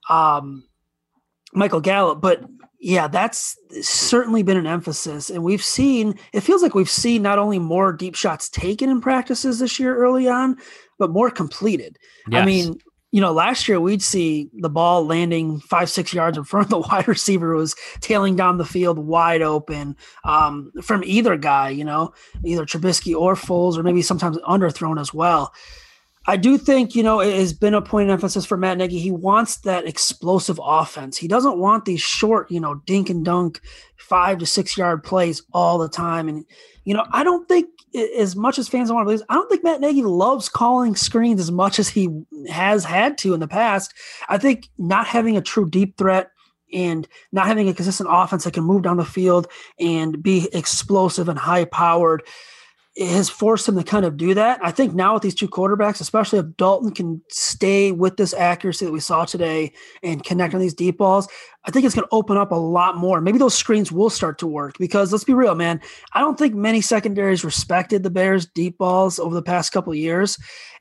um, 0.09 0.63
Michael 1.53 1.81
Gallup. 1.81 2.21
But 2.21 2.45
yeah, 2.79 3.09
that's 3.09 3.57
certainly 3.81 4.41
been 4.41 4.57
an 4.57 4.67
emphasis, 4.67 5.29
and 5.29 5.43
we've 5.43 5.63
seen. 5.63 6.17
It 6.31 6.41
feels 6.41 6.63
like 6.63 6.75
we've 6.75 6.89
seen 6.89 7.21
not 7.21 7.39
only 7.39 7.59
more 7.59 7.91
deep 7.91 8.15
shots 8.15 8.47
taken 8.47 8.89
in 8.89 9.01
practices 9.01 9.59
this 9.59 9.81
year 9.81 9.97
early 9.97 10.29
on, 10.29 10.55
but 10.97 11.09
more 11.09 11.29
completed. 11.29 11.97
Yes. 12.29 12.41
I 12.41 12.45
mean, 12.45 12.79
you 13.15 13.21
know, 13.21 13.31
last 13.31 13.69
year 13.69 13.79
we'd 13.79 14.01
see 14.01 14.49
the 14.51 14.69
ball 14.69 15.05
landing 15.05 15.61
five, 15.61 15.89
six 15.89 16.13
yards 16.13 16.37
in 16.37 16.43
front 16.43 16.65
of 16.65 16.69
the 16.69 16.79
wide 16.89 17.07
receiver 17.07 17.53
who 17.53 17.59
was 17.59 17.73
tailing 18.01 18.35
down 18.35 18.57
the 18.57 18.65
field 18.65 18.99
wide 18.99 19.41
open 19.41 19.95
um, 20.25 20.69
from 20.81 21.01
either 21.05 21.37
guy, 21.37 21.69
you 21.69 21.85
know, 21.85 22.13
either 22.43 22.65
Trubisky 22.65 23.15
or 23.15 23.35
Foles, 23.35 23.77
or 23.77 23.83
maybe 23.83 24.01
sometimes 24.01 24.37
underthrown 24.39 24.99
as 24.99 25.13
well. 25.13 25.53
I 26.27 26.37
do 26.37 26.57
think, 26.57 26.95
you 26.95 27.03
know, 27.03 27.19
it 27.19 27.35
has 27.35 27.53
been 27.53 27.73
a 27.73 27.81
point 27.81 28.09
of 28.09 28.13
emphasis 28.13 28.45
for 28.45 28.57
Matt 28.57 28.77
Nagy. 28.77 28.97
He 28.97 29.11
wants 29.11 29.57
that 29.57 29.87
explosive 29.87 30.59
offense. 30.63 31.17
He 31.17 31.27
doesn't 31.27 31.59
want 31.59 31.85
these 31.85 32.01
short, 32.01 32.49
you 32.49 32.59
know, 32.59 32.75
dink 32.85 33.09
and 33.09 33.23
dunk, 33.23 33.61
five 33.97 34.39
to 34.39 34.45
six 34.45 34.77
yard 34.77 35.03
plays 35.03 35.43
all 35.53 35.77
the 35.77 35.89
time. 35.89 36.27
And, 36.27 36.45
you 36.83 36.95
know, 36.95 37.05
I 37.11 37.23
don't 37.23 37.47
think 37.47 37.67
as 38.17 38.35
much 38.35 38.57
as 38.57 38.67
fans 38.67 38.91
want 38.91 39.03
to 39.03 39.05
believe, 39.05 39.25
I 39.29 39.35
don't 39.35 39.49
think 39.49 39.63
Matt 39.63 39.81
Nagy 39.81 40.01
loves 40.01 40.49
calling 40.49 40.95
screens 40.95 41.39
as 41.39 41.51
much 41.51 41.79
as 41.79 41.89
he 41.89 42.09
has 42.49 42.83
had 42.83 43.17
to 43.19 43.33
in 43.33 43.39
the 43.39 43.47
past. 43.47 43.93
I 44.27 44.37
think 44.37 44.69
not 44.77 45.07
having 45.07 45.37
a 45.37 45.41
true 45.41 45.69
deep 45.69 45.97
threat 45.97 46.31
and 46.73 47.07
not 47.31 47.45
having 47.45 47.69
a 47.69 47.73
consistent 47.73 48.09
offense 48.11 48.43
that 48.43 48.53
can 48.53 48.63
move 48.63 48.81
down 48.81 48.97
the 48.97 49.05
field 49.05 49.47
and 49.79 50.21
be 50.21 50.49
explosive 50.53 51.29
and 51.29 51.37
high 51.37 51.65
powered 51.65 52.23
has 52.97 53.29
forced 53.29 53.67
him 53.67 53.75
to 53.75 53.83
kind 53.83 54.05
of 54.05 54.15
do 54.15 54.33
that. 54.33 54.59
I 54.63 54.71
think 54.71 54.93
now 54.93 55.13
with 55.13 55.23
these 55.23 55.35
two 55.35 55.49
quarterbacks, 55.49 55.99
especially 55.99 56.39
if 56.39 56.55
Dalton 56.55 56.91
can 56.91 57.21
stay 57.29 57.91
with 57.91 58.15
this 58.15 58.33
accuracy 58.33 58.85
that 58.85 58.91
we 58.91 59.01
saw 59.01 59.25
today 59.25 59.73
and 60.01 60.23
connect 60.23 60.53
on 60.53 60.61
these 60.61 60.73
deep 60.73 60.97
balls, 60.97 61.27
I 61.65 61.71
think 61.71 61.85
it's 61.85 61.95
going 61.95 62.07
to 62.07 62.15
open 62.15 62.37
up 62.37 62.51
a 62.51 62.55
lot 62.55 62.95
more. 62.95 63.19
Maybe 63.19 63.37
those 63.37 63.55
screens 63.55 63.91
will 63.91 64.09
start 64.09 64.37
to 64.39 64.47
work 64.47 64.77
because 64.77 65.11
let's 65.11 65.25
be 65.25 65.33
real, 65.33 65.55
man. 65.55 65.81
I 66.13 66.21
don't 66.21 66.37
think 66.37 66.55
many 66.55 66.79
secondaries 66.79 67.43
respected 67.43 68.03
the 68.03 68.09
Bears 68.09 68.45
deep 68.45 68.77
balls 68.77 69.19
over 69.19 69.35
the 69.35 69.41
past 69.41 69.73
couple 69.73 69.93
years. 69.93 70.37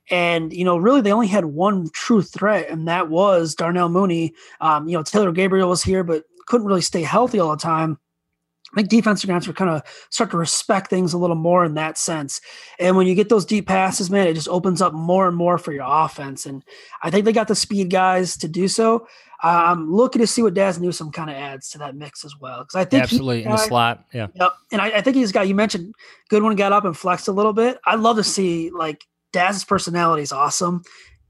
And, 0.09 0.53
you 0.53 0.63
know, 0.63 0.77
really 0.77 1.01
they 1.01 1.11
only 1.11 1.27
had 1.27 1.45
one 1.45 1.89
true 1.91 2.21
threat, 2.21 2.69
and 2.69 2.87
that 2.87 3.09
was 3.09 3.55
Darnell 3.55 3.89
Mooney. 3.89 4.35
Um, 4.61 4.87
you 4.87 4.95
know, 4.95 5.01
Taylor 5.01 5.31
Gabriel 5.31 5.67
was 5.67 5.83
here, 5.83 6.03
but 6.03 6.25
couldn't 6.45 6.67
really 6.67 6.81
stay 6.81 7.01
healthy 7.01 7.39
all 7.39 7.49
the 7.49 7.57
time. 7.57 7.97
I 8.75 8.79
think 8.79 8.89
defensive 8.89 9.29
guys 9.29 9.47
are 9.47 9.53
kind 9.53 9.71
of 9.71 9.83
start 10.09 10.31
to 10.31 10.37
respect 10.37 10.89
things 10.89 11.13
a 11.13 11.17
little 11.17 11.35
more 11.35 11.63
in 11.63 11.75
that 11.75 11.97
sense. 11.97 12.41
And 12.77 12.97
when 12.97 13.07
you 13.07 13.15
get 13.15 13.29
those 13.29 13.45
deep 13.45 13.67
passes, 13.67 14.09
man, 14.09 14.27
it 14.27 14.33
just 14.33 14.49
opens 14.49 14.81
up 14.81 14.93
more 14.93 15.27
and 15.27 15.37
more 15.37 15.57
for 15.57 15.71
your 15.71 15.85
offense. 15.87 16.45
And 16.45 16.63
I 17.01 17.09
think 17.09 17.25
they 17.25 17.31
got 17.31 17.47
the 17.47 17.55
speed 17.55 17.89
guys 17.89 18.35
to 18.37 18.47
do 18.47 18.67
so. 18.67 19.07
Uh, 19.43 19.63
I'm 19.67 19.91
looking 19.91 20.19
to 20.21 20.27
see 20.27 20.41
what 20.41 20.53
Dazz 20.53 20.79
Newsome 20.79 21.11
kind 21.11 21.29
of 21.29 21.35
adds 21.35 21.69
to 21.69 21.77
that 21.77 21.95
mix 21.95 22.25
as 22.25 22.35
well. 22.39 22.59
Because 22.59 22.75
I 22.75 22.85
think 22.85 23.03
absolutely 23.03 23.43
in 23.43 23.51
the 23.51 23.57
slot, 23.57 24.05
yeah. 24.13 24.27
Yep. 24.33 24.51
And 24.71 24.81
I, 24.81 24.87
I 24.87 25.01
think 25.01 25.15
he's 25.15 25.31
got 25.31 25.47
you 25.47 25.55
mentioned 25.55 25.93
Goodwin 26.29 26.55
got 26.55 26.73
up 26.73 26.83
and 26.83 26.97
flexed 26.97 27.27
a 27.27 27.31
little 27.31 27.53
bit. 27.53 27.77
I'd 27.85 27.99
love 27.99 28.17
to 28.17 28.23
see 28.23 28.71
like 28.71 29.05
Dazz's 29.31 29.63
personality 29.63 30.23
is 30.23 30.31
awesome 30.31 30.83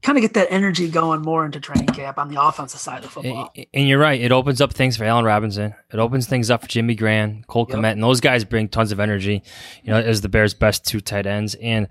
kind 0.06 0.16
of 0.16 0.22
get 0.22 0.34
that 0.34 0.46
energy 0.52 0.88
going 0.88 1.20
more 1.20 1.44
into 1.44 1.58
training 1.58 1.88
camp 1.88 2.16
on 2.16 2.32
the 2.32 2.40
offensive 2.40 2.78
side 2.78 2.98
of 2.98 3.02
the 3.02 3.08
football. 3.08 3.52
And 3.74 3.88
you're 3.88 3.98
right; 3.98 4.20
it 4.20 4.30
opens 4.30 4.60
up 4.60 4.72
things 4.72 4.96
for 4.96 5.02
Allen 5.02 5.24
Robinson. 5.24 5.74
It 5.92 5.98
opens 5.98 6.28
things 6.28 6.48
up 6.48 6.62
for 6.62 6.68
Jimmy 6.68 6.94
Graham, 6.94 7.42
Cole 7.48 7.66
yep. 7.68 7.78
Kmet, 7.78 7.92
and 7.92 8.02
those 8.02 8.20
guys 8.20 8.44
bring 8.44 8.68
tons 8.68 8.92
of 8.92 9.00
energy. 9.00 9.42
You 9.82 9.90
know, 9.90 9.98
as 9.98 10.20
the 10.20 10.28
Bears' 10.28 10.54
best 10.54 10.84
two 10.86 11.00
tight 11.00 11.26
ends, 11.26 11.56
and 11.56 11.88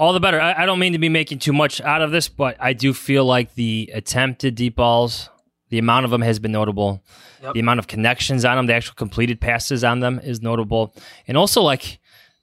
all 0.00 0.14
the 0.14 0.20
better. 0.20 0.40
I, 0.40 0.62
I 0.62 0.66
don't 0.66 0.78
mean 0.78 0.94
to 0.94 0.98
be 0.98 1.10
making 1.10 1.40
too 1.40 1.52
much 1.52 1.78
out 1.82 2.00
of 2.00 2.10
this, 2.10 2.26
but 2.26 2.56
I 2.58 2.72
do 2.72 2.94
feel 2.94 3.26
like 3.26 3.54
the 3.54 3.90
attempted 3.92 4.54
deep 4.54 4.76
balls, 4.76 5.28
the 5.68 5.78
amount 5.78 6.06
of 6.06 6.10
them 6.10 6.22
has 6.22 6.38
been 6.38 6.52
notable. 6.52 7.04
Yep. 7.42 7.52
The 7.52 7.60
amount 7.60 7.80
of 7.80 7.86
connections 7.86 8.46
on 8.46 8.56
them, 8.56 8.66
the 8.66 8.74
actual 8.74 8.94
completed 8.94 9.42
passes 9.42 9.84
on 9.84 10.00
them 10.00 10.20
is 10.20 10.40
notable, 10.40 10.94
and 11.28 11.36
also 11.36 11.60
like 11.60 11.98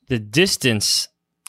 the 0.07 0.19
distance 0.19 1.07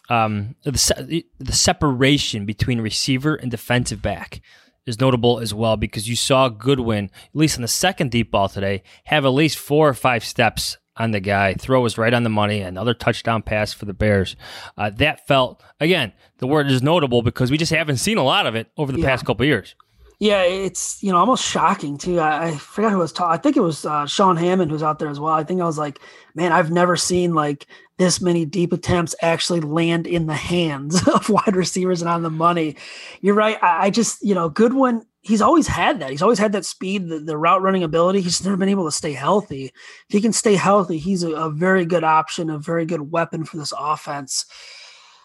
um, 0.09 0.55
the, 0.65 1.25
the 1.39 1.53
separation 1.53 2.45
between 2.45 2.81
receiver 2.81 3.35
and 3.35 3.51
defensive 3.51 4.03
back 4.03 4.41
is 4.87 5.01
notable 5.01 5.41
as 5.41 5.55
well 5.55 5.77
because 5.77 6.09
you 6.09 6.17
saw 6.17 6.49
Goodwin, 6.49 7.07
at 7.07 7.37
least 7.37 7.57
on 7.57 7.63
the 7.63 7.69
second 7.69 8.11
deep 8.11 8.31
ball 8.31 8.49
today, 8.49 8.83
have 9.05 9.25
at 9.25 9.31
least 9.31 9.59
four 9.59 9.89
or 9.89 9.95
five 9.95 10.25
steps 10.25 10.77
on 10.97 11.11
the 11.11 11.21
guy. 11.21 11.55
Throw 11.55 11.81
was 11.81 11.99
right 11.99 12.15
on 12.15 12.23
the 12.23 12.31
money. 12.31 12.61
Another 12.61 12.95
touchdown 12.95 13.43
pass 13.43 13.73
for 13.73 13.85
the 13.85 13.95
Bears. 13.95 14.37
Uh, 14.77 14.91
that 14.91 15.27
felt, 15.27 15.63
again, 15.81 16.13
the 16.39 16.47
word 16.47 16.71
is 16.71 16.83
notable 16.83 17.23
because 17.23 17.51
we 17.51 17.59
just 17.59 17.73
haven't 17.73 17.97
seen 17.97 18.19
a 18.19 18.23
lot 18.23 18.47
of 18.47 18.55
it 18.55 18.71
over 18.77 18.93
the 18.93 19.01
yeah. 19.01 19.09
past 19.09 19.25
couple 19.25 19.47
years. 19.47 19.75
Yeah, 20.21 20.43
it's 20.43 21.03
you 21.03 21.11
know 21.11 21.19
almost 21.19 21.45
shocking 21.45 21.99
too. 21.99 22.21
I, 22.21 22.49
I 22.49 22.55
forgot 22.57 22.93
who 22.93 22.99
was 22.99 23.13
talking. 23.13 23.33
I 23.33 23.43
think 23.43 23.57
it 23.57 23.61
was 23.61 23.85
uh, 23.85 24.07
Sean 24.07 24.37
Hammond 24.37 24.71
who's 24.71 24.83
out 24.83 24.99
there 24.99 25.09
as 25.09 25.19
well. 25.19 25.35
I 25.35 25.45
think 25.45 25.61
I 25.61 25.65
was 25.65 25.79
like, 25.79 25.99
man, 26.35 26.53
I've 26.53 26.71
never 26.71 26.97
seen 26.97 27.35
like 27.35 27.67
this 27.99 28.21
many 28.21 28.45
deep 28.45 28.73
attempts 28.73 29.15
actually 29.23 29.61
land 29.61 30.07
in 30.07 30.27
the 30.27 30.35
hands 30.35 31.07
of 31.15 31.29
wide 31.29 31.57
receivers 31.57 32.01
and 32.01 32.09
on 32.09 32.23
the 32.23 32.31
money. 32.31 32.77
You're 33.21 33.35
right. 33.35 33.63
I, 33.63 33.87
I 33.87 33.91
just 33.91 34.23
you 34.23 34.35
know 34.35 34.49
Goodwin. 34.49 35.05
He's 35.21 35.41
always 35.41 35.67
had 35.67 36.01
that. 36.01 36.11
He's 36.11 36.21
always 36.21 36.39
had 36.39 36.53
that 36.53 36.67
speed, 36.67 37.09
the, 37.09 37.19
the, 37.19 37.39
route 37.39 37.63
running 37.63 37.83
ability. 37.83 38.21
He's 38.21 38.45
never 38.45 38.59
been 38.59 38.69
able 38.69 38.85
to 38.85 38.93
stay 38.93 39.15
healthy. 39.15 39.65
If 39.65 39.73
he 40.09 40.21
can 40.21 40.35
stay 40.35 40.55
healthy, 40.55 40.99
he's 40.99 41.23
a, 41.23 41.31
a 41.31 41.51
very 41.51 41.87
good 41.87 42.05
option, 42.05 42.51
a 42.51 42.59
very 42.59 42.85
good 42.85 43.11
weapon 43.11 43.47
for 43.47 43.57
this 43.57 43.73
offense 43.79 44.45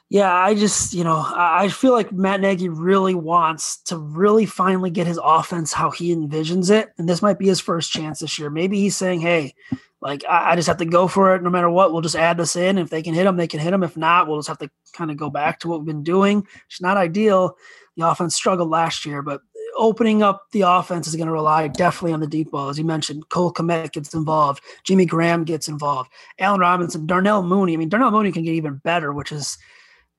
yeah, 0.10 0.34
I 0.34 0.56
just, 0.56 0.94
you 0.96 1.04
know, 1.04 1.24
I 1.24 1.68
feel 1.68 1.92
like 1.92 2.12
Matt 2.12 2.42
Nagy 2.42 2.68
really 2.68 3.14
wants 3.14 3.78
to 3.84 3.98
really 3.98 4.48
finally 4.48 4.90
get 4.90 5.06
his 5.06 5.20
offense 5.24 5.72
how 5.72 5.92
he 5.92 6.16
envisions 6.16 6.72
it. 6.72 6.90
And 6.98 7.08
this 7.08 7.22
might 7.22 7.38
be 7.38 7.48
his 7.48 7.60
first 7.60 7.92
chance 7.92 8.20
this 8.20 8.40
year. 8.40 8.50
Maybe 8.50 8.80
he's 8.80 8.98
saying, 8.98 9.22
hey, 9.22 9.54
like, 10.02 10.24
I, 10.28 10.56
just 10.56 10.68
have 10.68 10.78
to 10.78 10.86
go 10.86 11.08
for 11.08 11.36
it 11.36 11.44
no 11.44 11.52
matter 11.52 11.70
what. 11.70 11.92
We'll 11.92 12.02
just 12.02 12.16
add 12.16 12.38
this 12.38 12.56
in. 12.56 12.80
If 12.80 12.90
they 12.90 13.04
can 13.04 13.14
hit 13.14 13.26
them, 13.26 13.38
they 13.38 13.48
can 13.48 13.60
hit 13.60 13.70
them. 13.70 13.84
If 13.84 13.96
not, 13.96 14.28
we'll 14.28 14.40
just 14.40 14.48
have 14.48 14.58
to 14.60 14.72
kind 14.94 15.12
of 15.12 15.18
go 15.18 15.30
back 15.30 15.60
to 15.60 15.68
what 15.68 15.80
we've 15.80 15.88
been 15.88 16.04
doing. 16.04 16.48
It's 16.66 16.82
not 16.82 16.98
ideal. 16.98 17.56
The 17.96 18.08
offense 18.08 18.34
struggled 18.34 18.70
last 18.70 19.06
year, 19.06 19.22
but 19.22 19.42
opening 19.78 20.24
up 20.24 20.46
the 20.54 20.62
offense 20.62 21.06
is 21.06 21.18
going 21.18 21.28
to 21.28 21.34
rely 21.34 21.68
definitely 21.68 22.14
on 22.14 22.20
the 22.20 22.28
deep 22.28 22.50
ball. 22.50 22.70
As 22.70 22.80
you 22.80 22.86
mentioned, 22.86 23.30
Cole 23.30 23.54
Kmet 23.54 23.92
gets 23.92 24.16
involved, 24.16 24.64
Jimmy 24.84 25.06
Graham 25.06 25.44
gets 25.44 25.68
involved, 25.68 26.10
Allen 26.40 26.62
Robinson, 26.62 27.06
Darnell 27.06 27.44
Mooney. 27.44 27.74
I 27.74 27.78
mean, 27.78 27.90
Darnell 27.90 28.10
Mooney 28.10 28.32
can 28.32 28.44
get 28.44 28.56
even 28.56 28.78
better, 28.78 29.14
which 29.14 29.32
is– 29.32 29.56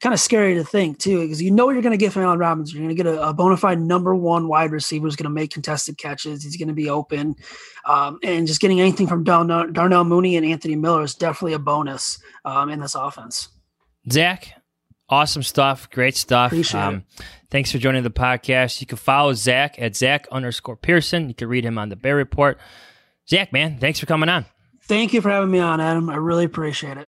kind 0.01 0.14
of 0.14 0.20
scary 0.20 0.55
to 0.55 0.64
think 0.64 0.98
too, 0.98 1.20
because 1.20 1.42
you 1.42 1.51
know 1.51 1.66
what 1.66 1.72
you're 1.72 1.82
going 1.82 1.92
to 1.92 2.03
get 2.03 2.12
from 2.12 2.22
Allen 2.22 2.38
Robinson. 2.38 2.76
You're 2.78 2.86
going 2.86 2.96
to 2.96 3.03
get 3.03 3.14
a, 3.14 3.28
a 3.28 3.34
bona 3.34 3.57
fide 3.57 3.80
number 3.80 4.14
one 4.14 4.48
wide 4.48 4.70
receiver 4.70 5.07
who's 5.07 5.16
going 5.16 5.24
to 5.24 5.30
make 5.30 5.51
contested 5.51 5.98
catches. 5.98 6.42
He's 6.42 6.57
going 6.57 6.68
to 6.68 6.74
be 6.74 6.88
open, 6.88 7.36
um, 7.84 8.18
and 8.22 8.46
just 8.46 8.61
getting 8.61 8.80
anything 8.80 9.07
from 9.07 9.24
Darnell, 9.24 9.70
Darnell, 9.70 10.05
Mooney 10.05 10.36
and 10.36 10.46
Anthony 10.46 10.76
Miller 10.76 11.03
is 11.03 11.14
definitely 11.14 11.53
a 11.53 11.59
bonus 11.59 12.18
um, 12.44 12.70
in 12.70 12.80
this 12.80 12.94
offense. 12.94 13.48
Zach, 14.11 14.55
awesome 15.09 15.42
stuff, 15.42 15.90
great 15.90 16.16
stuff. 16.16 16.74
Um. 16.74 17.05
Thanks 17.51 17.72
for 17.72 17.78
joining 17.78 18.05
the 18.05 18.11
podcast. 18.11 18.80
You 18.80 18.86
can 18.86 18.96
follow 18.96 19.32
Zach 19.32 19.74
at 19.80 19.96
Zach 19.96 20.28
underscore 20.30 20.76
Pearson. 20.76 21.28
You 21.28 21.34
can 21.34 21.48
read 21.48 21.64
him 21.64 21.78
on 21.78 21.88
the 21.88 21.96
Bear 21.96 22.14
Report. 22.14 22.59
Zach, 23.28 23.53
man, 23.53 23.78
thanks 23.78 23.98
for 23.98 24.07
coming 24.07 24.28
on. 24.28 24.46
Thank 24.84 25.12
you 25.12 25.20
for 25.20 25.30
having 25.30 25.51
me 25.51 25.59
on, 25.59 25.80
Adam. 25.80 26.09
I 26.09 26.16
really 26.16 26.44
appreciate 26.44 26.96
it. 26.96 27.09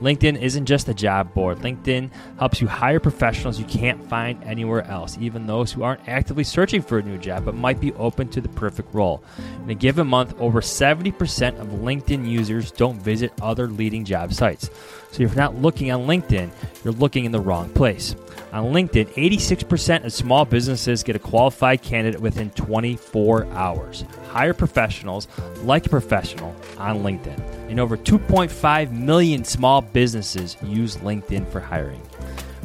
LinkedIn 0.00 0.40
isn't 0.40 0.66
just 0.66 0.88
a 0.88 0.94
job 0.94 1.32
board. 1.32 1.58
LinkedIn 1.58 2.10
helps 2.38 2.60
you 2.60 2.66
hire 2.66 3.00
professionals 3.00 3.58
you 3.58 3.64
can't 3.64 4.06
find 4.08 4.42
anywhere 4.44 4.82
else, 4.82 5.16
even 5.20 5.46
those 5.46 5.72
who 5.72 5.82
aren't 5.82 6.06
actively 6.08 6.44
searching 6.44 6.82
for 6.82 6.98
a 6.98 7.02
new 7.02 7.18
job 7.18 7.44
but 7.44 7.54
might 7.54 7.80
be 7.80 7.92
open 7.94 8.28
to 8.28 8.40
the 8.40 8.48
perfect 8.50 8.94
role. 8.94 9.22
In 9.64 9.70
a 9.70 9.74
given 9.74 10.06
month, 10.06 10.34
over 10.38 10.60
70% 10.60 11.60
of 11.60 11.68
LinkedIn 11.68 12.28
users 12.28 12.70
don't 12.70 13.00
visit 13.00 13.32
other 13.40 13.68
leading 13.68 14.04
job 14.04 14.32
sites. 14.32 14.70
So 15.12 15.22
if 15.22 15.30
you're 15.30 15.34
not 15.34 15.56
looking 15.56 15.90
on 15.90 16.06
LinkedIn, 16.06 16.50
you're 16.84 16.94
looking 16.94 17.24
in 17.24 17.32
the 17.32 17.40
wrong 17.40 17.70
place. 17.70 18.14
On 18.52 18.72
LinkedIn, 18.72 19.12
86% 19.14 20.04
of 20.04 20.12
small 20.12 20.44
businesses 20.44 21.02
get 21.02 21.16
a 21.16 21.18
qualified 21.18 21.82
candidate 21.82 22.20
within 22.20 22.50
24 22.50 23.46
hours. 23.52 24.04
Hire 24.28 24.54
professionals 24.54 25.28
like 25.62 25.86
a 25.86 25.90
professional 25.90 26.54
on 26.78 27.02
LinkedIn. 27.02 27.38
And 27.70 27.80
over 27.80 27.96
2.5 27.96 28.92
million 28.92 29.44
small 29.44 29.82
businesses 29.82 30.56
use 30.62 30.96
LinkedIn 30.98 31.48
for 31.48 31.60
hiring. 31.60 32.00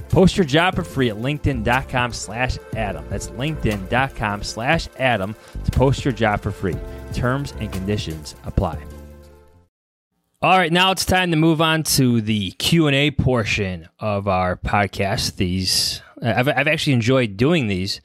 Post 0.10 0.36
your 0.36 0.46
job 0.46 0.76
for 0.76 0.84
free 0.84 1.10
at 1.10 1.16
linkedin.com 1.16 2.12
slash 2.12 2.58
Adam. 2.76 3.06
That's 3.10 3.30
linkedin.com 3.30 4.44
slash 4.44 4.90
Adam 5.00 5.36
to 5.64 5.72
post 5.72 6.04
your 6.04 6.14
job 6.14 6.42
for 6.42 6.52
free. 6.52 6.76
Terms 7.14 7.54
and 7.60 7.72
conditions 7.72 8.36
apply. 8.46 8.91
All 10.44 10.58
right, 10.58 10.74
now 10.74 10.90
it's 10.90 11.06
time 11.06 11.30
to 11.30 11.38
move 11.38 11.62
on 11.62 11.84
to 11.84 12.20
the 12.20 12.50
Q 12.54 12.88
and 12.88 12.96
A 12.96 13.12
portion 13.12 13.88
of 14.00 14.28
our 14.28 14.56
podcast. 14.56 15.36
These 15.36 16.02
I've, 16.20 16.48
I've 16.48 16.68
actually 16.68 16.94
enjoyed 16.94 17.38
doing 17.38 17.68
these 17.68 18.02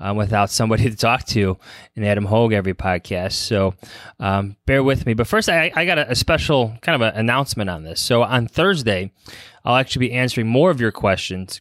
um, 0.00 0.16
without 0.16 0.48
somebody 0.48 0.84
to 0.90 0.96
talk 0.96 1.26
to 1.26 1.58
in 1.94 2.02
Adam 2.02 2.24
Hoge 2.24 2.54
every 2.54 2.72
podcast. 2.72 3.32
So 3.32 3.74
um, 4.18 4.56
bear 4.64 4.82
with 4.82 5.04
me. 5.04 5.12
But 5.12 5.26
first, 5.26 5.50
I, 5.50 5.72
I 5.76 5.84
got 5.84 5.98
a, 5.98 6.12
a, 6.12 6.14
special 6.14 6.74
kind 6.80 7.02
of 7.02 7.06
an 7.06 7.20
announcement 7.20 7.68
on 7.68 7.84
this. 7.84 8.00
So 8.00 8.22
on 8.22 8.46
Thursday, 8.46 9.12
I'll 9.62 9.76
actually 9.76 10.08
be 10.08 10.14
answering 10.14 10.46
more 10.46 10.70
of 10.70 10.80
your 10.80 10.90
questions 10.90 11.60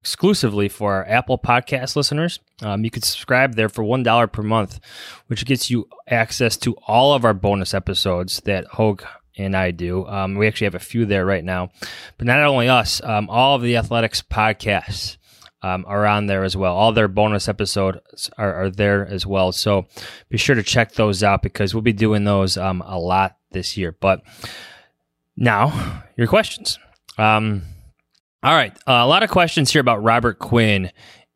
exclusively 0.00 0.70
for 0.70 0.94
our 0.94 1.06
Apple 1.06 1.36
Podcast 1.36 1.94
listeners. 1.94 2.40
Um, 2.62 2.84
you 2.84 2.90
can 2.90 3.02
subscribe 3.02 3.54
there 3.54 3.68
for 3.68 3.84
one 3.84 4.02
dollar 4.02 4.28
per 4.28 4.42
month, 4.42 4.80
which 5.26 5.44
gets 5.44 5.68
you 5.68 5.90
access 6.08 6.56
to 6.58 6.74
all 6.86 7.12
of 7.12 7.26
our 7.26 7.34
bonus 7.34 7.74
episodes 7.74 8.40
that 8.46 8.64
Hoge 8.64 9.04
and 9.36 9.56
I 9.56 9.70
do. 9.70 10.06
Um, 10.06 10.36
we 10.36 10.46
actually 10.46 10.66
have 10.66 10.74
a 10.74 10.80
few 10.80 11.06
there 11.06 11.26
right 11.26 11.44
now, 11.44 11.70
but 12.18 12.26
not 12.26 12.40
only 12.40 12.68
us, 12.68 13.02
um, 13.02 13.28
all 13.28 13.56
of 13.56 13.62
the 13.62 13.76
athletics 13.76 14.22
podcasts 14.22 15.16
um, 15.62 15.84
are 15.88 16.06
on 16.06 16.26
there 16.26 16.44
as 16.44 16.56
well. 16.56 16.74
All 16.74 16.92
their 16.92 17.08
bonus 17.08 17.48
episodes 17.48 18.30
are, 18.38 18.54
are, 18.54 18.70
there 18.70 19.06
as 19.06 19.26
well. 19.26 19.52
So 19.52 19.86
be 20.28 20.38
sure 20.38 20.54
to 20.54 20.62
check 20.62 20.92
those 20.92 21.22
out 21.22 21.42
because 21.42 21.74
we'll 21.74 21.82
be 21.82 21.92
doing 21.92 22.24
those 22.24 22.56
um, 22.56 22.82
a 22.86 22.98
lot 22.98 23.36
this 23.50 23.76
year. 23.76 23.96
But 23.98 24.22
now, 25.36 26.04
your 26.16 26.26
questions. 26.26 26.78
Um, 27.18 27.62
all 28.42 28.54
right, 28.54 28.76
uh, 28.86 29.02
a 29.02 29.06
lot 29.06 29.22
of 29.22 29.30
questions 29.30 29.72
here 29.72 29.80
about 29.80 30.02
Robert 30.02 30.38
Quinn 30.38 30.92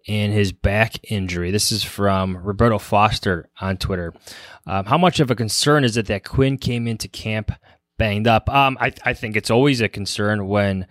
and 0.06 0.32
his 0.32 0.52
back 0.52 0.96
injury. 1.10 1.50
This 1.50 1.72
is 1.72 1.82
from 1.82 2.36
Roberto 2.36 2.78
Foster 2.78 3.48
on 3.60 3.78
Twitter. 3.78 4.14
Um, 4.66 4.84
how 4.84 4.98
much 4.98 5.18
of 5.18 5.30
a 5.30 5.34
concern 5.34 5.82
is 5.82 5.96
it 5.96 6.06
that 6.06 6.24
Quinn 6.24 6.56
came 6.56 6.86
into 6.86 7.08
camp 7.08 7.52
banged 8.00 8.26
up. 8.26 8.48
Um, 8.48 8.78
I, 8.80 8.94
I 9.04 9.12
think 9.12 9.36
it's 9.36 9.50
always 9.50 9.82
a 9.82 9.88
concern 9.88 10.48
when 10.48 10.86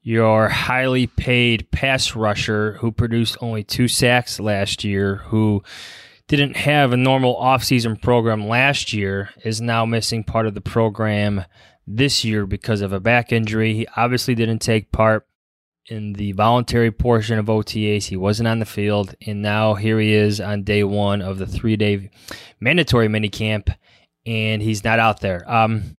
your 0.00 0.48
highly 0.48 1.08
paid 1.08 1.68
pass 1.72 2.14
rusher 2.14 2.74
who 2.74 2.92
produced 2.92 3.36
only 3.40 3.64
two 3.64 3.88
sacks 3.88 4.38
last 4.38 4.84
year, 4.84 5.16
who 5.16 5.64
didn't 6.28 6.56
have 6.56 6.92
a 6.92 6.96
normal 6.96 7.34
offseason 7.34 8.00
program 8.00 8.46
last 8.46 8.92
year, 8.92 9.30
is 9.44 9.60
now 9.60 9.84
missing 9.84 10.22
part 10.22 10.46
of 10.46 10.54
the 10.54 10.60
program 10.60 11.44
this 11.84 12.24
year 12.24 12.46
because 12.46 12.80
of 12.80 12.92
a 12.92 13.00
back 13.00 13.32
injury. 13.32 13.74
He 13.74 13.88
obviously 13.96 14.36
didn't 14.36 14.60
take 14.60 14.92
part 14.92 15.26
in 15.86 16.12
the 16.12 16.30
voluntary 16.30 16.92
portion 16.92 17.40
of 17.40 17.46
OTAs. 17.46 18.04
He 18.04 18.16
wasn't 18.16 18.46
on 18.46 18.60
the 18.60 18.66
field, 18.66 19.16
and 19.26 19.42
now 19.42 19.74
here 19.74 19.98
he 19.98 20.14
is 20.14 20.40
on 20.40 20.62
day 20.62 20.84
one 20.84 21.22
of 21.22 21.38
the 21.38 21.46
three 21.46 21.76
day 21.76 22.08
mandatory 22.60 23.08
minicamp, 23.08 23.74
and 24.24 24.62
he's 24.62 24.84
not 24.84 25.00
out 25.00 25.20
there. 25.20 25.42
Um, 25.50 25.96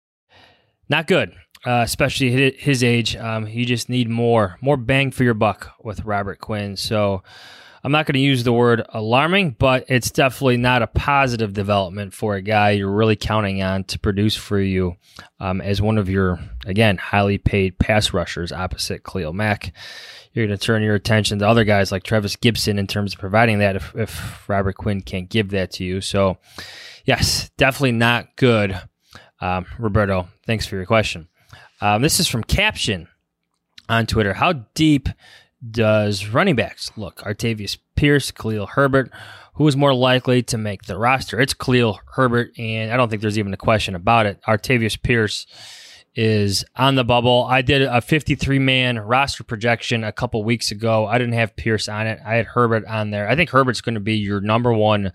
not 0.92 1.08
good, 1.08 1.32
uh, 1.66 1.80
especially 1.84 2.52
his 2.52 2.84
age. 2.84 3.16
Um, 3.16 3.48
you 3.48 3.64
just 3.64 3.88
need 3.88 4.08
more 4.08 4.58
more 4.60 4.76
bang 4.76 5.10
for 5.10 5.24
your 5.24 5.34
buck 5.34 5.72
with 5.82 6.04
Robert 6.04 6.38
Quinn. 6.38 6.76
So 6.76 7.22
I'm 7.82 7.90
not 7.90 8.06
going 8.06 8.14
to 8.14 8.20
use 8.20 8.44
the 8.44 8.52
word 8.52 8.84
alarming, 8.90 9.56
but 9.58 9.86
it's 9.88 10.10
definitely 10.10 10.58
not 10.58 10.82
a 10.82 10.86
positive 10.86 11.52
development 11.52 12.14
for 12.14 12.36
a 12.36 12.42
guy 12.42 12.72
you're 12.72 12.92
really 12.92 13.16
counting 13.16 13.60
on 13.62 13.84
to 13.84 13.98
produce 13.98 14.36
for 14.36 14.60
you 14.60 14.96
um, 15.40 15.60
as 15.60 15.82
one 15.82 15.98
of 15.98 16.08
your 16.08 16.38
again 16.66 16.98
highly 16.98 17.38
paid 17.38 17.78
pass 17.78 18.12
rushers 18.12 18.52
opposite 18.52 19.02
Khalil 19.02 19.32
Mack. 19.32 19.72
You're 20.34 20.46
going 20.46 20.58
to 20.58 20.64
turn 20.64 20.82
your 20.82 20.94
attention 20.94 21.38
to 21.40 21.48
other 21.48 21.64
guys 21.64 21.90
like 21.90 22.04
Trevis 22.04 22.36
Gipson 22.36 22.78
in 22.78 22.86
terms 22.86 23.14
of 23.14 23.20
providing 23.20 23.58
that 23.58 23.76
if, 23.76 23.94
if 23.96 24.48
Robert 24.48 24.76
Quinn 24.76 25.00
can't 25.00 25.28
give 25.28 25.50
that 25.50 25.72
to 25.72 25.84
you. 25.84 26.00
So, 26.00 26.38
yes, 27.04 27.50
definitely 27.58 27.92
not 27.92 28.36
good 28.36 28.80
um, 29.42 29.66
Roberto, 29.78 30.28
thanks 30.46 30.66
for 30.66 30.76
your 30.76 30.86
question. 30.86 31.28
Um, 31.80 32.00
this 32.00 32.20
is 32.20 32.28
from 32.28 32.44
Caption. 32.44 33.08
on 33.88 34.06
Twitter. 34.06 34.32
How 34.32 34.52
deep 34.74 35.08
does 35.68 36.28
running 36.28 36.56
backs 36.56 36.92
look? 36.96 37.16
Artavis 37.16 37.76
Pierce, 37.96 38.30
Khalil 38.30 38.66
Herbert. 38.66 39.10
Who 39.54 39.66
is 39.68 39.76
more 39.76 39.92
likely 39.92 40.42
to 40.44 40.56
make 40.56 40.84
the 40.84 40.96
roster? 40.96 41.38
It's 41.40 41.52
Khalil 41.54 42.00
Herbert, 42.14 42.58
and 42.58 42.90
I 42.90 42.96
don't 42.96 43.10
think 43.10 43.20
there's 43.20 43.38
even 43.38 43.52
a 43.52 43.58
question 43.58 43.94
about 43.94 44.26
it. 44.26 44.40
Artavis 44.48 45.02
Pierce 45.02 45.46
is 46.14 46.64
on 46.76 46.94
the 46.94 47.04
bubble. 47.04 47.46
I 47.50 47.62
did 47.62 47.82
a 47.82 48.00
53 48.00 48.58
man 48.58 48.98
roster 48.98 49.44
projection 49.44 50.04
a 50.04 50.12
couple 50.12 50.42
weeks 50.44 50.70
ago. 50.70 51.06
I 51.06 51.18
didn't 51.18 51.34
have 51.34 51.56
Pierce 51.56 51.88
on 51.88 52.06
it. 52.06 52.18
I 52.24 52.36
had 52.36 52.46
Herbert 52.46 52.84
on 52.86 53.10
there. 53.10 53.28
I 53.28 53.36
think 53.36 53.50
Herbert's 53.50 53.80
going 53.80 53.94
to 53.94 54.00
be 54.00 54.16
your 54.16 54.40
number 54.40 54.72
one 54.72 55.12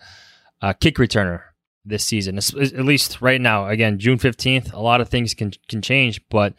uh, 0.62 0.74
kick 0.74 0.96
returner 0.98 1.42
this 1.88 2.04
season, 2.04 2.38
at 2.38 2.86
least 2.86 3.22
right 3.22 3.42
now. 3.42 3.68
Again, 3.68 4.00
June 4.00 4.18
15th, 4.18 4.74
a 4.74 4.80
lot 4.80 5.02
of 5.02 5.10
things 5.10 5.34
can, 5.34 5.52
can 5.68 5.82
change, 5.82 6.22
but 6.30 6.54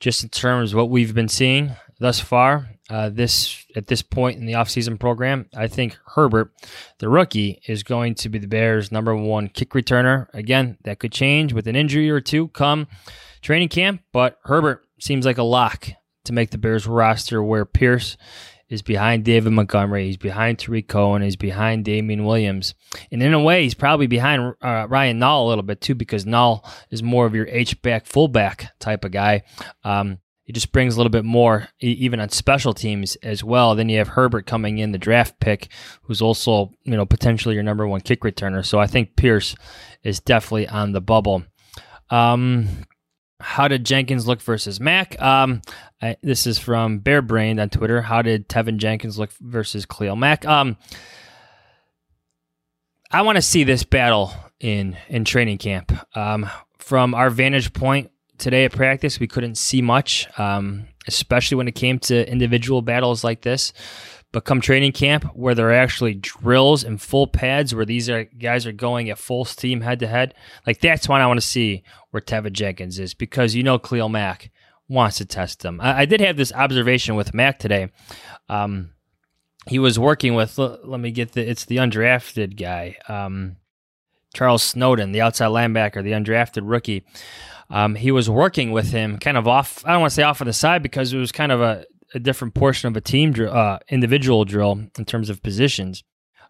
just 0.00 0.22
in 0.22 0.28
terms 0.28 0.72
of 0.72 0.76
what 0.76 0.90
we've 0.90 1.14
been 1.14 1.28
seeing 1.28 1.72
thus 1.98 2.20
far, 2.20 2.68
uh, 2.90 3.10
this 3.10 3.66
at 3.76 3.86
this 3.88 4.02
point 4.02 4.38
in 4.38 4.46
the 4.46 4.54
offseason 4.54 4.98
program, 4.98 5.46
I 5.54 5.66
think 5.66 5.98
Herbert, 6.14 6.52
the 6.98 7.08
rookie, 7.08 7.60
is 7.66 7.82
going 7.82 8.14
to 8.16 8.28
be 8.28 8.38
the 8.38 8.46
Bears' 8.46 8.90
number 8.90 9.14
one 9.14 9.48
kick 9.48 9.70
returner. 9.70 10.28
Again, 10.32 10.78
that 10.84 10.98
could 10.98 11.12
change 11.12 11.52
with 11.52 11.66
an 11.66 11.76
injury 11.76 12.10
or 12.10 12.20
two 12.20 12.48
come 12.48 12.86
training 13.42 13.68
camp, 13.68 14.02
but 14.12 14.38
Herbert 14.44 14.86
seems 15.00 15.26
like 15.26 15.38
a 15.38 15.42
lock 15.42 15.88
to 16.24 16.32
make 16.32 16.50
the 16.50 16.58
Bears 16.58 16.86
roster 16.86 17.42
where 17.42 17.64
Pierce 17.64 18.16
is 18.68 18.82
behind 18.82 19.24
David 19.24 19.52
Montgomery, 19.52 20.06
he's 20.06 20.16
behind 20.16 20.58
Tarik 20.58 20.88
Cohen, 20.88 21.22
he's 21.22 21.36
behind 21.36 21.84
Damien 21.84 22.24
Williams. 22.24 22.74
And 23.10 23.22
in 23.22 23.32
a 23.32 23.42
way, 23.42 23.62
he's 23.62 23.74
probably 23.74 24.06
behind 24.06 24.54
uh, 24.62 24.86
Ryan 24.88 25.18
Nall 25.18 25.44
a 25.44 25.48
little 25.48 25.62
bit 25.62 25.80
too 25.80 25.94
because 25.94 26.24
Nall 26.24 26.68
is 26.90 27.02
more 27.02 27.26
of 27.26 27.34
your 27.34 27.46
H-back, 27.48 28.06
fullback 28.06 28.78
type 28.78 29.04
of 29.04 29.12
guy. 29.12 29.42
Um, 29.84 30.18
he 30.48 30.52
just 30.54 30.72
brings 30.72 30.94
a 30.94 30.96
little 30.96 31.10
bit 31.10 31.26
more, 31.26 31.68
even 31.80 32.20
on 32.20 32.30
special 32.30 32.72
teams 32.72 33.16
as 33.16 33.44
well. 33.44 33.74
Then 33.74 33.90
you 33.90 33.98
have 33.98 34.08
Herbert 34.08 34.46
coming 34.46 34.78
in, 34.78 34.92
the 34.92 34.98
draft 34.98 35.38
pick, 35.40 35.68
who's 36.04 36.22
also 36.22 36.72
you 36.84 36.96
know 36.96 37.04
potentially 37.04 37.54
your 37.54 37.62
number 37.62 37.86
one 37.86 38.00
kick 38.00 38.22
returner. 38.22 38.64
So 38.64 38.78
I 38.78 38.86
think 38.86 39.14
Pierce 39.14 39.54
is 40.02 40.20
definitely 40.20 40.66
on 40.66 40.92
the 40.92 41.02
bubble. 41.02 41.42
Um, 42.08 42.86
how 43.40 43.68
did 43.68 43.84
Jenkins 43.84 44.26
look 44.26 44.42
versus 44.42 44.80
Mack? 44.80 45.20
Um, 45.20 45.62
I, 46.02 46.16
this 46.22 46.46
is 46.46 46.58
from 46.58 46.98
Bear 46.98 47.22
Brain 47.22 47.60
on 47.60 47.70
Twitter. 47.70 48.02
How 48.02 48.22
did 48.22 48.48
Teven 48.48 48.78
Jenkins 48.78 49.18
look 49.18 49.30
versus 49.40 49.86
Khalil 49.86 50.16
Mack? 50.16 50.44
Um, 50.46 50.76
I 53.10 53.22
want 53.22 53.36
to 53.36 53.42
see 53.42 53.64
this 53.64 53.84
battle 53.84 54.32
in 54.60 54.96
in 55.08 55.24
training 55.24 55.58
camp. 55.58 55.92
Um, 56.16 56.48
from 56.78 57.14
our 57.14 57.30
vantage 57.30 57.72
point 57.72 58.10
today 58.38 58.64
at 58.64 58.72
practice, 58.72 59.20
we 59.20 59.26
couldn't 59.26 59.56
see 59.56 59.82
much, 59.82 60.26
um, 60.38 60.88
especially 61.06 61.56
when 61.56 61.68
it 61.68 61.74
came 61.74 61.98
to 62.00 62.30
individual 62.30 62.82
battles 62.82 63.24
like 63.24 63.42
this. 63.42 63.72
But 64.30 64.44
come 64.44 64.60
training 64.60 64.92
camp, 64.92 65.24
where 65.34 65.54
there 65.54 65.70
are 65.70 65.74
actually 65.74 66.14
drills 66.14 66.84
and 66.84 67.00
full 67.00 67.26
pads, 67.26 67.74
where 67.74 67.86
these 67.86 68.10
are, 68.10 68.24
guys 68.24 68.66
are 68.66 68.72
going 68.72 69.08
at 69.08 69.18
full 69.18 69.46
steam 69.46 69.80
head 69.80 70.00
to 70.00 70.06
head, 70.06 70.34
like 70.66 70.80
that's 70.80 71.08
when 71.08 71.22
I 71.22 71.26
want 71.26 71.40
to 71.40 71.46
see 71.46 71.82
where 72.10 72.20
Teven 72.20 72.52
Jenkins 72.52 72.98
is 72.98 73.14
because 73.14 73.54
you 73.54 73.62
know 73.62 73.78
Khalil 73.78 74.10
Mack 74.10 74.50
wants 74.88 75.18
to 75.18 75.24
test 75.24 75.60
them. 75.60 75.80
I, 75.80 76.00
I 76.00 76.04
did 76.04 76.20
have 76.20 76.36
this 76.36 76.52
observation 76.52 77.14
with 77.16 77.34
Mack 77.34 77.58
today. 77.58 77.88
Um, 78.48 78.90
he 79.66 79.78
was 79.78 79.98
working 79.98 80.34
with, 80.34 80.58
let, 80.58 80.88
let, 80.88 81.00
me 81.00 81.10
get 81.10 81.32
the, 81.32 81.48
it's 81.48 81.64
the 81.66 81.76
undrafted 81.76 82.58
guy, 82.58 82.96
um, 83.08 83.56
Charles 84.34 84.62
Snowden, 84.62 85.12
the 85.12 85.20
outside 85.20 85.48
linebacker, 85.48 86.02
the 86.02 86.12
undrafted 86.12 86.62
rookie. 86.64 87.04
Um, 87.70 87.94
he 87.94 88.10
was 88.10 88.30
working 88.30 88.72
with 88.72 88.90
him 88.90 89.18
kind 89.18 89.36
of 89.36 89.46
off, 89.46 89.84
I 89.84 89.92
don't 89.92 90.00
want 90.00 90.10
to 90.10 90.14
say 90.14 90.22
off 90.22 90.40
on 90.40 90.46
the 90.46 90.52
side 90.52 90.82
because 90.82 91.12
it 91.12 91.18
was 91.18 91.32
kind 91.32 91.52
of 91.52 91.60
a, 91.60 91.84
a 92.14 92.18
different 92.18 92.54
portion 92.54 92.88
of 92.88 92.96
a 92.96 93.00
team 93.00 93.32
drill, 93.32 93.52
uh, 93.52 93.78
individual 93.88 94.44
drill 94.44 94.80
in 94.96 95.04
terms 95.04 95.30
of 95.30 95.42
positions. 95.42 96.04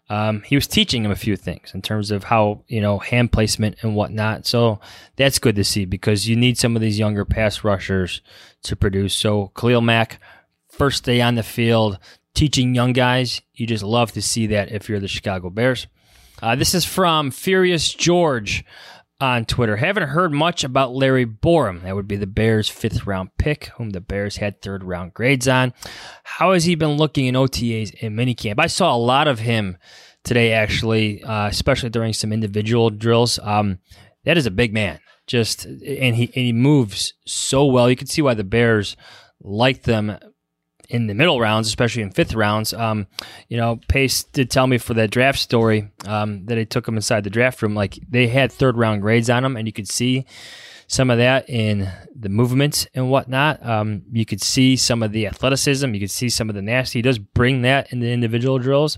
Um, 0.09 0.41
he 0.41 0.55
was 0.55 0.65
teaching 0.65 1.05
him 1.05 1.11
a 1.11 1.15
few 1.15 1.35
things 1.35 1.71
in 1.75 1.83
terms 1.83 2.09
of 2.09 2.23
how 2.23 2.63
you 2.67 2.81
know 2.81 2.97
hand 2.97 3.31
placement 3.31 3.77
and 3.81 3.95
whatnot. 3.95 4.47
So 4.47 4.79
that's 5.17 5.37
good 5.37 5.55
to 5.55 5.63
see 5.63 5.85
because 5.85 6.27
you 6.27 6.35
need 6.35 6.57
some 6.57 6.75
of 6.75 6.81
these 6.81 6.97
younger 6.97 7.25
pass 7.25 7.63
rushers 7.63 8.21
to 8.63 8.75
produce. 8.75 9.13
So 9.13 9.51
Khalil 9.55 9.81
Mack, 9.81 10.19
first 10.67 11.03
day 11.03 11.21
on 11.21 11.35
the 11.35 11.43
field, 11.43 11.99
teaching 12.33 12.73
young 12.73 12.93
guys. 12.93 13.41
You 13.53 13.67
just 13.67 13.83
love 13.83 14.11
to 14.13 14.21
see 14.21 14.47
that 14.47 14.71
if 14.71 14.89
you're 14.89 14.99
the 14.99 15.07
Chicago 15.07 15.49
Bears. 15.49 15.87
Uh, 16.41 16.55
this 16.55 16.73
is 16.73 16.85
from 16.85 17.31
Furious 17.31 17.93
George 17.93 18.63
on 19.21 19.45
Twitter. 19.45 19.75
Haven't 19.75 20.09
heard 20.09 20.31
much 20.31 20.63
about 20.63 20.93
Larry 20.93 21.25
Borom. 21.25 21.83
That 21.83 21.95
would 21.95 22.07
be 22.07 22.15
the 22.15 22.27
Bears' 22.27 22.69
fifth 22.69 23.05
round 23.05 23.29
pick, 23.37 23.65
whom 23.77 23.91
the 23.91 24.01
Bears 24.01 24.37
had 24.37 24.61
third 24.61 24.83
round 24.83 25.13
grades 25.13 25.47
on. 25.47 25.73
How 26.23 26.53
has 26.53 26.65
he 26.65 26.75
been 26.75 26.97
looking 26.97 27.25
in 27.25 27.35
OTAs 27.35 27.95
and 28.01 28.17
minicamp? 28.17 28.55
I 28.59 28.67
saw 28.67 28.95
a 28.95 28.97
lot 28.97 29.27
of 29.27 29.39
him 29.39 29.77
today, 30.23 30.53
actually, 30.53 31.23
uh, 31.23 31.47
especially 31.47 31.89
during 31.89 32.13
some 32.13 32.31
individual 32.31 32.89
drills. 32.89 33.39
Um, 33.43 33.79
that 34.25 34.37
is 34.37 34.45
a 34.45 34.51
big 34.51 34.73
man. 34.73 34.99
Just 35.27 35.65
and 35.65 36.15
he 36.15 36.23
and 36.23 36.45
he 36.45 36.53
moves 36.53 37.13
so 37.25 37.65
well. 37.65 37.89
You 37.89 37.95
can 37.95 38.07
see 38.07 38.21
why 38.21 38.33
the 38.33 38.43
Bears 38.43 38.97
like 39.41 39.83
them 39.83 40.17
in 40.89 41.07
the 41.07 41.13
middle 41.13 41.39
rounds, 41.39 41.67
especially 41.67 42.01
in 42.01 42.11
fifth 42.11 42.33
rounds. 42.33 42.73
Um, 42.73 43.07
you 43.47 43.57
know, 43.57 43.79
Pace 43.87 44.23
did 44.23 44.49
tell 44.49 44.67
me 44.67 44.77
for 44.77 44.95
that 44.95 45.11
draft 45.11 45.39
story 45.39 45.89
um, 46.05 46.45
that 46.45 46.57
it 46.57 46.69
took 46.69 46.87
him 46.87 46.95
inside 46.95 47.23
the 47.23 47.29
draft 47.29 47.61
room. 47.61 47.75
Like 47.75 47.99
they 48.09 48.27
had 48.27 48.51
third 48.51 48.75
round 48.75 49.01
grades 49.01 49.29
on 49.29 49.45
him, 49.45 49.55
and 49.55 49.67
you 49.67 49.73
could 49.73 49.87
see 49.87 50.25
some 50.87 51.11
of 51.11 51.19
that 51.19 51.47
in 51.47 51.91
the 52.15 52.29
movements 52.29 52.87
and 52.95 53.11
whatnot. 53.11 53.63
Um, 53.65 54.01
you 54.11 54.25
could 54.25 54.41
see 54.41 54.75
some 54.75 55.03
of 55.03 55.11
the 55.11 55.27
athleticism. 55.27 55.93
You 55.93 55.99
could 55.99 56.11
see 56.11 56.29
some 56.29 56.49
of 56.49 56.55
the 56.55 56.63
nasty. 56.63 56.99
He 56.99 57.03
does 57.03 57.19
bring 57.19 57.61
that 57.61 57.93
in 57.93 57.99
the 57.99 58.11
individual 58.11 58.57
drills, 58.57 58.97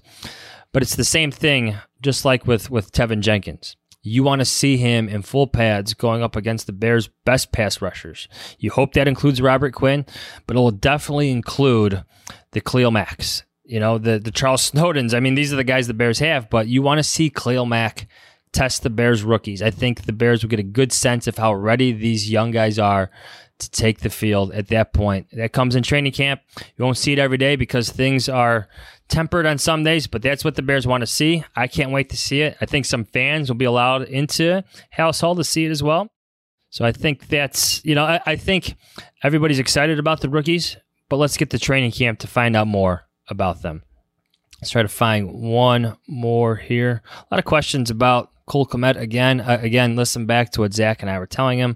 but 0.72 0.82
it's 0.82 0.96
the 0.96 1.04
same 1.04 1.32
thing, 1.32 1.76
just 2.02 2.24
like 2.24 2.48
with 2.48 2.72
with 2.72 2.92
Teven 2.92 3.20
Jenkins. 3.20 3.76
You 4.04 4.24
want 4.24 4.40
to 4.40 4.46
see 4.46 4.78
him 4.78 5.08
in 5.08 5.22
full 5.22 5.48
pads 5.48 5.94
going 5.94 6.24
up 6.24 6.36
against 6.36 6.66
the 6.66 6.74
Bears' 6.74 7.10
best 7.26 7.52
pass 7.52 7.82
rushers. 7.82 8.28
You 8.58 8.72
hope 8.72 8.94
that 8.94 9.08
includes 9.08 9.42
Robert 9.42 9.74
Quinn, 9.74 10.06
but 10.48 10.56
it 10.56 10.60
will 10.60 10.72
definitely 10.72 11.30
include 11.30 12.04
the 12.52 12.62
Khalil 12.62 12.92
Macks. 12.92 13.44
You 13.64 13.80
know, 13.80 13.98
the, 13.98 14.20
the 14.20 14.32
Charles 14.32 14.70
Snowdens. 14.72 15.14
I 15.14 15.20
mean, 15.20 15.36
these 15.36 15.54
are 15.54 15.58
the 15.58 15.64
guys 15.64 15.88
the 15.88 15.94
Bears 15.94 16.20
have, 16.20 16.50
but 16.50 16.68
you 16.68 16.82
want 16.82 17.00
to 17.00 17.04
see 17.04 17.30
Khalil 17.30 17.66
Mack 17.66 18.08
test 18.52 18.84
the 18.84 18.90
Bears 18.90 19.24
rookies. 19.24 19.62
I 19.62 19.72
think 19.72 20.06
the 20.06 20.14
Bears 20.14 20.44
will 20.44 20.50
get 20.50 20.60
a 20.60 20.64
good 20.64 20.92
sense 20.92 21.28
of 21.28 21.38
how 21.38 21.54
ready 21.54 21.92
these 21.92 22.30
young 22.30 22.52
guys 22.52 22.78
are 22.80 23.10
to 23.60 23.72
take 23.72 24.00
the 24.00 24.10
field 24.10 24.52
at 24.52 24.68
that 24.70 24.94
point. 24.94 25.28
That 25.32 25.54
comes 25.54 25.76
in 25.76 25.84
training 25.84 26.12
camp. 26.12 26.42
You 26.76 26.84
won't 26.84 26.98
see 26.98 27.14
it 27.14 27.20
every 27.20 27.38
day 27.38 27.56
because 27.56 27.90
things 27.92 28.28
are 28.28 28.68
tempered 29.12 29.46
on 29.46 29.58
some 29.58 29.84
days, 29.84 30.08
but 30.08 30.22
that's 30.22 30.44
what 30.44 30.56
the 30.56 30.62
Bears 30.62 30.88
want 30.88 31.02
to 31.02 31.08
see. 31.08 31.44
I 31.56 31.68
can't 31.68 31.92
wait 31.92 32.10
to 32.10 32.18
see 32.18 32.42
it. 32.42 32.58
I 32.62 32.66
think 32.66 32.86
some 32.86 33.04
fans 33.04 33.50
will 33.50 33.58
be 33.58 33.66
allowed 33.66 34.04
into 34.04 34.64
Hall 34.98 35.36
to 35.36 35.44
see 35.44 35.66
it 35.66 35.70
as 35.70 35.84
well. 35.84 36.10
So 36.70 36.86
I 36.86 36.94
think 36.94 37.28
that's, 37.28 37.84
you 37.84 37.94
know, 37.94 38.06
I, 38.06 38.22
I 38.26 38.36
think 38.38 38.76
everybody's 39.22 39.60
excited 39.60 40.00
about 40.00 40.22
the 40.22 40.30
rookies, 40.30 40.78
but 41.10 41.18
let's 41.18 41.36
get 41.36 41.50
to 41.50 41.60
training 41.60 41.92
camp 41.92 42.20
to 42.20 42.28
find 42.28 42.56
out 42.56 42.68
more 42.68 43.04
about 43.28 43.62
them. 43.62 43.84
Let's 44.62 44.72
try 44.72 44.82
to 44.82 44.88
find 44.88 45.34
one 45.34 45.98
more 46.08 46.56
here. 46.56 47.02
A 47.06 47.26
lot 47.30 47.40
of 47.40 47.46
questions 47.46 47.90
about 47.90 48.30
Cole 48.46 48.66
Kmet 48.66 48.96
again. 48.96 49.42
Uh, 49.42 49.60
again, 49.62 49.96
listen 49.96 50.26
back 50.26 50.52
to 50.52 50.62
what 50.62 50.74
Zach 50.74 51.02
and 51.02 51.10
I 51.12 51.20
were 51.20 51.28
telling 51.28 51.60
him. 51.60 51.76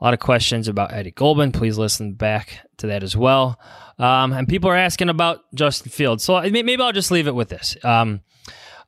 A 0.00 0.04
lot 0.04 0.14
of 0.14 0.20
questions 0.20 0.66
about 0.66 0.92
Eddie 0.92 1.10
Goldman. 1.10 1.52
Please 1.52 1.76
listen 1.76 2.14
back 2.14 2.66
to 2.78 2.86
that 2.86 3.02
as 3.02 3.16
well. 3.16 3.60
Um, 3.98 4.32
and 4.32 4.48
people 4.48 4.70
are 4.70 4.76
asking 4.76 5.10
about 5.10 5.40
Justin 5.54 5.90
Fields. 5.90 6.24
So 6.24 6.40
maybe 6.40 6.78
I'll 6.80 6.92
just 6.92 7.10
leave 7.10 7.26
it 7.26 7.34
with 7.34 7.50
this. 7.50 7.76
Um, 7.84 8.22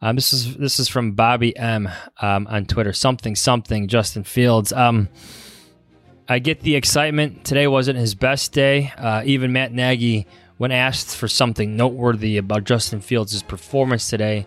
um, 0.00 0.16
this 0.16 0.32
is 0.32 0.56
this 0.56 0.80
is 0.80 0.88
from 0.88 1.12
Bobby 1.12 1.56
M 1.56 1.88
um, 2.22 2.46
on 2.48 2.64
Twitter. 2.64 2.94
Something 2.94 3.36
something 3.36 3.88
Justin 3.88 4.24
Fields. 4.24 4.72
Um, 4.72 5.10
I 6.28 6.38
get 6.38 6.60
the 6.60 6.76
excitement. 6.76 7.44
Today 7.44 7.66
wasn't 7.66 7.98
his 7.98 8.14
best 8.14 8.52
day. 8.52 8.92
Uh, 8.96 9.22
even 9.26 9.52
Matt 9.52 9.72
Nagy, 9.72 10.26
when 10.56 10.72
asked 10.72 11.14
for 11.14 11.28
something 11.28 11.76
noteworthy 11.76 12.38
about 12.38 12.64
Justin 12.64 13.02
Fields' 13.02 13.42
performance 13.42 14.08
today, 14.08 14.46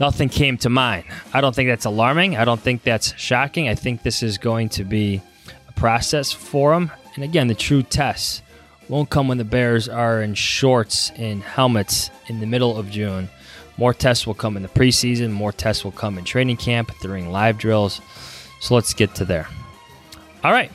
nothing 0.00 0.28
came 0.28 0.58
to 0.58 0.68
mind. 0.68 1.04
I 1.32 1.40
don't 1.40 1.54
think 1.54 1.68
that's 1.68 1.84
alarming. 1.84 2.36
I 2.36 2.44
don't 2.44 2.60
think 2.60 2.82
that's 2.82 3.16
shocking. 3.16 3.68
I 3.68 3.76
think 3.76 4.02
this 4.02 4.24
is 4.24 4.38
going 4.38 4.70
to 4.70 4.84
be 4.84 5.22
process 5.74 6.32
for 6.32 6.74
him. 6.74 6.90
And 7.14 7.24
again, 7.24 7.48
the 7.48 7.54
true 7.54 7.82
test 7.82 8.42
won't 8.88 9.10
come 9.10 9.28
when 9.28 9.38
the 9.38 9.44
Bears 9.44 9.88
are 9.88 10.20
in 10.22 10.34
shorts 10.34 11.10
and 11.16 11.42
helmets 11.42 12.10
in 12.26 12.40
the 12.40 12.46
middle 12.46 12.76
of 12.76 12.90
June. 12.90 13.28
More 13.76 13.94
tests 13.94 14.26
will 14.26 14.34
come 14.34 14.56
in 14.56 14.62
the 14.62 14.68
preseason, 14.68 15.32
more 15.32 15.52
tests 15.52 15.84
will 15.84 15.92
come 15.92 16.18
in 16.18 16.24
training 16.24 16.58
camp 16.58 16.92
during 17.00 17.30
live 17.30 17.58
drills. 17.58 18.00
So 18.60 18.74
let's 18.74 18.94
get 18.94 19.14
to 19.16 19.24
there. 19.24 19.48
All 20.42 20.52
right. 20.52 20.70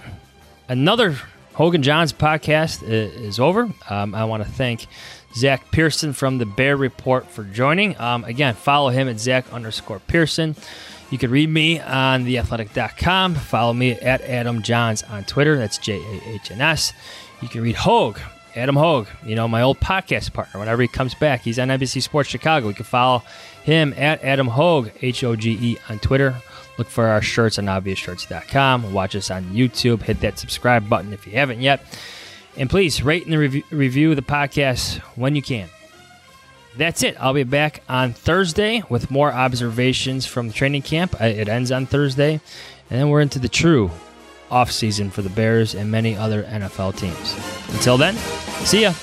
Another 0.67 1.15
Hoge 1.53 1.75
and 1.75 1.83
Jahns 1.83 2.13
podcast 2.13 2.83
is 2.87 3.39
over. 3.39 3.69
Um, 3.89 4.15
I 4.15 4.25
want 4.25 4.43
to 4.43 4.49
thank 4.49 4.87
Zach 5.35 5.71
Pearson 5.71 6.13
from 6.13 6.37
the 6.37 6.45
Bear 6.45 6.75
Report 6.75 7.29
for 7.29 7.43
joining. 7.43 7.99
Um, 7.99 8.23
again, 8.23 8.53
follow 8.53 8.89
him 8.89 9.07
at 9.07 9.19
Zach 9.19 9.51
underscore 9.51 9.99
Pearson. 9.99 10.55
You 11.11 11.17
can 11.17 11.31
read 11.31 11.49
me 11.49 11.79
on 11.79 12.25
theathletic.com. 12.25 13.35
Follow 13.35 13.73
me 13.73 13.91
at 13.93 14.21
Adam 14.21 14.61
Jahns 14.61 15.09
on 15.09 15.23
Twitter. 15.23 15.57
That's 15.57 15.77
J 15.77 15.97
A 15.97 16.29
H 16.29 16.51
N 16.51 16.61
S. 16.61 16.93
You 17.41 17.47
can 17.47 17.61
read 17.61 17.75
Hoge, 17.75 18.19
Adam 18.55 18.75
Hoge, 18.75 19.07
you 19.25 19.35
know, 19.35 19.47
my 19.47 19.61
old 19.61 19.79
podcast 19.79 20.33
partner. 20.33 20.59
Whenever 20.59 20.81
he 20.81 20.87
comes 20.87 21.15
back, 21.15 21.41
he's 21.41 21.57
on 21.57 21.69
NBC 21.69 22.03
Sports 22.03 22.29
Chicago. 22.29 22.67
You 22.67 22.75
can 22.75 22.85
follow 22.85 23.23
him 23.63 23.93
at 23.97 24.23
Adam 24.23 24.47
Hoge, 24.47 24.91
H 25.01 25.23
O 25.23 25.35
G 25.35 25.57
E, 25.59 25.77
on 25.89 25.97
Twitter. 25.99 26.35
Look 26.77 26.87
for 26.87 27.07
our 27.07 27.21
shirts 27.21 27.57
on 27.59 27.65
obviousshirts.com. 27.65 28.93
Watch 28.93 29.15
us 29.15 29.31
on 29.31 29.43
YouTube. 29.45 30.01
Hit 30.03 30.21
that 30.21 30.39
subscribe 30.39 30.87
button 30.87 31.11
if 31.11 31.25
you 31.25 31.33
haven't 31.33 31.59
yet. 31.59 31.83
And 32.55 32.69
please 32.69 33.01
rate 33.03 33.25
and 33.25 33.37
review, 33.37 33.63
review 33.71 34.15
the 34.15 34.21
podcast 34.21 34.99
when 35.15 35.35
you 35.35 35.41
can. 35.41 35.69
That's 36.79 37.03
it. 37.03 37.17
I'll 37.19 37.33
be 37.33 37.43
back 37.43 37.83
on 37.89 38.13
Thursday 38.13 38.83
with 38.87 39.11
more 39.11 39.33
observations 39.33 40.25
from 40.25 40.47
the 40.47 40.53
training 40.53 40.83
camp. 40.83 41.19
It 41.19 41.49
ends 41.49 41.73
on 41.73 41.85
Thursday. 41.85 42.39
And 42.89 42.99
then 42.99 43.09
we're 43.09 43.19
into 43.19 43.37
the 43.37 43.49
true 43.49 43.91
off 44.49 44.71
season 44.71 45.09
for 45.09 45.21
the 45.21 45.29
Bears 45.29 45.75
and 45.75 45.91
many 45.91 46.15
other 46.15 46.43
NFL 46.43 46.97
teams. 46.97 47.35
Until 47.75 47.97
then, 47.97 48.15
see 48.65 48.83
ya. 48.83 48.93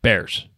Bears. 0.00 0.49